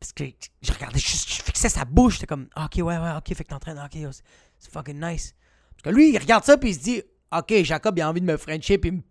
Parce 0.00 0.12
que 0.12 0.24
je 0.62 0.72
regardais, 0.72 0.98
je, 0.98 1.06
je 1.06 1.42
fixais 1.42 1.68
sa 1.68 1.84
bouche. 1.84 2.14
J'étais 2.14 2.26
comme, 2.26 2.48
Ah, 2.54 2.66
ok, 2.66 2.84
ouais, 2.84 2.98
ouais, 2.98 3.12
ok, 3.16 3.34
fait 3.34 3.44
que 3.44 3.48
t'entraînes, 3.48 3.78
ok, 3.78 3.98
oh, 4.06 4.10
c'est 4.58 4.72
fucking 4.72 5.00
nice. 5.00 5.34
Parce 5.70 5.82
que 5.84 5.90
lui, 5.90 6.12
il 6.12 6.18
regarde 6.18 6.44
ça, 6.44 6.58
puis 6.58 6.70
il 6.70 6.74
se 6.74 6.80
dit, 6.80 7.02
ok, 7.32 7.62
Jacob, 7.62 7.98
il 7.98 8.02
a 8.02 8.08
envie 8.08 8.20
de 8.20 8.26
me 8.26 8.36
frencher, 8.36 8.78
puis 8.78 8.92
me 8.92 9.02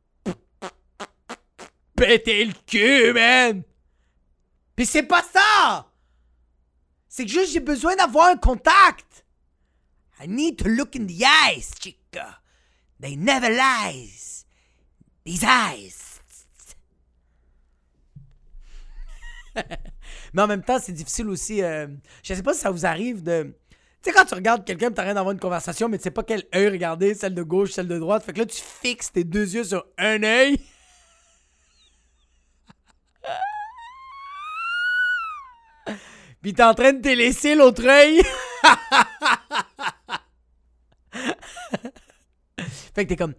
péter 1.96 2.46
le 2.46 2.54
cul, 2.66 3.14
man. 3.14 3.64
Puis 4.76 4.86
c'est 4.86 5.04
pas 5.04 5.24
ça! 5.24 5.90
C'est 7.08 7.26
que 7.26 7.32
juste 7.32 7.54
j'ai 7.54 7.62
besoin 7.62 7.96
d'avoir 7.96 8.28
un 8.28 8.38
contact. 8.38 9.26
I 10.20 10.28
need 10.28 10.58
to 10.58 10.68
look 10.68 10.96
in 10.96 11.08
the 11.08 11.24
eyes, 11.24 11.72
chica. 11.80 12.42
They 13.00 13.16
never 13.16 13.50
lies. 13.50 14.46
These 15.26 15.44
eyes. 15.44 16.20
Mais 20.34 20.42
en 20.42 20.48
même 20.48 20.64
temps, 20.64 20.80
c'est 20.80 20.92
difficile 20.92 21.30
aussi. 21.30 21.62
euh, 21.64 21.88
je 22.24 22.34
sais 22.34 22.44
pas 22.44 22.54
si 22.54 22.60
ça 22.60 22.72
vous 22.72 22.86
arrive 22.86 23.24
de. 23.24 23.56
Tu 24.06 24.12
sais, 24.12 24.18
quand 24.18 24.26
tu 24.26 24.36
regardes 24.36 24.64
quelqu'un, 24.64 24.92
tu 24.92 25.02
rien 25.02 25.16
d'avoir 25.16 25.32
une 25.32 25.40
conversation, 25.40 25.90
mais 25.90 25.98
tu 25.98 26.04
sais 26.04 26.12
pas 26.12 26.22
quel 26.22 26.44
œil 26.54 26.70
regarder, 26.70 27.16
celle 27.16 27.34
de 27.34 27.42
gauche, 27.42 27.72
celle 27.72 27.88
de 27.88 27.98
droite. 27.98 28.24
Fait 28.24 28.34
que 28.34 28.40
là, 28.40 28.46
tu 28.46 28.62
fixes 28.62 29.12
tes 29.12 29.24
deux 29.24 29.56
yeux 29.56 29.64
sur 29.64 29.84
un 29.98 30.22
œil. 30.22 30.60
Puis 36.44 36.54
t'es 36.54 36.62
en 36.62 36.76
train 36.76 36.94
de 36.94 37.02
te 37.02 37.10
laisser 37.10 37.56
l'autre 37.56 37.84
œil. 37.84 38.22
fait 42.94 43.06
que 43.06 43.10
t'es 43.10 43.16
comme. 43.16 43.34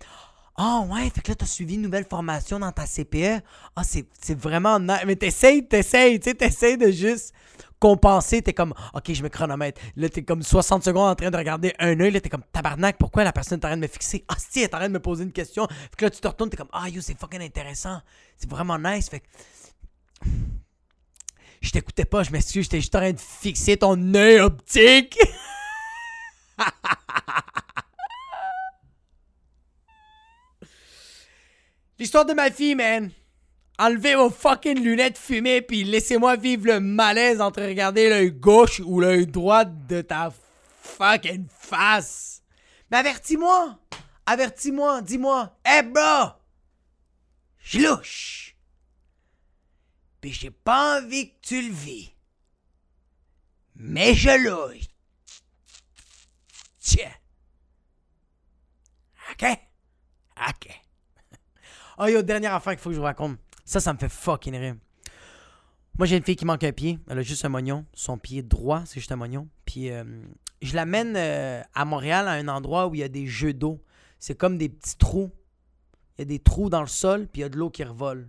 Oh 0.58 0.86
ouais, 0.90 1.10
fait 1.10 1.20
que 1.20 1.28
là 1.30 1.34
t'as 1.34 1.46
suivi 1.46 1.74
une 1.74 1.82
nouvelle 1.82 2.06
formation 2.08 2.58
dans 2.58 2.72
ta 2.72 2.86
CPE. 2.86 3.42
Ah, 3.76 3.84
c'est 3.84 4.06
c'est 4.20 4.38
vraiment. 4.38 4.78
Mais 4.80 5.16
t'essayes, 5.16 5.66
t'essayes, 5.66 6.18
tu 6.18 6.30
sais, 6.30 6.34
t'essayes 6.34 6.78
de 6.78 6.90
juste 6.90 7.34
compenser. 7.78 8.40
T'es 8.40 8.54
comme, 8.54 8.72
ok, 8.94 9.12
je 9.12 9.22
me 9.22 9.28
chronomètre. 9.28 9.80
Là, 9.96 10.08
t'es 10.08 10.22
comme 10.22 10.42
60 10.42 10.82
secondes 10.82 11.10
en 11.10 11.14
train 11.14 11.30
de 11.30 11.36
regarder 11.36 11.74
un 11.78 11.98
œil. 12.00 12.10
Là, 12.10 12.20
t'es 12.20 12.30
comme, 12.30 12.44
tabarnak, 12.52 12.96
pourquoi 12.98 13.24
la 13.24 13.32
personne 13.32 13.60
est 13.60 13.66
en 13.66 13.76
de 13.76 13.82
me 13.82 13.86
fixer? 13.86 14.24
Ah, 14.28 14.36
si, 14.38 14.60
elle 14.60 14.64
est 14.64 14.74
en 14.74 14.80
de 14.80 14.88
me 14.88 15.00
poser 15.00 15.24
une 15.24 15.32
question. 15.32 15.66
Fait 15.68 15.96
que 15.96 16.04
là, 16.06 16.10
tu 16.10 16.20
te 16.20 16.28
retournes, 16.28 16.48
t'es 16.48 16.56
comme, 16.56 16.70
ah, 16.72 16.88
yo, 16.88 17.02
c'est 17.02 17.18
fucking 17.18 17.42
intéressant. 17.42 18.00
C'est 18.36 18.48
vraiment 18.50 18.78
nice. 18.78 19.08
Fait 19.10 19.20
que. 19.20 19.26
Je 21.60 21.70
t'écoutais 21.70 22.04
pas, 22.04 22.22
je 22.22 22.30
m'excuse, 22.30 22.64
j'étais 22.64 22.80
juste 22.80 22.94
en 22.94 23.00
train 23.00 23.12
de 23.12 23.20
fixer 23.20 23.76
ton 23.76 24.14
œil 24.14 24.40
optique. 24.40 25.18
L'histoire 31.98 32.26
de 32.26 32.34
ma 32.34 32.50
fille, 32.50 32.74
man. 32.74 33.10
Enlevez 33.78 34.14
vos 34.14 34.30
fucking 34.30 34.82
lunettes 34.82 35.18
fumées 35.18 35.60
puis 35.60 35.84
laissez-moi 35.84 36.36
vivre 36.36 36.66
le 36.66 36.80
malaise 36.80 37.40
entre 37.40 37.62
regarder 37.62 38.08
l'œil 38.08 38.32
gauche 38.32 38.80
ou 38.80 39.00
l'œil 39.00 39.26
droit 39.26 39.64
de 39.64 40.00
ta 40.00 40.32
fucking 40.82 41.46
face. 41.50 42.42
Mais 42.90 42.98
avertis-moi. 42.98 43.78
Avertis-moi. 44.24 45.02
Dis-moi. 45.02 45.58
Hey, 45.64 45.82
bro. 45.82 46.30
Je 47.58 47.80
louche. 47.80 48.56
Puis 50.20 50.32
j'ai 50.32 50.50
pas 50.50 50.98
envie 50.98 51.30
que 51.30 51.36
tu 51.42 51.60
le 51.60 51.72
vis. 51.72 52.12
Mais 53.74 54.14
je 54.14 54.30
louche. 54.30 54.86
Tiens. 56.78 57.12
OK? 59.32 59.44
OK. 60.48 60.85
Oh 61.98 62.06
yo, 62.06 62.22
dernière 62.22 62.54
affaire 62.54 62.74
qu'il 62.74 62.82
faut 62.82 62.90
que 62.90 62.94
je 62.94 63.00
vous 63.00 63.04
raconte. 63.04 63.38
Ça, 63.64 63.80
ça 63.80 63.92
me 63.92 63.98
fait 63.98 64.08
fucking 64.08 64.54
rire. 64.54 64.76
Moi, 65.98 66.06
j'ai 66.06 66.16
une 66.18 66.22
fille 66.22 66.36
qui 66.36 66.44
manque 66.44 66.62
un 66.62 66.72
pied. 66.72 66.98
Elle 67.08 67.18
a 67.18 67.22
juste 67.22 67.44
un 67.46 67.48
mognon. 67.48 67.86
Son 67.94 68.18
pied 68.18 68.42
droit, 68.42 68.82
c'est 68.84 69.00
juste 69.00 69.12
un 69.12 69.16
mognon. 69.16 69.48
Puis, 69.64 69.90
euh, 69.90 70.04
je 70.60 70.74
l'amène 70.74 71.14
euh, 71.16 71.62
à 71.72 71.84
Montréal, 71.86 72.28
à 72.28 72.32
un 72.32 72.48
endroit 72.48 72.86
où 72.86 72.94
il 72.94 72.98
y 72.98 73.02
a 73.02 73.08
des 73.08 73.26
jeux 73.26 73.54
d'eau. 73.54 73.82
C'est 74.18 74.34
comme 74.34 74.58
des 74.58 74.68
petits 74.68 74.98
trous. 74.98 75.32
Il 76.16 76.20
y 76.20 76.22
a 76.22 76.24
des 76.26 76.38
trous 76.38 76.68
dans 76.68 76.82
le 76.82 76.86
sol, 76.86 77.26
puis 77.28 77.40
il 77.40 77.42
y 77.42 77.46
a 77.46 77.48
de 77.48 77.56
l'eau 77.56 77.70
qui 77.70 77.82
revole. 77.82 78.28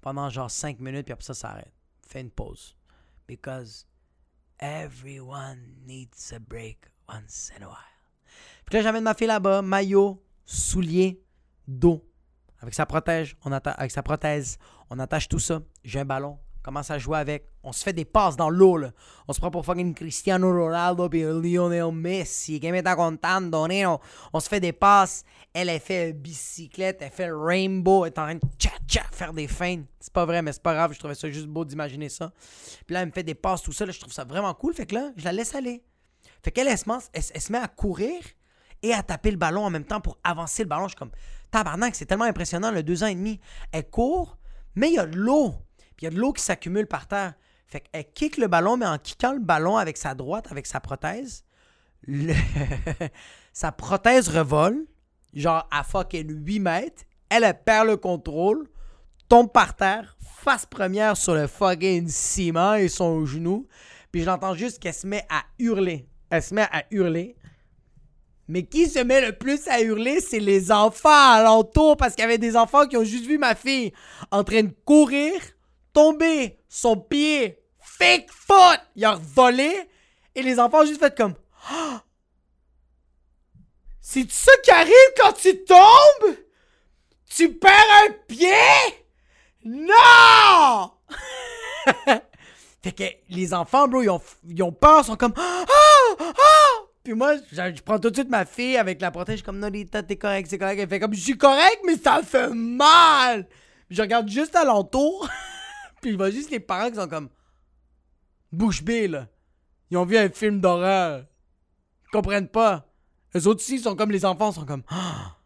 Pendant 0.00 0.30
genre 0.30 0.50
5 0.50 0.80
minutes, 0.80 1.04
puis 1.04 1.12
après 1.12 1.24
ça, 1.24 1.34
ça 1.34 1.50
arrête. 1.50 1.72
Fais 2.06 2.22
une 2.22 2.30
pause. 2.30 2.76
Because 3.28 3.86
everyone 4.58 5.58
needs 5.86 6.32
a 6.32 6.38
break 6.38 6.78
once 7.08 7.52
in 7.58 7.62
a 7.62 7.68
while. 7.68 7.76
Puis 8.64 8.76
là, 8.76 8.82
j'amène 8.82 9.04
ma 9.04 9.14
fille 9.14 9.26
là-bas, 9.26 9.60
maillot, 9.60 10.22
souliers, 10.46 11.22
dos. 11.68 12.02
Avec 12.64 12.72
sa 12.72 12.86
protège, 12.86 13.36
on 13.44 13.52
avec 13.52 13.90
sa 13.90 14.02
prothèse, 14.02 14.56
on 14.88 14.98
attache 14.98 15.28
tout 15.28 15.38
ça. 15.38 15.60
J'ai 15.84 16.00
un 16.00 16.06
ballon, 16.06 16.38
commence 16.62 16.90
à 16.90 16.98
jouer 16.98 17.18
avec. 17.18 17.46
On 17.62 17.72
se 17.72 17.84
fait 17.84 17.92
des 17.92 18.06
passes 18.06 18.36
dans 18.36 18.48
l'eau, 18.48 18.78
là. 18.78 18.92
On 19.28 19.34
se 19.34 19.38
prend 19.38 19.50
pour 19.50 19.66
fucking 19.66 19.92
Cristiano 19.92 20.50
Ronaldo 20.50 21.10
puis 21.10 21.20
Lionel 21.20 21.92
Messi. 21.92 22.58
Que 22.60 22.68
me 22.68 22.96
contando, 22.96 23.68
neno? 23.68 24.00
On 24.32 24.40
se 24.40 24.48
fait 24.48 24.60
des 24.60 24.72
passes. 24.72 25.26
Elle, 25.52 25.68
elle 25.68 25.78
fait 25.78 26.14
bicyclette, 26.14 27.02
elle 27.02 27.10
fait 27.10 27.26
le 27.26 27.36
rainbow. 27.36 28.06
Elle 28.06 28.12
est 28.12 28.18
en 28.18 28.22
train 28.22 28.34
de 28.36 28.40
faire 29.12 29.34
des 29.34 29.46
feintes. 29.46 29.84
C'est 30.00 30.14
pas 30.14 30.24
vrai, 30.24 30.40
mais 30.40 30.54
c'est 30.54 30.62
pas 30.62 30.72
grave. 30.72 30.94
Je 30.94 30.98
trouvais 30.98 31.14
ça 31.14 31.28
juste 31.28 31.48
beau 31.48 31.66
d'imaginer 31.66 32.08
ça. 32.08 32.32
Puis 32.86 32.94
là, 32.94 33.02
elle 33.02 33.08
me 33.08 33.12
fait 33.12 33.22
des 33.22 33.34
passes, 33.34 33.60
tout 33.60 33.72
ça. 33.72 33.84
Là, 33.84 33.92
je 33.92 34.00
trouve 34.00 34.14
ça 34.14 34.24
vraiment 34.24 34.54
cool. 34.54 34.72
Fait 34.72 34.86
que 34.86 34.94
là, 34.94 35.12
je 35.18 35.24
la 35.24 35.32
laisse 35.32 35.54
aller. 35.54 35.84
Fait 36.42 36.50
qu'elle, 36.50 36.68
elle, 36.68 36.78
elle 37.12 37.40
se 37.42 37.52
met 37.52 37.58
à 37.58 37.68
courir 37.68 38.22
et 38.82 38.94
à 38.94 39.02
taper 39.02 39.30
le 39.30 39.36
ballon 39.36 39.64
en 39.64 39.70
même 39.70 39.84
temps 39.84 40.00
pour 40.00 40.16
avancer 40.24 40.62
le 40.62 40.68
ballon. 40.70 40.84
Je 40.84 40.88
suis 40.88 40.96
comme, 40.96 41.12
tabarnak, 41.54 41.94
c'est 41.94 42.06
tellement 42.06 42.24
impressionnant, 42.24 42.72
le 42.72 42.82
deux 42.82 43.04
ans 43.04 43.06
et 43.06 43.14
demi. 43.14 43.38
Elle 43.70 43.88
court, 43.88 44.38
mais 44.74 44.88
il 44.88 44.94
y 44.94 44.98
a 44.98 45.06
de 45.06 45.16
l'eau. 45.16 45.54
Puis 45.96 46.02
il 46.02 46.04
y 46.04 46.06
a 46.08 46.10
de 46.10 46.18
l'eau 46.18 46.32
qui 46.32 46.42
s'accumule 46.42 46.88
par 46.88 47.06
terre. 47.06 47.34
Fait 47.68 47.80
qu'elle 47.80 48.12
kick 48.12 48.38
le 48.38 48.48
ballon, 48.48 48.76
mais 48.76 48.86
en 48.86 48.98
kickant 48.98 49.34
le 49.34 49.38
ballon 49.38 49.76
avec 49.76 49.96
sa 49.96 50.16
droite, 50.16 50.48
avec 50.50 50.66
sa 50.66 50.80
prothèse, 50.80 51.44
sa 53.52 53.70
prothèse 53.70 54.28
revole, 54.28 54.84
genre 55.32 55.68
à 55.70 55.84
fucking 55.84 56.44
8 56.44 56.58
mètres. 56.58 57.02
Elle, 57.28 57.44
elle 57.44 57.62
perd 57.62 57.86
le 57.86 57.96
contrôle, 57.96 58.68
tombe 59.28 59.52
par 59.52 59.76
terre, 59.76 60.16
face 60.20 60.66
première 60.66 61.16
sur 61.16 61.34
le 61.34 61.46
fucking 61.46 62.08
ciment 62.08 62.74
et 62.74 62.88
son 62.88 63.24
genou. 63.24 63.68
Puis 64.10 64.22
je 64.22 64.26
l'entends 64.26 64.54
juste 64.54 64.80
qu'elle 64.80 64.94
se 64.94 65.06
met 65.06 65.24
à 65.30 65.44
hurler. 65.60 66.08
Elle 66.30 66.42
se 66.42 66.52
met 66.52 66.66
à 66.72 66.82
hurler. 66.90 67.36
Mais 68.46 68.64
qui 68.64 68.88
se 68.88 68.98
met 68.98 69.20
le 69.20 69.32
plus 69.32 69.66
à 69.68 69.80
hurler, 69.80 70.20
c'est 70.20 70.38
les 70.38 70.70
enfants 70.70 71.32
alentour 71.32 71.96
parce 71.96 72.14
qu'il 72.14 72.22
y 72.22 72.26
avait 72.26 72.38
des 72.38 72.56
enfants 72.56 72.86
qui 72.86 72.96
ont 72.96 73.04
juste 73.04 73.24
vu 73.24 73.38
ma 73.38 73.54
fille 73.54 73.92
en 74.30 74.44
train 74.44 74.64
de 74.64 74.74
courir, 74.84 75.32
tomber, 75.92 76.58
son 76.68 76.96
pied, 76.96 77.58
fake 77.80 78.28
foot, 78.30 78.80
il 78.96 79.04
a 79.04 79.14
volé. 79.14 79.72
Et 80.34 80.42
les 80.42 80.58
enfants 80.58 80.82
ont 80.82 80.86
juste 80.86 81.00
fait 81.00 81.16
comme. 81.16 81.34
Ah! 81.70 82.02
C'est 84.00 84.30
ça 84.30 84.52
qui 84.62 84.70
arrive 84.70 84.92
quand 85.16 85.32
tu 85.32 85.64
tombes? 85.64 86.36
Tu 87.30 87.54
perds 87.54 87.72
un 88.06 88.12
pied? 88.28 88.48
Non! 89.64 90.90
fait 92.82 92.92
que 92.92 93.04
les 93.30 93.54
enfants, 93.54 93.88
bro, 93.88 94.02
ils 94.02 94.10
ont, 94.10 94.20
ils 94.46 94.62
ont 94.62 94.72
peur, 94.72 95.00
ils 95.00 95.06
sont 95.06 95.16
comme. 95.16 95.32
Ah! 95.38 95.64
Puis 97.04 97.12
moi, 97.12 97.36
je, 97.36 97.54
je 97.54 97.82
prends 97.82 97.98
tout 97.98 98.08
de 98.08 98.16
suite 98.16 98.30
ma 98.30 98.46
fille 98.46 98.78
avec 98.78 99.02
la 99.02 99.10
protège, 99.10 99.40
je 99.40 99.44
comme 99.44 99.58
Norita, 99.58 100.02
t'es 100.02 100.16
correct, 100.16 100.46
c'est 100.48 100.58
correct. 100.58 100.78
Elle 100.80 100.88
fait 100.88 100.98
comme 100.98 101.12
je 101.12 101.20
suis 101.20 101.36
correct, 101.36 101.80
mais 101.84 101.98
ça 101.98 102.22
fait 102.22 102.48
mal! 102.48 103.46
Je 103.90 104.00
regarde 104.00 104.26
juste 104.26 104.56
alentour, 104.56 105.28
puis 106.00 106.12
il 106.12 106.16
voit 106.16 106.30
juste 106.30 106.50
les 106.50 106.60
parents 106.60 106.88
qui 106.88 106.96
sont 106.96 107.06
comme. 107.06 107.28
Bouche 108.50 108.82
bée, 108.82 109.06
là. 109.06 109.28
Ils 109.90 109.98
ont 109.98 110.06
vu 110.06 110.16
un 110.16 110.30
film 110.30 110.60
d'horreur. 110.60 111.26
Ils 112.06 112.10
comprennent 112.10 112.48
pas. 112.48 112.88
Eux 113.36 113.46
autres 113.46 113.60
aussi, 113.60 113.78
sont 113.78 113.96
comme 113.96 114.10
les 114.10 114.24
enfants, 114.24 114.50
sont 114.50 114.64
comme. 114.64 114.84
Ah! 114.88 115.36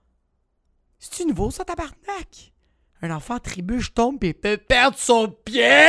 C'est-tu 1.00 1.26
nouveau, 1.26 1.50
ça, 1.50 1.64
tabarnak? 1.64 2.52
Un 3.02 3.10
enfant 3.10 3.40
trébuche, 3.40 3.92
tombe, 3.92 4.20
puis 4.20 4.28
il 4.28 4.34
peut 4.34 4.58
perdre 4.58 4.96
son 4.96 5.28
pied! 5.28 5.88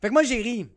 Fait 0.00 0.08
que 0.08 0.12
moi, 0.12 0.24
j'ai 0.24 0.42
ri. 0.42 0.68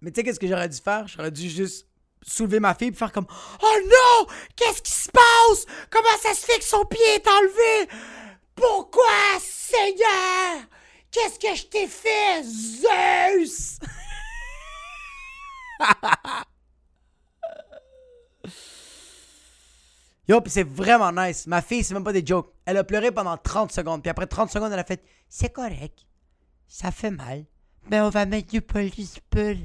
Mais 0.00 0.10
tu 0.10 0.20
sais, 0.20 0.24
qu'est-ce 0.24 0.40
que 0.40 0.46
j'aurais 0.48 0.68
dû 0.68 0.78
faire? 0.78 1.06
J'aurais 1.08 1.30
dû 1.30 1.48
juste 1.48 1.86
soulever 2.22 2.60
ma 2.60 2.74
fille 2.74 2.88
et 2.88 2.92
faire 2.92 3.12
comme 3.12 3.26
Oh 3.62 3.76
non! 3.84 4.26
Qu'est-ce 4.56 4.82
qui 4.82 4.92
se 4.92 5.10
passe? 5.10 5.66
Comment 5.90 6.16
ça 6.22 6.34
se 6.34 6.44
fait 6.44 6.58
que 6.58 6.64
son 6.64 6.84
pied 6.84 7.14
est 7.14 7.28
enlevé? 7.28 7.88
Pourquoi, 8.54 9.38
Seigneur? 9.40 10.66
Qu'est-ce 11.10 11.38
que 11.38 11.54
je 11.54 11.64
t'ai 11.66 11.86
fait, 11.86 12.42
Zeus? 12.44 13.78
Yo, 20.28 20.40
pis 20.40 20.50
c'est 20.50 20.62
vraiment 20.62 21.10
nice. 21.10 21.46
Ma 21.48 21.60
fille, 21.60 21.82
c'est 21.82 21.92
même 21.94 22.04
pas 22.04 22.12
des 22.12 22.24
jokes. 22.24 22.52
Elle 22.64 22.76
a 22.76 22.84
pleuré 22.84 23.10
pendant 23.10 23.36
30 23.36 23.72
secondes. 23.72 24.00
Puis 24.02 24.10
après 24.10 24.26
30 24.28 24.48
secondes, 24.50 24.72
elle 24.72 24.78
a 24.78 24.84
fait 24.84 25.02
C'est 25.28 25.52
correct. 25.52 26.06
Ça 26.68 26.92
fait 26.92 27.10
mal. 27.10 27.46
Mais 27.88 28.00
on 28.00 28.10
va 28.10 28.26
mettre 28.26 28.48
du 28.48 28.60
polyspel. 28.60 29.58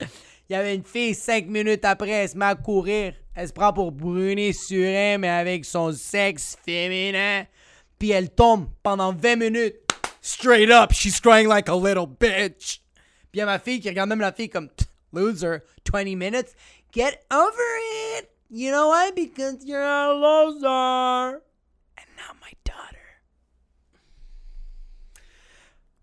Il 0.48 0.54
y 0.54 0.54
avait 0.54 0.74
une 0.74 0.84
fille, 0.84 1.14
5 1.14 1.46
minutes 1.46 1.84
après, 1.84 2.10
elle 2.10 2.28
se 2.28 2.36
met 2.36 2.46
à 2.46 2.54
courir. 2.54 3.14
Elle 3.34 3.48
se 3.48 3.52
prend 3.52 3.72
pour 3.72 3.92
brûler 3.92 4.52
Surin, 4.52 5.18
mais 5.18 5.28
avec 5.28 5.64
son 5.64 5.92
sexe 5.92 6.56
féminin. 6.64 7.44
Puis 7.98 8.10
elle 8.10 8.30
tombe 8.30 8.68
pendant 8.82 9.12
20 9.12 9.36
minutes. 9.36 9.76
Straight 10.22 10.70
up, 10.70 10.92
she's 10.92 11.20
crying 11.20 11.48
like 11.48 11.68
a 11.68 11.76
little 11.76 12.06
bitch. 12.06 12.80
Puis 13.30 13.34
il 13.34 13.38
y 13.38 13.42
a 13.42 13.46
ma 13.46 13.58
fille 13.58 13.80
qui 13.80 13.88
regarde 13.88 14.08
même 14.08 14.20
la 14.20 14.32
fille 14.32 14.48
comme 14.48 14.68
loser, 15.12 15.60
20 15.90 16.16
minutes. 16.16 16.54
Get 16.92 17.24
over 17.30 18.18
it. 18.18 18.28
You 18.50 18.70
know 18.70 18.88
why? 18.88 19.10
Because 19.14 19.64
you're 19.64 19.82
a 19.82 20.14
loser. 20.14 21.42
And 21.98 22.08
not 22.16 22.36
my 22.40 22.52
daughter. 22.64 22.97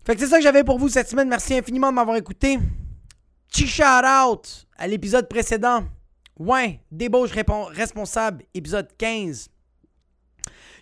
Fait 0.06 0.14
que 0.14 0.20
c'est 0.20 0.28
ça 0.28 0.36
que 0.36 0.44
j'avais 0.44 0.62
pour 0.62 0.78
vous 0.78 0.88
cette 0.88 1.08
semaine. 1.08 1.28
Merci 1.28 1.54
infiniment 1.54 1.88
de 1.90 1.94
m'avoir 1.94 2.16
écouté. 2.16 2.60
Petit 3.48 3.66
shout 3.66 3.82
out 3.82 4.68
à 4.78 4.86
l'épisode 4.86 5.28
précédent. 5.28 5.84
Ouais, 6.38 6.80
débauche 6.92 7.32
responsable, 7.32 8.44
épisode 8.54 8.88
15. 8.96 9.48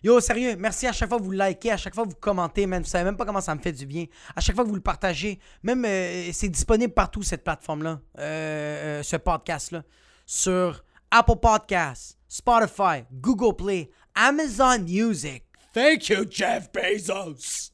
Yo, 0.03 0.21
sérieux, 0.21 0.57
merci 0.59 0.87
à 0.87 0.93
chaque 0.93 1.09
fois 1.09 1.17
que 1.17 1.23
vous 1.23 1.31
likez, 1.31 1.71
à 1.71 1.79
chaque 1.79 1.95
fois 1.95 2.05
que 2.05 2.11
vous 2.11 2.17
commentez, 2.21 2.67
man. 2.67 2.83
Vous 2.83 2.89
savez 2.89 3.05
même 3.05 3.17
pas 3.17 3.25
comment 3.25 3.41
ça 3.41 3.55
me 3.55 3.61
fait 3.63 3.73
du 3.73 3.87
bien. 3.87 4.05
À 4.37 4.43
chaque 4.43 4.55
fois 4.57 4.65
que 4.65 4.69
vous 4.69 4.75
le 4.75 4.83
partagez, 4.83 5.39
même 5.63 5.83
euh, 5.87 6.29
c'est 6.35 6.51
disponible 6.51 6.93
partout, 6.93 7.23
cette 7.23 7.45
plateforme-là, 7.45 8.01
euh, 8.19 8.99
euh, 8.99 9.03
ce 9.03 9.17
podcast-là. 9.17 9.85
Sur 10.27 10.85
Apple 11.11 11.37
Podcasts, 11.41 12.19
Spotify, 12.29 13.05
Google 13.11 13.57
Play, 13.57 13.91
Amazon 14.15 14.81
Music. 14.81 15.45
Thank 15.73 16.11
you, 16.11 16.27
Jeff 16.29 16.71
Bezos. 16.71 17.74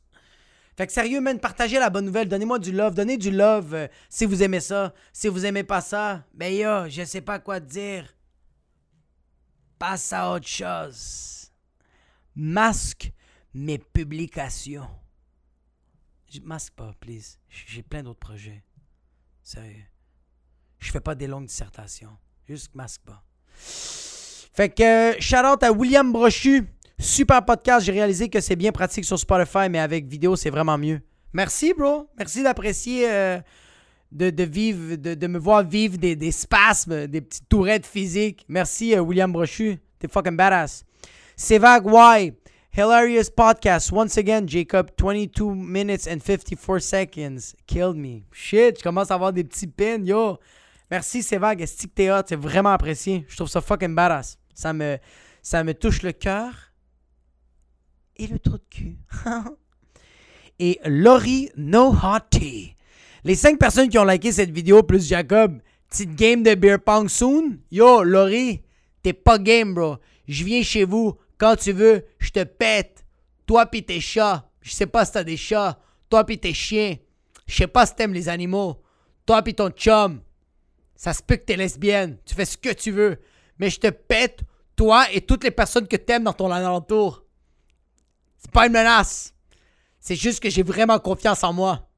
Fait 0.80 0.86
que 0.86 0.94
sérieux, 0.94 1.20
man, 1.20 1.38
partagez 1.38 1.78
la 1.78 1.90
bonne 1.90 2.06
nouvelle. 2.06 2.26
Donnez-moi 2.26 2.58
du 2.58 2.72
love. 2.72 2.94
Donnez 2.94 3.18
du 3.18 3.30
love 3.30 3.86
si 4.08 4.24
vous 4.24 4.42
aimez 4.42 4.60
ça. 4.60 4.94
Si 5.12 5.28
vous 5.28 5.44
aimez 5.44 5.62
pas 5.62 5.82
ça, 5.82 6.24
ben 6.32 6.50
yo, 6.50 6.88
je 6.88 7.04
sais 7.04 7.20
pas 7.20 7.38
quoi 7.38 7.60
dire. 7.60 8.16
Passe 9.78 10.10
à 10.14 10.32
autre 10.32 10.46
chose 10.46 11.52
masque 12.34 13.12
mes 13.52 13.76
publications. 13.76 14.88
Je 16.32 16.40
masque 16.40 16.72
pas, 16.72 16.94
please. 16.98 17.36
J'ai 17.50 17.82
plein 17.82 18.02
d'autres 18.02 18.18
projets. 18.18 18.64
Sérieux. 19.42 19.84
Je 20.78 20.90
fais 20.90 21.00
pas 21.00 21.14
des 21.14 21.26
longues 21.26 21.44
dissertations. 21.44 22.16
Juste 22.48 22.74
masque 22.74 23.02
pas. 23.02 23.22
Fait 23.54 24.70
que, 24.70 25.20
shout 25.20 25.44
out 25.44 25.62
à 25.62 25.72
William 25.72 26.10
Brochu. 26.10 26.66
Super 27.00 27.42
podcast. 27.42 27.86
J'ai 27.86 27.92
réalisé 27.92 28.28
que 28.28 28.42
c'est 28.42 28.56
bien 28.56 28.72
pratique 28.72 29.06
sur 29.06 29.18
Spotify, 29.18 29.70
mais 29.70 29.78
avec 29.78 30.06
vidéo, 30.06 30.36
c'est 30.36 30.50
vraiment 30.50 30.76
mieux. 30.76 31.00
Merci, 31.32 31.72
bro. 31.72 32.10
Merci 32.18 32.42
d'apprécier, 32.42 33.10
euh, 33.10 33.38
de, 34.12 34.44
vivre, 34.44 34.96
de, 34.96 35.26
me 35.26 35.38
voir 35.38 35.62
vivre 35.64 35.96
des, 35.96 36.30
spasmes, 36.30 37.06
des 37.06 37.22
petites 37.22 37.48
tourettes 37.48 37.86
physiques. 37.86 38.44
Merci, 38.48 38.94
euh, 38.94 39.00
William 39.00 39.32
Brochu. 39.32 39.78
T'es 39.98 40.08
fucking 40.08 40.36
badass. 40.36 40.84
Sevag 41.36 41.86
Y. 41.86 42.34
Hilarious 42.76 43.30
podcast. 43.34 43.90
Once 43.92 44.18
again, 44.18 44.46
Jacob, 44.46 44.90
22 45.00 45.54
minutes 45.54 46.06
and 46.06 46.20
54 46.20 46.80
seconds. 46.80 47.54
Killed 47.66 47.96
me. 47.96 48.24
Shit, 48.30 48.78
je 48.78 48.82
commence 48.82 49.10
à 49.10 49.14
avoir 49.14 49.32
des 49.32 49.44
petits 49.44 49.68
pins. 49.68 50.04
Yo. 50.04 50.38
Merci, 50.90 51.22
Sevag. 51.22 51.60
Que 51.60 51.86
t'es 51.86 52.10
hot? 52.10 52.24
C'est 52.28 52.36
vraiment 52.36 52.72
apprécié. 52.72 53.24
Je 53.26 53.36
trouve 53.36 53.48
ça 53.48 53.62
fucking 53.62 53.94
badass. 53.94 54.36
Ça 54.52 54.74
me, 54.74 54.98
ça 55.40 55.64
me 55.64 55.72
touche 55.72 56.02
le 56.02 56.12
cœur 56.12 56.69
et 58.20 58.26
le 58.26 58.38
trou 58.38 58.58
de 58.58 58.62
cul. 58.68 58.98
et 60.58 60.78
Laurie 60.84 61.50
No. 61.56 61.94
Les 63.24 63.34
5 63.34 63.58
personnes 63.58 63.88
qui 63.88 63.98
ont 63.98 64.04
liké 64.04 64.30
cette 64.30 64.50
vidéo, 64.50 64.82
plus 64.82 65.08
Jacob, 65.08 65.60
petite 65.88 66.14
game 66.14 66.42
de 66.42 66.54
beer 66.54 66.78
pong 66.78 67.08
soon. 67.08 67.58
Yo, 67.70 68.02
Laurie, 68.02 68.62
t'es 69.02 69.14
pas 69.14 69.38
game, 69.38 69.74
bro. 69.74 69.96
Je 70.28 70.44
viens 70.44 70.62
chez 70.62 70.84
vous 70.84 71.18
quand 71.38 71.56
tu 71.56 71.72
veux, 71.72 72.04
je 72.18 72.30
te 72.30 72.44
pète. 72.44 73.04
Toi 73.46 73.66
pis 73.66 73.82
tes 73.82 74.00
chats. 74.00 74.48
Je 74.60 74.70
sais 74.70 74.86
pas 74.86 75.04
si 75.04 75.12
t'as 75.12 75.24
des 75.24 75.38
chats. 75.38 75.78
Toi 76.10 76.24
pis 76.24 76.38
tes 76.38 76.52
chiens. 76.52 76.96
Je 77.46 77.54
sais 77.56 77.66
pas 77.66 77.86
si 77.86 77.94
t'aimes 77.94 78.12
les 78.12 78.28
animaux. 78.28 78.82
Toi 79.24 79.42
pis 79.42 79.54
ton 79.54 79.70
chum. 79.70 80.20
Ça 80.94 81.14
se 81.14 81.22
peut 81.22 81.36
que 81.36 81.44
t'es 81.44 81.56
lesbienne. 81.56 82.18
Tu 82.26 82.34
fais 82.34 82.44
ce 82.44 82.58
que 82.58 82.72
tu 82.72 82.90
veux. 82.90 83.18
Mais 83.58 83.70
je 83.70 83.80
te 83.80 83.88
pète, 83.88 84.40
toi 84.76 85.06
et 85.12 85.22
toutes 85.22 85.44
les 85.44 85.50
personnes 85.50 85.88
que 85.88 85.96
t'aimes 85.96 86.24
dans 86.24 86.32
ton 86.34 86.50
alentour. 86.50 87.24
C'est 88.40 88.50
pas 88.50 88.66
une 88.66 88.72
menace. 88.72 89.34
C'est 90.00 90.16
juste 90.16 90.40
que 90.40 90.50
j'ai 90.50 90.62
vraiment 90.62 90.98
confiance 90.98 91.44
en 91.44 91.52
moi. 91.52 91.88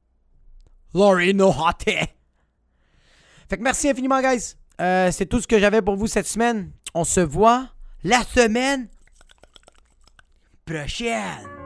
Laurie 0.93 1.35
no 1.35 1.49
hot 1.49 1.85
Fait 1.85 3.57
que 3.57 3.63
merci 3.63 3.89
infiniment, 3.89 4.21
guys. 4.21 4.57
Euh, 4.81 5.11
c'est 5.13 5.27
tout 5.27 5.41
ce 5.41 5.47
que 5.47 5.59
j'avais 5.59 5.83
pour 5.83 5.97
vous 5.97 6.07
cette 6.07 6.27
semaine. 6.27 6.73
On 6.95 7.05
se 7.05 7.21
voit 7.21 7.69
la 8.05 8.23
semaine 8.25 8.89
prochaine. 10.67 11.62